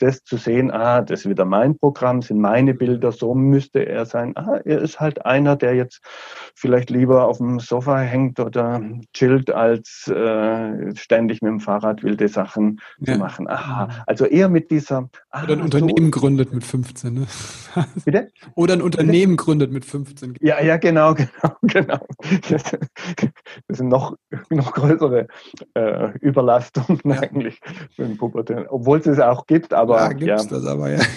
das 0.00 0.24
zu 0.24 0.36
sehen, 0.36 0.70
ah, 0.70 1.02
das 1.02 1.20
ist 1.20 1.28
wieder 1.28 1.44
mein 1.44 1.78
Programm, 1.78 2.22
sind 2.22 2.40
meine 2.40 2.74
Bilder, 2.74 3.12
so 3.12 3.34
müsste 3.34 3.80
er 3.80 4.06
sein. 4.06 4.36
Ah, 4.36 4.60
er 4.64 4.80
ist 4.80 4.98
halt 4.98 5.24
einer, 5.26 5.56
der 5.56 5.74
jetzt 5.74 6.00
vielleicht 6.54 6.90
lieber 6.90 7.26
auf 7.26 7.38
dem 7.38 7.60
Sofa 7.60 7.98
hängt 7.98 8.40
oder 8.40 8.80
chillt, 9.12 9.50
als 9.50 10.08
äh, 10.08 10.94
ständig 10.96 11.42
mit 11.42 11.50
dem 11.50 11.60
Fahrrad 11.60 12.02
wilde 12.02 12.28
Sachen 12.28 12.80
ja. 13.00 13.12
zu 13.12 13.18
machen. 13.18 13.48
Aha, 13.48 13.88
also 14.06 14.24
eher 14.24 14.48
mit 14.48 14.70
dieser. 14.70 15.10
Ah, 15.30 15.44
oder 15.44 15.54
ein 15.54 15.62
Unternehmen 15.62 16.12
so. 16.12 16.20
gründet 16.20 16.52
mit 16.52 16.64
15, 16.64 17.14
ne? 17.14 17.26
Bitte? 18.04 18.28
Oder 18.54 18.74
ein 18.74 18.82
Unternehmen 18.82 19.36
Bitte? 19.36 19.44
gründet 19.44 19.72
mit 19.72 19.84
15. 19.84 20.36
Ja, 20.40 20.62
ja, 20.62 20.78
genau, 20.78 21.14
genau, 21.14 21.56
genau. 21.62 22.06
Das, 22.48 22.62
das 23.68 23.78
sind 23.78 23.88
noch, 23.88 24.16
noch 24.48 24.72
größere 24.72 25.26
äh, 25.74 26.18
Überlastungen 26.20 27.00
ja. 27.04 27.20
eigentlich 27.20 27.60
für 27.94 28.04
den 28.04 28.16
Pubertät, 28.16 28.66
obwohl 28.70 28.98
es 28.98 29.06
es 29.06 29.20
auch 29.20 29.46
gibt, 29.46 29.74
aber 29.74 29.89
ja, 29.96 30.08
gibt's 30.12 30.44
ja. 30.44 30.50
das 30.50 30.66
aber, 30.66 30.90
ja. 30.90 31.00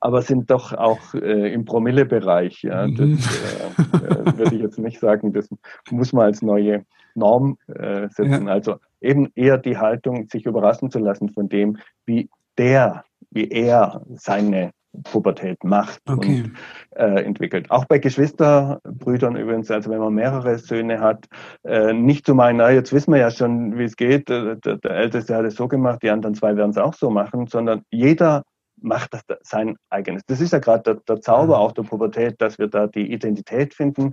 Aber 0.00 0.20
sind 0.20 0.50
doch 0.50 0.74
auch 0.74 1.14
äh, 1.14 1.50
im 1.54 1.64
Promillebereich. 1.64 2.62
Ja. 2.62 2.86
Mhm. 2.86 3.16
Das 3.16 4.02
äh, 4.02 4.06
äh, 4.06 4.38
würde 4.38 4.54
ich 4.54 4.60
jetzt 4.60 4.78
nicht 4.78 5.00
sagen, 5.00 5.32
das 5.32 5.48
muss 5.90 6.12
man 6.12 6.26
als 6.26 6.42
neue 6.42 6.84
Norm 7.14 7.56
äh, 7.68 8.08
setzen. 8.10 8.46
Ja. 8.48 8.52
Also 8.52 8.76
eben 9.00 9.30
eher 9.34 9.56
die 9.56 9.78
Haltung, 9.78 10.28
sich 10.28 10.44
überraschen 10.44 10.90
zu 10.90 10.98
lassen 10.98 11.30
von 11.30 11.48
dem, 11.48 11.78
wie 12.04 12.28
der, 12.58 13.06
wie 13.30 13.48
er 13.48 14.04
seine 14.16 14.72
Pubertät 15.02 15.64
macht 15.64 16.00
okay. 16.08 16.42
und 16.42 16.52
äh, 16.96 17.22
entwickelt. 17.24 17.70
Auch 17.70 17.84
bei 17.86 17.98
Geschwisterbrüdern 17.98 19.36
übrigens, 19.36 19.70
also 19.70 19.90
wenn 19.90 19.98
man 19.98 20.14
mehrere 20.14 20.58
Söhne 20.58 21.00
hat, 21.00 21.26
äh, 21.64 21.92
nicht 21.92 22.26
zu 22.26 22.34
meinen, 22.34 22.58
na, 22.58 22.70
jetzt 22.70 22.92
wissen 22.92 23.12
wir 23.12 23.20
ja 23.20 23.30
schon, 23.30 23.78
wie 23.78 23.84
es 23.84 23.96
geht, 23.96 24.28
der, 24.28 24.56
der, 24.56 24.76
der 24.78 24.90
Älteste 24.92 25.34
hat 25.34 25.44
es 25.44 25.56
so 25.56 25.68
gemacht, 25.68 26.02
die 26.02 26.10
anderen 26.10 26.34
zwei 26.34 26.56
werden 26.56 26.70
es 26.70 26.78
auch 26.78 26.94
so 26.94 27.10
machen, 27.10 27.46
sondern 27.46 27.82
jeder 27.90 28.42
macht 28.80 29.14
das 29.14 29.22
sein 29.42 29.76
eigenes. 29.88 30.22
Das 30.26 30.40
ist 30.40 30.52
ja 30.52 30.58
gerade 30.58 30.82
der, 30.82 30.94
der, 31.08 31.20
Zauber 31.20 31.58
auch 31.58 31.72
der 31.72 31.82
Pubertät, 31.82 32.40
dass 32.40 32.58
wir 32.58 32.68
da 32.68 32.86
die 32.86 33.12
Identität 33.12 33.74
finden. 33.74 34.12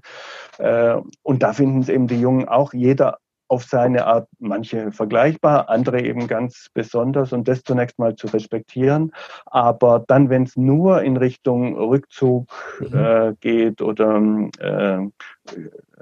Äh, 0.58 0.98
und 1.24 1.44
da 1.44 1.54
finden 1.54 1.80
es 1.80 1.90
eben 1.90 2.08
die 2.08 2.20
Jungen 2.20 2.48
auch 2.48 2.74
jeder 2.74 3.18
auf 3.52 3.66
seine 3.66 4.08
Art, 4.08 4.30
manche 4.40 4.94
vergleichbar, 4.94 5.68
andere 5.68 6.02
eben 6.02 6.28
ganz 6.28 6.70
besonders 6.74 7.34
und 7.34 7.50
das 7.50 7.64
zunächst 7.64 8.00
mal 8.00 8.16
zu 8.16 8.28
respektieren. 8.28 9.12
Aber 9.46 10.06
dann, 10.08 10.30
wenn 10.30 10.44
es 10.44 10.56
nur 10.56 11.02
in 11.02 11.18
Richtung 11.18 11.76
Rückzug 11.76 12.48
mhm. 12.80 12.98
äh, 12.98 13.34
geht 13.42 13.82
oder 13.82 14.22
äh, 14.60 15.06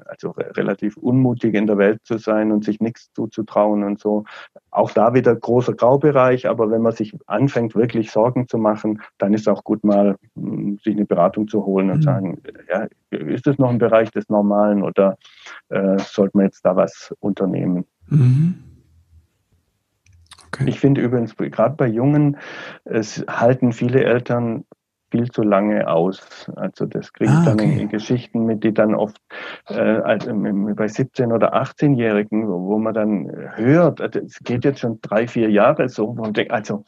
also 0.05 0.31
relativ 0.31 0.97
unmutig 0.97 1.53
in 1.53 1.67
der 1.67 1.77
Welt 1.77 2.01
zu 2.03 2.17
sein 2.17 2.51
und 2.51 2.63
sich 2.63 2.79
nichts 2.79 3.11
zuzutrauen 3.13 3.83
und 3.83 3.99
so. 3.99 4.25
Auch 4.71 4.91
da 4.91 5.13
wieder 5.13 5.35
großer 5.35 5.73
Graubereich, 5.73 6.47
aber 6.47 6.69
wenn 6.71 6.81
man 6.81 6.93
sich 6.93 7.17
anfängt, 7.27 7.75
wirklich 7.75 8.11
Sorgen 8.11 8.47
zu 8.47 8.57
machen, 8.57 9.01
dann 9.17 9.33
ist 9.33 9.47
auch 9.47 9.63
gut 9.63 9.83
mal, 9.83 10.15
hm, 10.35 10.79
sich 10.83 10.95
eine 10.95 11.05
Beratung 11.05 11.47
zu 11.47 11.65
holen 11.65 11.89
und 11.89 11.97
mhm. 11.97 12.03
sagen, 12.03 12.41
ja, 12.69 12.87
ist 13.11 13.47
das 13.47 13.57
noch 13.57 13.69
ein 13.69 13.79
Bereich 13.79 14.11
des 14.11 14.29
Normalen 14.29 14.83
oder 14.83 15.17
äh, 15.69 15.97
sollte 15.99 16.37
man 16.37 16.45
jetzt 16.45 16.65
da 16.65 16.75
was 16.75 17.13
unternehmen? 17.19 17.85
Mhm. 18.07 18.63
Okay. 20.47 20.65
Ich 20.67 20.79
finde 20.79 21.01
übrigens, 21.01 21.35
gerade 21.37 21.75
bei 21.75 21.87
Jungen, 21.87 22.37
es 22.83 23.23
halten 23.27 23.71
viele 23.71 24.03
Eltern 24.03 24.65
viel 25.11 25.29
zu 25.31 25.43
lange 25.43 25.87
aus. 25.87 26.49
Also 26.55 26.85
das 26.85 27.13
kriege 27.13 27.31
ich 27.31 27.35
ah, 27.35 27.41
okay. 27.41 27.57
dann 27.57 27.59
in, 27.59 27.79
in, 27.79 27.89
Geschichten 27.89 28.45
mit, 28.45 28.63
die 28.63 28.73
dann 28.73 28.95
oft 28.95 29.17
äh, 29.69 29.73
also 29.73 30.31
bei 30.31 30.85
17- 30.85 31.33
oder 31.33 31.55
18-Jährigen, 31.55 32.47
wo, 32.47 32.67
wo, 32.67 32.77
man 32.77 32.93
dann 32.93 33.31
hört, 33.55 33.99
es 34.15 34.39
geht 34.39 34.65
jetzt 34.65 34.79
schon 34.79 34.99
drei, 35.01 35.27
vier 35.27 35.49
Jahre 35.49 35.89
so, 35.89 36.07
wo 36.07 36.21
man 36.21 36.33
denkt, 36.33 36.51
also 36.51 36.85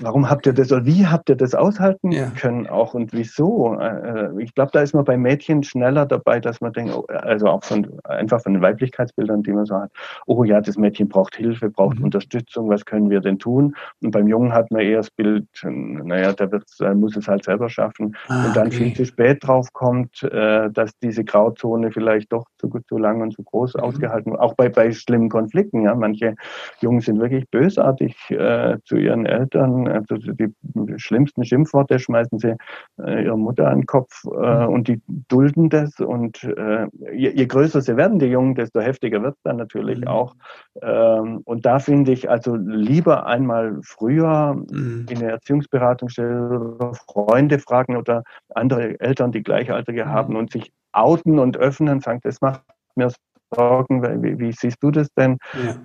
warum 0.00 0.28
habt 0.28 0.46
ihr 0.46 0.52
das 0.52 0.72
oder 0.72 0.84
wie 0.84 1.06
habt 1.06 1.28
ihr 1.28 1.36
das 1.36 1.54
aushalten 1.54 2.12
ja. 2.12 2.30
können 2.38 2.66
auch 2.66 2.94
und 2.94 3.12
wieso? 3.12 3.78
Äh, 3.78 4.30
ich 4.42 4.54
glaube, 4.54 4.70
da 4.72 4.80
ist 4.80 4.94
man 4.94 5.04
bei 5.04 5.16
Mädchen 5.16 5.62
schneller 5.62 6.06
dabei, 6.06 6.40
dass 6.40 6.60
man 6.60 6.72
denkt, 6.72 6.94
oh, 6.94 7.04
also 7.08 7.46
auch 7.46 7.64
von 7.64 7.86
einfach 8.04 8.42
von 8.42 8.54
den 8.54 8.62
Weiblichkeitsbildern, 8.62 9.42
die 9.42 9.52
man 9.52 9.66
so 9.66 9.76
hat, 9.76 9.90
oh 10.26 10.44
ja, 10.44 10.60
das 10.60 10.76
Mädchen 10.76 11.08
braucht 11.08 11.36
Hilfe, 11.36 11.70
braucht 11.70 11.98
mhm. 11.98 12.04
Unterstützung, 12.04 12.68
was 12.68 12.84
können 12.84 13.10
wir 13.10 13.20
denn 13.20 13.38
tun? 13.38 13.74
Und 14.02 14.10
beim 14.10 14.28
Jungen 14.28 14.52
hat 14.52 14.70
man 14.70 14.82
eher 14.82 14.98
das 14.98 15.10
Bild, 15.10 15.46
naja, 15.62 16.32
der 16.32 16.52
wird, 16.52 16.64
muss 16.96 17.16
es 17.16 17.28
halt 17.28 17.44
selber 17.44 17.68
schaffen 17.68 18.16
ah, 18.28 18.46
und 18.46 18.56
dann 18.56 18.68
okay. 18.68 18.76
viel 18.76 18.94
zu 18.94 19.04
spät 19.04 19.38
drauf 19.46 19.72
kommt, 19.72 20.22
äh, 20.22 20.70
dass 20.70 20.96
diese 20.98 21.24
Grauzone 21.24 21.90
vielleicht 21.92 22.32
doch 22.32 22.44
zu, 22.58 22.70
zu 22.88 22.98
lang 22.98 23.20
und 23.20 23.32
zu 23.32 23.42
groß 23.42 23.74
mhm. 23.74 23.80
ausgehalten 23.80 24.32
wird. 24.32 24.40
Auch 24.40 24.54
bei, 24.54 24.68
bei 24.68 24.92
schlimmen 24.92 25.28
Konflikten, 25.28 25.82
ja, 25.82 25.94
manche 25.94 26.34
Jungen 26.80 27.00
sind 27.00 27.20
wirklich 27.20 27.48
bösartig 27.50 28.16
äh, 28.30 28.78
zu 28.84 28.96
ihren 29.00 29.26
Eltern, 29.26 29.88
also 29.88 30.16
die 30.16 30.52
schlimmsten 30.96 31.44
Schimpfworte 31.44 31.98
schmeißen 31.98 32.38
sie 32.38 32.56
äh, 33.02 33.24
ihrer 33.24 33.36
Mutter 33.36 33.68
an 33.68 33.80
den 33.80 33.86
Kopf 33.86 34.24
äh, 34.24 34.66
mhm. 34.66 34.72
und 34.72 34.88
die 34.88 35.00
dulden 35.28 35.68
das 35.68 35.98
und 36.00 36.44
äh, 36.44 36.86
je, 37.12 37.30
je, 37.30 37.46
größer 37.46 37.80
sie 37.80 37.96
werden, 37.96 38.18
die 38.18 38.26
Jungen, 38.26 38.54
desto 38.54 38.80
heftiger 38.80 39.22
wird 39.22 39.34
es 39.34 39.42
dann 39.42 39.56
natürlich 39.56 40.00
mhm. 40.00 40.08
auch. 40.08 40.34
Ähm, 40.82 41.40
und 41.44 41.66
da 41.66 41.78
finde 41.78 42.12
ich 42.12 42.30
also 42.30 42.56
lieber 42.56 43.26
einmal 43.26 43.78
früher 43.82 44.54
mhm. 44.54 45.06
in 45.08 45.20
der 45.20 45.30
Erziehungsberatung 45.30 46.08
stellen 46.08 46.50
oder 46.50 46.94
Freunde 46.94 47.58
fragen 47.58 47.96
oder 47.96 48.22
andere 48.54 49.00
Eltern, 49.00 49.32
die 49.32 49.42
Gleichaltrige 49.42 50.04
mhm. 50.04 50.10
haben 50.10 50.36
und 50.36 50.52
sich 50.52 50.72
outen 50.92 51.38
und 51.38 51.56
öffnen, 51.56 52.00
sagen, 52.00 52.20
das 52.22 52.40
macht 52.40 52.62
mir 52.96 53.10
Sorgen, 53.52 54.02
wie, 54.22 54.38
wie 54.38 54.52
siehst 54.52 54.82
du 54.82 54.90
das 54.90 55.08
denn? 55.14 55.38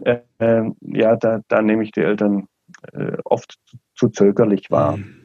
Ja, 0.06 0.12
äh, 0.12 0.22
äh, 0.40 0.72
ja 0.82 1.16
da, 1.16 1.42
da 1.48 1.62
nehme 1.62 1.84
ich 1.84 1.92
die 1.92 2.02
Eltern 2.02 2.48
äh, 2.94 3.18
oft 3.24 3.60
zu 3.96 4.10
zögerlich 4.10 4.72
war. 4.72 4.98
Mhm. 4.98 5.16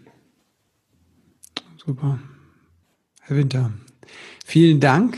Super. 1.77 2.19
Herr 3.23 3.37
Winter, 3.37 3.73
vielen 4.45 4.81
Dank. 4.81 5.17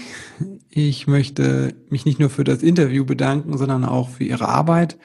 Ich 0.70 1.06
möchte 1.06 1.74
mich 1.90 2.04
nicht 2.04 2.18
nur 2.18 2.30
für 2.30 2.44
das 2.44 2.62
Interview 2.62 3.04
bedanken, 3.04 3.58
sondern 3.58 3.84
auch 3.84 4.10
für 4.10 4.24
Ihre 4.24 4.48
Arbeit. 4.48 4.98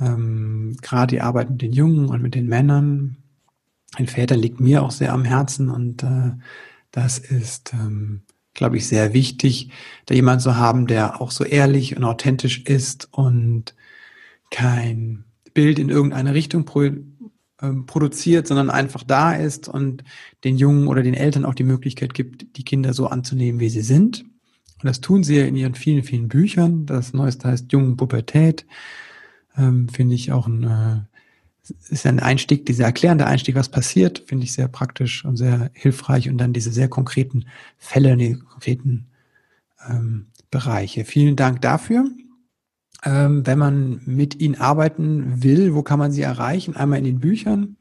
Ähm, 0.00 0.76
gerade 0.80 1.16
die 1.16 1.20
Arbeit 1.20 1.50
mit 1.50 1.62
den 1.62 1.72
Jungen 1.72 2.08
und 2.08 2.22
mit 2.22 2.34
den 2.34 2.46
Männern. 2.46 3.18
Den 3.98 4.06
Vätern 4.06 4.40
liegt 4.40 4.60
mir 4.60 4.82
auch 4.82 4.90
sehr 4.90 5.12
am 5.12 5.24
Herzen 5.24 5.70
und 5.70 6.02
äh, 6.02 6.32
das 6.90 7.18
ist, 7.18 7.72
ähm, 7.74 8.22
glaube 8.54 8.76
ich, 8.76 8.88
sehr 8.88 9.12
wichtig, 9.12 9.70
da 10.06 10.14
jemand 10.14 10.42
zu 10.42 10.56
haben, 10.56 10.86
der 10.86 11.20
auch 11.20 11.30
so 11.30 11.44
ehrlich 11.44 11.96
und 11.96 12.04
authentisch 12.04 12.62
ist 12.64 13.08
und 13.12 13.74
kein 14.50 15.24
Bild 15.58 15.80
in 15.80 15.88
irgendeine 15.88 16.34
Richtung 16.34 16.64
pro, 16.64 16.82
ähm, 16.82 17.86
produziert, 17.86 18.46
sondern 18.46 18.70
einfach 18.70 19.02
da 19.02 19.32
ist 19.32 19.66
und 19.66 20.04
den 20.44 20.56
Jungen 20.56 20.86
oder 20.86 21.02
den 21.02 21.14
Eltern 21.14 21.44
auch 21.44 21.54
die 21.54 21.64
Möglichkeit 21.64 22.14
gibt, 22.14 22.56
die 22.56 22.62
Kinder 22.62 22.94
so 22.94 23.08
anzunehmen, 23.08 23.58
wie 23.58 23.68
sie 23.68 23.80
sind. 23.80 24.20
Und 24.20 24.84
das 24.84 25.00
tun 25.00 25.24
sie 25.24 25.36
ja 25.36 25.46
in 25.46 25.56
ihren 25.56 25.74
vielen, 25.74 26.04
vielen 26.04 26.28
Büchern. 26.28 26.86
Das 26.86 27.12
Neueste 27.12 27.48
heißt 27.48 27.72
Jungen 27.72 27.96
Pubertät. 27.96 28.66
Ähm, 29.56 29.88
finde 29.88 30.14
ich 30.14 30.30
auch 30.30 30.46
ein, 30.46 30.62
äh, 30.62 31.00
ist 31.90 32.06
ein 32.06 32.20
Einstieg, 32.20 32.64
dieser 32.64 32.84
erklärende 32.84 33.26
Einstieg, 33.26 33.56
was 33.56 33.68
passiert, 33.68 34.22
finde 34.28 34.44
ich 34.44 34.52
sehr 34.52 34.68
praktisch 34.68 35.24
und 35.24 35.36
sehr 35.36 35.72
hilfreich. 35.74 36.28
Und 36.28 36.38
dann 36.38 36.52
diese 36.52 36.70
sehr 36.70 36.88
konkreten 36.88 37.46
Fälle, 37.78 38.16
die 38.16 38.34
konkreten 38.38 39.08
ähm, 39.90 40.26
Bereiche. 40.52 41.04
Vielen 41.04 41.34
Dank 41.34 41.62
dafür. 41.62 42.08
Ähm, 43.04 43.46
wenn 43.46 43.58
man 43.58 44.00
mit 44.06 44.40
ihnen 44.40 44.60
arbeiten 44.60 45.42
will, 45.42 45.74
wo 45.74 45.82
kann 45.82 45.98
man 45.98 46.10
sie 46.10 46.22
erreichen? 46.22 46.76
Einmal 46.76 46.98
in 46.98 47.04
den 47.04 47.20
Büchern. 47.20 47.76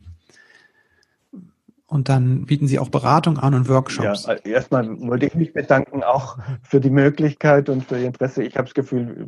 Und 1.90 2.10
dann 2.10 2.46
bieten 2.46 2.68
Sie 2.68 2.80
auch 2.80 2.90
Beratung 2.90 3.40
an 3.40 3.54
und 3.54 3.70
Workshops. 3.70 4.26
Ja, 4.26 4.34
äh, 4.34 4.50
erstmal 4.50 5.00
wollte 5.00 5.26
ich 5.26 5.36
mich 5.36 5.54
bedanken 5.54 6.04
auch 6.04 6.38
für 6.62 6.82
die 6.82 6.90
Möglichkeit 6.90 7.70
und 7.70 7.86
für 7.86 7.98
Ihr 7.98 8.08
Interesse. 8.08 8.44
Ich 8.44 8.58
habe 8.58 8.66
das 8.66 8.74
Gefühl, 8.74 9.26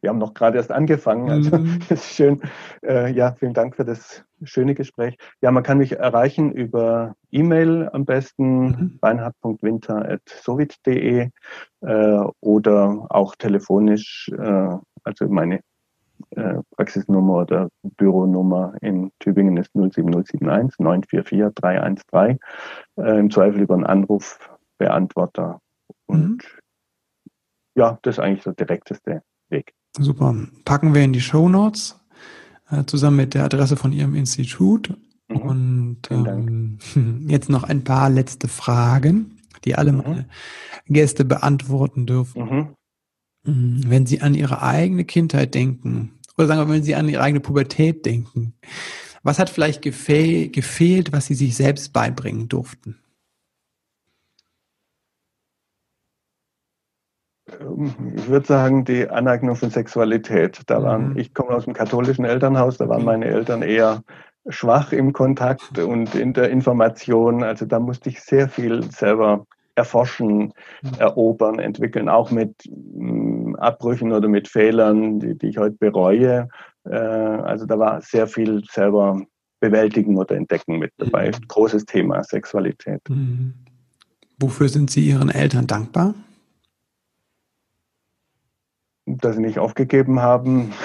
wir 0.00 0.10
haben 0.10 0.18
noch 0.18 0.34
gerade 0.34 0.56
erst 0.56 0.72
angefangen. 0.72 1.30
Also 1.30 1.58
mhm. 1.58 1.78
ist 1.88 2.06
schön. 2.06 2.42
Äh, 2.84 3.12
ja, 3.12 3.36
vielen 3.38 3.54
Dank 3.54 3.76
für 3.76 3.84
das 3.84 4.24
schöne 4.42 4.74
Gespräch. 4.74 5.18
Ja, 5.40 5.52
man 5.52 5.62
kann 5.62 5.78
mich 5.78 5.92
erreichen 5.92 6.50
über 6.50 7.14
E-Mail 7.30 7.88
am 7.92 8.04
besten 8.04 8.62
mhm. 8.62 8.98
beinhard.winter.sowit.de 9.00 11.28
äh, 11.82 12.20
oder 12.40 13.06
auch 13.08 13.36
telefonisch 13.36 14.28
also 15.10 15.32
meine 15.32 15.60
äh, 16.30 16.58
Praxisnummer 16.76 17.38
oder 17.42 17.68
Büronummer 17.82 18.74
in 18.80 19.10
Tübingen 19.18 19.56
ist 19.56 19.72
07071 19.72 20.78
944 20.78 21.54
313. 21.54 22.38
Äh, 22.96 23.18
Im 23.18 23.30
Zweifel 23.30 23.62
über 23.62 23.74
einen 23.74 23.86
Anrufbeantworter. 23.86 25.60
Und 26.06 26.18
mhm. 26.18 26.38
ja, 27.74 27.98
das 28.02 28.16
ist 28.16 28.20
eigentlich 28.20 28.44
der 28.44 28.54
direkteste 28.54 29.22
Weg. 29.48 29.72
Super. 29.98 30.34
Packen 30.64 30.94
wir 30.94 31.02
in 31.02 31.12
die 31.12 31.20
Show 31.20 31.48
Notes 31.48 31.98
äh, 32.70 32.84
zusammen 32.84 33.16
mit 33.16 33.34
der 33.34 33.44
Adresse 33.44 33.76
von 33.76 33.92
Ihrem 33.92 34.14
Institut. 34.14 34.94
Mhm. 35.28 35.36
Und 35.36 35.98
ähm, 36.10 36.78
jetzt 37.28 37.48
noch 37.48 37.64
ein 37.64 37.82
paar 37.82 38.10
letzte 38.10 38.48
Fragen, 38.48 39.38
die 39.64 39.74
alle 39.74 39.92
mhm. 39.92 39.98
meine 39.98 40.26
Gäste 40.86 41.24
beantworten 41.24 42.06
dürfen. 42.06 42.76
Mhm. 43.44 43.52
Mhm. 43.52 43.80
Wenn 43.86 44.06
Sie 44.06 44.20
an 44.20 44.34
Ihre 44.34 44.62
eigene 44.62 45.04
Kindheit 45.04 45.54
denken, 45.54 46.18
oder 46.36 46.46
sagen 46.46 46.60
wir, 46.60 46.74
wenn 46.74 46.82
Sie 46.82 46.94
an 46.94 47.08
Ihre 47.08 47.22
eigene 47.22 47.40
Pubertät 47.40 48.04
denken, 48.06 48.54
was 49.22 49.38
hat 49.38 49.50
vielleicht 49.50 49.82
gefehl, 49.82 50.48
gefehlt, 50.48 51.12
was 51.12 51.26
Sie 51.26 51.34
sich 51.34 51.56
selbst 51.56 51.92
beibringen 51.92 52.48
durften? 52.48 52.98
Ich 58.14 58.28
würde 58.28 58.46
sagen, 58.46 58.84
die 58.84 59.08
Aneignung 59.08 59.56
von 59.56 59.70
Sexualität. 59.70 60.60
Da 60.66 60.82
waren, 60.82 61.10
mhm. 61.10 61.18
ich 61.18 61.34
komme 61.34 61.50
aus 61.50 61.66
einem 61.66 61.74
katholischen 61.74 62.24
Elternhaus, 62.24 62.78
da 62.78 62.88
waren 62.88 63.04
meine 63.04 63.26
Eltern 63.26 63.62
eher 63.62 64.02
schwach 64.48 64.92
im 64.92 65.12
Kontakt 65.12 65.78
und 65.78 66.14
in 66.14 66.32
der 66.32 66.50
Information. 66.50 67.42
Also 67.42 67.66
da 67.66 67.80
musste 67.80 68.08
ich 68.08 68.20
sehr 68.20 68.48
viel 68.48 68.90
selber 68.90 69.46
erforschen, 69.74 70.52
mhm. 70.82 70.94
erobern, 70.98 71.58
entwickeln, 71.58 72.08
auch 72.08 72.30
mit 72.30 72.54
mh, 72.68 73.12
mm, 73.12 73.56
Abbrüchen 73.56 74.12
oder 74.12 74.28
mit 74.28 74.48
Fehlern, 74.48 75.20
die, 75.20 75.36
die 75.36 75.48
ich 75.48 75.58
heute 75.58 75.76
bereue. 75.78 76.48
Äh, 76.84 76.96
also 76.96 77.66
da 77.66 77.78
war 77.78 78.00
sehr 78.00 78.26
viel 78.26 78.62
selber 78.70 79.20
bewältigen 79.60 80.16
oder 80.16 80.36
entdecken 80.36 80.78
mit 80.78 80.92
dabei. 80.96 81.28
Mhm. 81.28 81.48
Großes 81.48 81.84
Thema 81.84 82.22
Sexualität. 82.24 83.00
Mhm. 83.08 83.54
Wofür 84.38 84.68
sind 84.68 84.90
Sie 84.90 85.06
Ihren 85.06 85.28
Eltern 85.28 85.66
dankbar? 85.66 86.14
Dass 89.18 89.36
sie 89.36 89.42
nicht 89.42 89.58
aufgegeben 89.58 90.20
haben. 90.20 90.72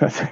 Das, 0.00 0.22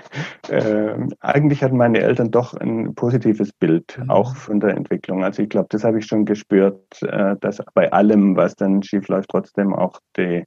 äh, 0.49 0.97
eigentlich 1.21 1.63
hatten 1.63 1.77
meine 1.77 2.01
Eltern 2.01 2.33
doch 2.33 2.55
ein 2.55 2.95
positives 2.95 3.53
Bild, 3.53 3.97
mhm. 3.97 4.11
auch 4.11 4.35
von 4.35 4.59
der 4.59 4.77
Entwicklung. 4.77 5.23
Also 5.23 5.43
ich 5.43 5.49
glaube, 5.49 5.69
das 5.71 5.85
habe 5.85 5.99
ich 5.99 6.07
schon 6.07 6.25
gespürt, 6.25 7.01
äh, 7.03 7.37
dass 7.41 7.63
bei 7.75 7.93
allem, 7.93 8.37
was 8.37 8.57
dann 8.57 8.83
schief 8.83 9.07
läuft, 9.07 9.31
trotzdem 9.31 9.73
auch 9.73 10.01
die, 10.17 10.45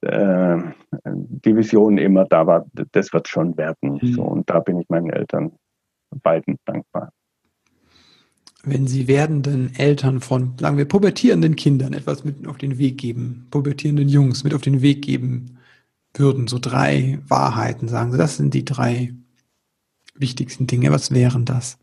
äh, 0.00 0.56
die 1.04 1.56
Vision 1.56 1.98
immer 1.98 2.24
da 2.24 2.46
war, 2.46 2.66
das 2.92 3.12
wird 3.12 3.28
schon 3.28 3.56
werden. 3.58 3.98
Mhm. 4.00 4.12
So, 4.14 4.22
und 4.22 4.48
da 4.48 4.60
bin 4.60 4.80
ich 4.80 4.88
meinen 4.88 5.10
Eltern 5.10 5.52
beiden 6.22 6.56
dankbar. 6.64 7.10
Wenn 8.64 8.86
Sie 8.86 9.06
werdenden 9.06 9.72
Eltern 9.76 10.20
von, 10.20 10.54
sagen 10.58 10.76
wir, 10.76 10.86
pubertierenden 10.86 11.54
Kindern 11.56 11.92
etwas 11.92 12.24
mit 12.24 12.48
auf 12.48 12.58
den 12.58 12.78
Weg 12.78 12.98
geben, 12.98 13.46
pubertierenden 13.50 14.08
Jungs 14.08 14.42
mit 14.42 14.54
auf 14.54 14.62
den 14.62 14.82
Weg 14.82 15.02
geben 15.02 15.55
würden, 16.18 16.46
so 16.46 16.58
drei 16.58 17.18
Wahrheiten 17.26 17.88
sagen 17.88 18.12
Sie, 18.12 18.18
das 18.18 18.36
sind 18.36 18.54
die 18.54 18.64
drei 18.64 19.12
wichtigsten 20.14 20.66
Dinge, 20.66 20.90
was 20.90 21.12
wären 21.12 21.44
das? 21.44 21.78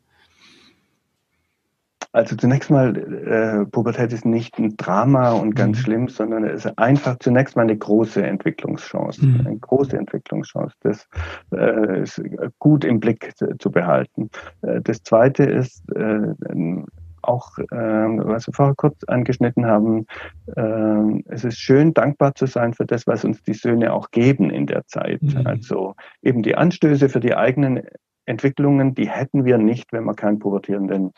Also 2.14 2.36
zunächst 2.36 2.70
mal, 2.70 2.96
äh, 2.96 3.66
Pubertät 3.66 4.14
ist 4.14 4.24
nicht 4.24 4.60
ein 4.60 4.78
Drama 4.78 5.32
und 5.32 5.56
ganz 5.56 5.80
mhm. 5.80 5.82
schlimm, 5.82 6.08
sondern 6.10 6.44
es 6.44 6.66
ist 6.66 6.78
einfach 6.78 7.18
zunächst 7.18 7.56
mal 7.56 7.64
eine 7.64 7.76
große 7.76 8.24
Entwicklungschance. 8.24 9.26
Mhm. 9.26 9.48
Eine 9.48 9.58
große 9.58 9.98
Entwicklungschance. 9.98 10.76
Das 10.82 11.08
äh, 11.52 12.04
ist 12.04 12.22
gut 12.60 12.86
im 12.86 13.00
Blick 13.00 13.32
zu, 13.36 13.58
zu 13.58 13.72
behalten. 13.72 14.30
Äh, 14.62 14.82
das 14.82 15.02
zweite 15.02 15.44
ist, 15.44 15.82
äh, 15.96 16.36
auch, 17.24 17.58
äh, 17.58 17.66
was 17.72 18.48
wir 18.48 18.54
vorher 18.54 18.76
kurz 18.76 19.04
angeschnitten 19.06 19.66
haben, 19.66 20.06
äh, 20.56 21.22
es 21.26 21.44
ist 21.44 21.58
schön, 21.58 21.94
dankbar 21.94 22.36
zu 22.36 22.46
sein 22.46 22.74
für 22.74 22.86
das, 22.86 23.08
was 23.08 23.26
uns 23.26 23.42
die 23.44 23.54
Söhne 23.54 23.94
auch 23.94 24.12
geben 24.12 24.50
in 24.50 24.68
der 24.68 24.86
Zeit. 24.86 25.22
Mhm. 25.22 25.46
Also 25.46 25.96
eben 26.22 26.44
die 26.44 26.56
Anstöße 26.56 27.10
für 27.10 27.20
die 27.20 27.36
eigenen 27.36 27.82
Entwicklungen, 28.26 28.96
die 28.96 29.10
hätten 29.10 29.46
wir 29.46 29.58
nicht, 29.58 29.92
wenn 29.92 30.06
wir 30.06 30.14
keinen 30.14 30.40
pubertierenden 30.40 31.12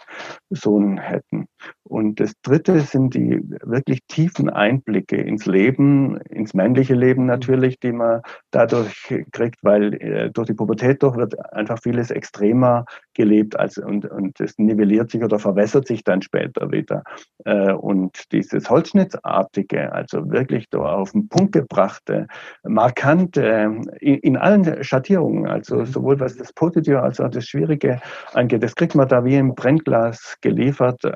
Sohn 0.50 0.98
hätten. 0.98 1.48
Und 1.88 2.20
das 2.20 2.34
Dritte 2.42 2.80
sind 2.80 3.14
die 3.14 3.40
wirklich 3.64 4.00
tiefen 4.08 4.50
Einblicke 4.50 5.18
ins 5.18 5.46
Leben, 5.46 6.18
ins 6.30 6.56
männliche 6.56 6.96
Leben 6.96 7.28
natürlich, 7.28 7.80
die 7.80 7.92
man 7.92 8.22
dadurch 8.50 9.14
kriegt, 9.32 9.64
weil 9.64 9.94
äh, 10.02 10.32
durch 10.32 10.48
die 10.48 10.56
Pubertät 10.56 11.04
doch 11.04 11.16
wird 11.16 11.36
einfach 11.54 11.80
vieles 11.84 12.10
extremer 12.10 12.86
gelebt 13.14 13.60
als, 13.60 13.78
und, 13.78 14.06
und 14.06 14.40
es 14.40 14.58
nivelliert 14.58 15.12
sich 15.12 15.24
oder 15.24 15.38
verwässert 15.38 15.86
sich 15.86 16.04
dann 16.04 16.24
später 16.24 16.72
wieder. 16.72 17.04
Äh, 17.46 17.74
und 17.74 18.32
dieses 18.32 18.68
Holzschnittartige, 18.68 19.94
also 19.94 20.32
wirklich 20.32 20.68
da 20.72 20.80
auf 20.80 21.12
den 21.12 21.30
Punkt 21.30 21.52
gebrachte, 21.52 22.26
markante, 22.64 23.82
in, 24.00 24.16
in 24.16 24.38
allen 24.38 24.84
Schattierungen, 24.84 25.46
also 25.46 25.78
mhm. 25.78 25.86
sowohl 25.86 26.20
was 26.20 26.36
das 26.36 26.52
Positive 26.52 27.02
als 27.02 27.20
auch 27.20 27.30
das 27.30 27.46
Schwierige 27.46 28.00
angeht, 28.34 28.64
das 28.64 28.74
kriegt 28.74 28.96
man 28.96 29.08
da 29.08 29.24
wie 29.24 29.36
im 29.36 29.54
Brennglas 29.54 30.38
geliefert. 30.42 31.04
Äh, 31.06 31.10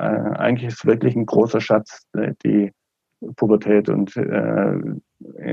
eigentlich 0.60 0.74
ist 0.74 0.80
es 0.80 0.86
wirklich 0.86 1.16
ein 1.16 1.26
großer 1.26 1.62
Schatz, 1.62 2.03
äh, 2.14 2.34
die 2.43 2.72
Pubertät 3.36 3.89
und 3.89 4.16
äh, 4.16 4.80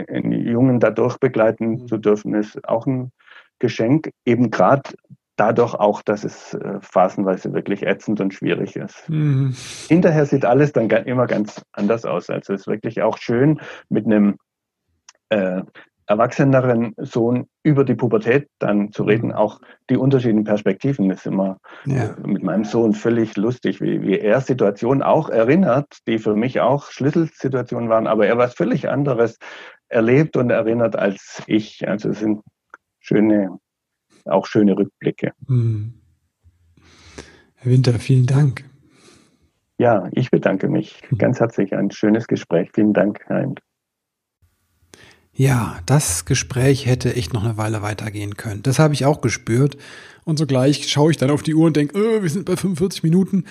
einen 0.08 0.32
Jungen 0.32 0.80
dadurch 0.80 1.18
begleiten 1.18 1.70
mhm. 1.70 1.86
zu 1.88 1.98
dürfen, 1.98 2.34
ist 2.34 2.66
auch 2.68 2.86
ein 2.86 3.10
Geschenk. 3.58 4.10
Eben 4.24 4.50
gerade 4.50 4.94
dadurch 5.36 5.74
auch, 5.74 6.02
dass 6.02 6.24
es 6.24 6.54
äh, 6.54 6.78
phasenweise 6.80 7.52
wirklich 7.52 7.82
ätzend 7.82 8.20
und 8.20 8.32
schwierig 8.32 8.76
ist. 8.76 9.08
Mhm. 9.08 9.54
Hinterher 9.88 10.26
sieht 10.26 10.44
alles 10.44 10.72
dann 10.72 10.88
immer 10.88 11.26
ganz 11.26 11.62
anders 11.72 12.04
aus. 12.04 12.30
Also 12.30 12.54
es 12.54 12.62
ist 12.62 12.66
wirklich 12.66 13.02
auch 13.02 13.18
schön 13.18 13.60
mit 13.88 14.06
einem 14.06 14.36
äh, 15.28 15.62
erwachseneren 16.06 16.94
Sohn 16.98 17.46
über 17.62 17.84
die 17.84 17.94
Pubertät 17.94 18.48
dann 18.58 18.92
zu 18.92 19.02
reden, 19.02 19.32
auch 19.32 19.60
die 19.90 19.96
unterschiedlichen 19.96 20.44
Perspektiven 20.44 21.10
ist 21.10 21.26
immer 21.26 21.58
ja. 21.84 22.14
mit 22.24 22.42
meinem 22.42 22.64
Sohn 22.64 22.92
völlig 22.92 23.36
lustig, 23.36 23.80
wie, 23.80 24.02
wie 24.02 24.18
er 24.18 24.40
Situationen 24.40 25.02
auch 25.02 25.28
erinnert, 25.28 25.98
die 26.06 26.18
für 26.18 26.36
mich 26.36 26.60
auch 26.60 26.90
Schlüsselsituationen 26.90 27.88
waren, 27.88 28.06
aber 28.06 28.26
er 28.26 28.38
was 28.38 28.54
völlig 28.54 28.88
anderes 28.88 29.38
erlebt 29.88 30.36
und 30.36 30.50
erinnert 30.50 30.96
als 30.96 31.42
ich. 31.46 31.88
Also 31.88 32.10
es 32.10 32.20
sind 32.20 32.42
schöne 33.00 33.58
auch 34.26 34.46
schöne 34.46 34.76
Rückblicke. 34.76 35.32
Hm. 35.46 35.94
Herr 37.56 37.72
Winter, 37.72 37.92
vielen 37.94 38.26
Dank. 38.26 38.64
Ja, 39.78 40.08
ich 40.12 40.30
bedanke 40.30 40.68
mich 40.68 41.02
hm. 41.08 41.18
ganz 41.18 41.40
herzlich. 41.40 41.74
Ein 41.74 41.90
schönes 41.90 42.26
Gespräch. 42.26 42.70
Vielen 42.74 42.92
Dank, 42.92 43.24
Heinz. 43.28 43.60
Ja, 45.36 45.78
das 45.86 46.24
Gespräch 46.24 46.86
hätte 46.86 47.14
echt 47.14 47.32
noch 47.32 47.44
eine 47.44 47.56
Weile 47.56 47.82
weitergehen 47.82 48.36
können. 48.36 48.62
Das 48.62 48.78
habe 48.78 48.94
ich 48.94 49.04
auch 49.04 49.20
gespürt. 49.20 49.76
Und 50.24 50.38
sogleich 50.38 50.88
schaue 50.88 51.10
ich 51.10 51.18
dann 51.18 51.30
auf 51.30 51.42
die 51.42 51.54
Uhr 51.54 51.66
und 51.66 51.76
denke, 51.76 51.96
oh, 51.96 52.22
wir 52.22 52.30
sind 52.30 52.46
bei 52.46 52.56
45 52.56 53.02
Minuten. 53.02 53.44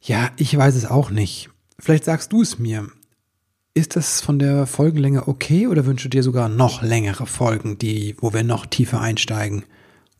Ja, 0.00 0.30
ich 0.36 0.56
weiß 0.56 0.76
es 0.76 0.86
auch 0.86 1.10
nicht. 1.10 1.50
Vielleicht 1.78 2.04
sagst 2.04 2.32
du 2.32 2.42
es 2.42 2.58
mir. 2.58 2.88
Ist 3.72 3.96
das 3.96 4.20
von 4.20 4.38
der 4.38 4.66
Folgenlänge 4.66 5.26
okay 5.26 5.66
oder 5.66 5.86
wünschst 5.86 6.04
du 6.04 6.10
dir 6.10 6.22
sogar 6.22 6.48
noch 6.48 6.82
längere 6.82 7.26
Folgen, 7.26 7.78
die, 7.78 8.14
wo 8.20 8.32
wir 8.32 8.44
noch 8.44 8.66
tiefer 8.66 9.00
einsteigen? 9.00 9.64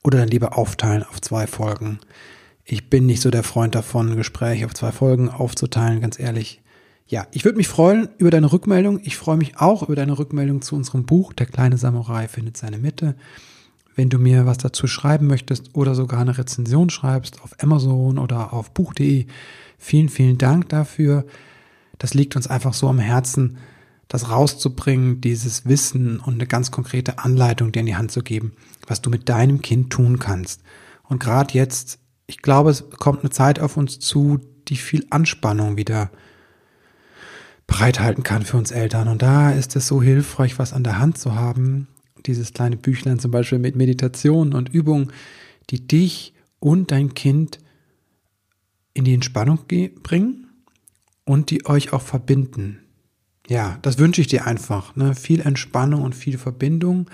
oder 0.05 0.19
dann 0.19 0.29
lieber 0.29 0.57
aufteilen 0.57 1.03
auf 1.03 1.21
zwei 1.21 1.47
Folgen. 1.49 1.99
Ich 2.65 2.89
bin 2.89 3.07
nicht 3.07 3.23
so 3.23 3.31
der 3.31 3.43
Freund 3.43 3.75
davon, 3.75 4.17
Gespräche 4.17 4.67
auf 4.67 4.75
zwei 4.75 4.93
Folgen 4.93 5.29
aufzuteilen, 5.29 6.01
ganz 6.01 6.21
ehrlich. 6.21 6.61
Ja, 7.07 7.27
ich 7.33 7.45
würde 7.45 7.59
mich 7.59 7.69
freuen 7.69 8.09
über 8.17 8.31
deine 8.31 8.51
Rückmeldung. 8.51 8.99
Ich 9.03 9.17
freue 9.17 9.37
mich 9.37 9.59
auch 9.59 9.83
über 9.83 9.95
deine 9.95 10.19
Rückmeldung 10.19 10.63
zu 10.63 10.75
unserem 10.75 11.05
Buch 11.05 11.35
Der 11.35 11.47
kleine 11.47 11.77
Samurai 11.77 12.29
findet 12.29 12.57
seine 12.57 12.79
Mitte. 12.79 13.15
Wenn 13.95 14.09
du 14.09 14.19
mir 14.19 14.47
was 14.47 14.59
dazu 14.59 14.87
schreiben 14.87 15.27
möchtest 15.27 15.75
oder 15.75 15.95
sogar 15.95 16.21
eine 16.21 16.39
Rezension 16.39 16.89
schreibst 16.91 17.43
auf 17.43 17.63
Amazon 17.63 18.19
oder 18.19 18.53
auf 18.55 18.73
buch.de, 18.73 19.27
vielen, 19.79 20.09
vielen 20.09 20.39
Dank 20.39 20.71
dafür. 20.71 21.27
Das 21.99 22.15
liegt 22.15 22.37
uns 22.37 22.47
einfach 22.47 22.73
so 22.73 22.89
am 22.89 22.99
Herzen, 22.99 23.59
das 24.09 24.31
rauszubringen, 24.31 25.21
dieses 25.21 25.67
Wissen 25.67 26.19
und 26.21 26.35
eine 26.35 26.47
ganz 26.47 26.71
konkrete 26.71 27.19
Anleitung 27.19 27.71
dir 27.71 27.81
in 27.81 27.87
die 27.87 27.97
Hand 27.97 28.13
zu 28.13 28.23
geben, 28.23 28.53
was 28.87 29.03
du 29.03 29.11
mit 29.11 29.29
deinem 29.29 29.61
Kind 29.61 29.91
tun 29.91 30.19
kannst. 30.19 30.63
Und 31.03 31.21
gerade 31.21 31.55
jetzt, 31.55 31.99
ich 32.27 32.39
glaube, 32.39 32.71
es 32.71 32.89
kommt 32.99 33.21
eine 33.21 33.31
Zeit 33.31 33.61
auf 33.61 33.77
uns 33.77 33.99
zu, 33.99 34.41
die 34.69 34.77
viel 34.77 35.07
Anspannung 35.11 35.77
wieder 35.77 36.11
bereithalten 37.67 38.23
kann 38.23 38.43
für 38.43 38.57
uns 38.57 38.71
Eltern. 38.71 39.09
Und 39.09 39.23
da 39.23 39.51
ist 39.53 39.77
es 39.77 39.87
so 39.87 40.03
hilfreich, 40.03 40.59
was 40.59 40.73
an 40.73 40.85
der 40.85 40.99
Hand 40.99 41.19
zu 41.19 41.35
haben. 41.35 41.89
Dieses 42.27 42.53
kleine 42.53 42.77
Büchlein 42.77 43.19
zum 43.19 43.31
Beispiel 43.31 43.59
mit 43.59 43.77
Meditationen 43.77 44.55
und 44.55 44.69
Übungen, 44.69 45.13
die 45.71 45.87
dich 45.87 46.35
und 46.59 46.91
dein 46.91 47.15
Kind 47.15 47.59
in 48.95 49.05
die 49.05 49.15
Entspannung 49.15 49.61
bringen 50.03 50.47
und 51.25 51.51
die 51.51 51.67
euch 51.67 51.93
auch 51.93 52.03
verbinden 52.03 52.85
ja, 53.49 53.79
das 53.83 53.99
wünsche 53.99 54.21
ich 54.21 54.27
dir 54.27 54.47
einfach. 54.47 54.97
Ne? 54.97 55.15
Viel 55.15 55.41
Entspannung 55.41 56.03
und 56.03 56.15
viel 56.15 56.39
Verbindung. 56.39 57.11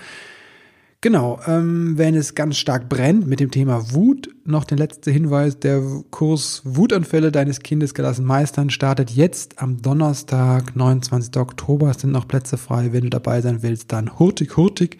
Genau, 1.03 1.39
ähm, 1.47 1.97
wenn 1.97 2.13
es 2.13 2.35
ganz 2.35 2.57
stark 2.57 2.87
brennt 2.87 3.25
mit 3.25 3.39
dem 3.39 3.49
Thema 3.49 3.91
Wut, 3.91 4.29
noch 4.45 4.63
der 4.63 4.77
letzte 4.77 5.09
Hinweis, 5.09 5.57
der 5.57 5.81
Kurs 6.11 6.61
Wutanfälle 6.63 7.31
deines 7.31 7.61
Kindes 7.61 7.95
gelassen 7.95 8.23
meistern 8.23 8.69
startet 8.69 9.09
jetzt 9.09 9.59
am 9.59 9.81
Donnerstag, 9.81 10.75
29. 10.75 11.37
Oktober. 11.37 11.89
Es 11.89 12.01
sind 12.01 12.11
noch 12.11 12.27
Plätze 12.27 12.55
frei. 12.59 12.93
Wenn 12.93 13.05
du 13.05 13.09
dabei 13.09 13.41
sein 13.41 13.63
willst, 13.63 13.91
dann 13.91 14.19
hurtig, 14.19 14.57
hurtig. 14.57 14.99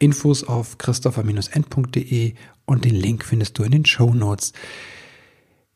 Infos 0.00 0.42
auf 0.42 0.78
christopher-end.de 0.78 2.34
und 2.64 2.84
den 2.84 2.94
Link 2.96 3.24
findest 3.24 3.56
du 3.56 3.62
in 3.62 3.70
den 3.70 3.86
Show 3.86 4.12
Notes. 4.12 4.52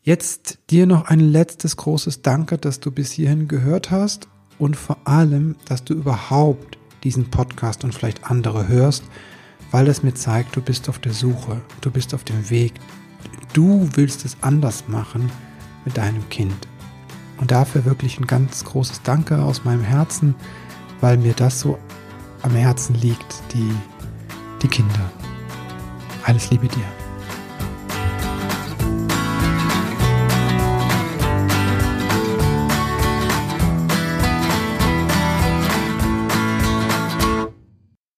Jetzt 0.02 0.58
dir 0.70 0.86
noch 0.86 1.04
ein 1.04 1.20
letztes 1.20 1.76
großes 1.76 2.22
Danke, 2.22 2.58
dass 2.58 2.80
du 2.80 2.90
bis 2.90 3.12
hierhin 3.12 3.46
gehört 3.46 3.92
hast 3.92 4.26
und 4.58 4.74
vor 4.74 4.98
allem, 5.04 5.54
dass 5.66 5.84
du 5.84 5.94
überhaupt 5.94 6.76
diesen 7.04 7.30
Podcast 7.30 7.84
und 7.84 7.94
vielleicht 7.94 8.28
andere 8.28 8.66
hörst, 8.66 9.04
weil 9.74 9.88
es 9.88 10.04
mir 10.04 10.14
zeigt, 10.14 10.54
du 10.54 10.60
bist 10.60 10.88
auf 10.88 11.00
der 11.00 11.12
Suche, 11.12 11.60
du 11.80 11.90
bist 11.90 12.14
auf 12.14 12.22
dem 12.22 12.48
Weg, 12.48 12.74
du 13.54 13.88
willst 13.94 14.24
es 14.24 14.36
anders 14.40 14.84
machen 14.86 15.28
mit 15.84 15.96
deinem 15.96 16.28
Kind. 16.28 16.68
Und 17.38 17.50
dafür 17.50 17.84
wirklich 17.84 18.20
ein 18.20 18.28
ganz 18.28 18.62
großes 18.62 19.02
Danke 19.02 19.42
aus 19.42 19.64
meinem 19.64 19.82
Herzen, 19.82 20.36
weil 21.00 21.16
mir 21.16 21.32
das 21.32 21.58
so 21.58 21.76
am 22.42 22.52
Herzen 22.52 22.94
liegt, 22.94 23.42
die, 23.52 23.72
die 24.62 24.68
Kinder. 24.68 25.10
Alles 26.22 26.52
Liebe 26.52 26.68
dir. 26.68 27.03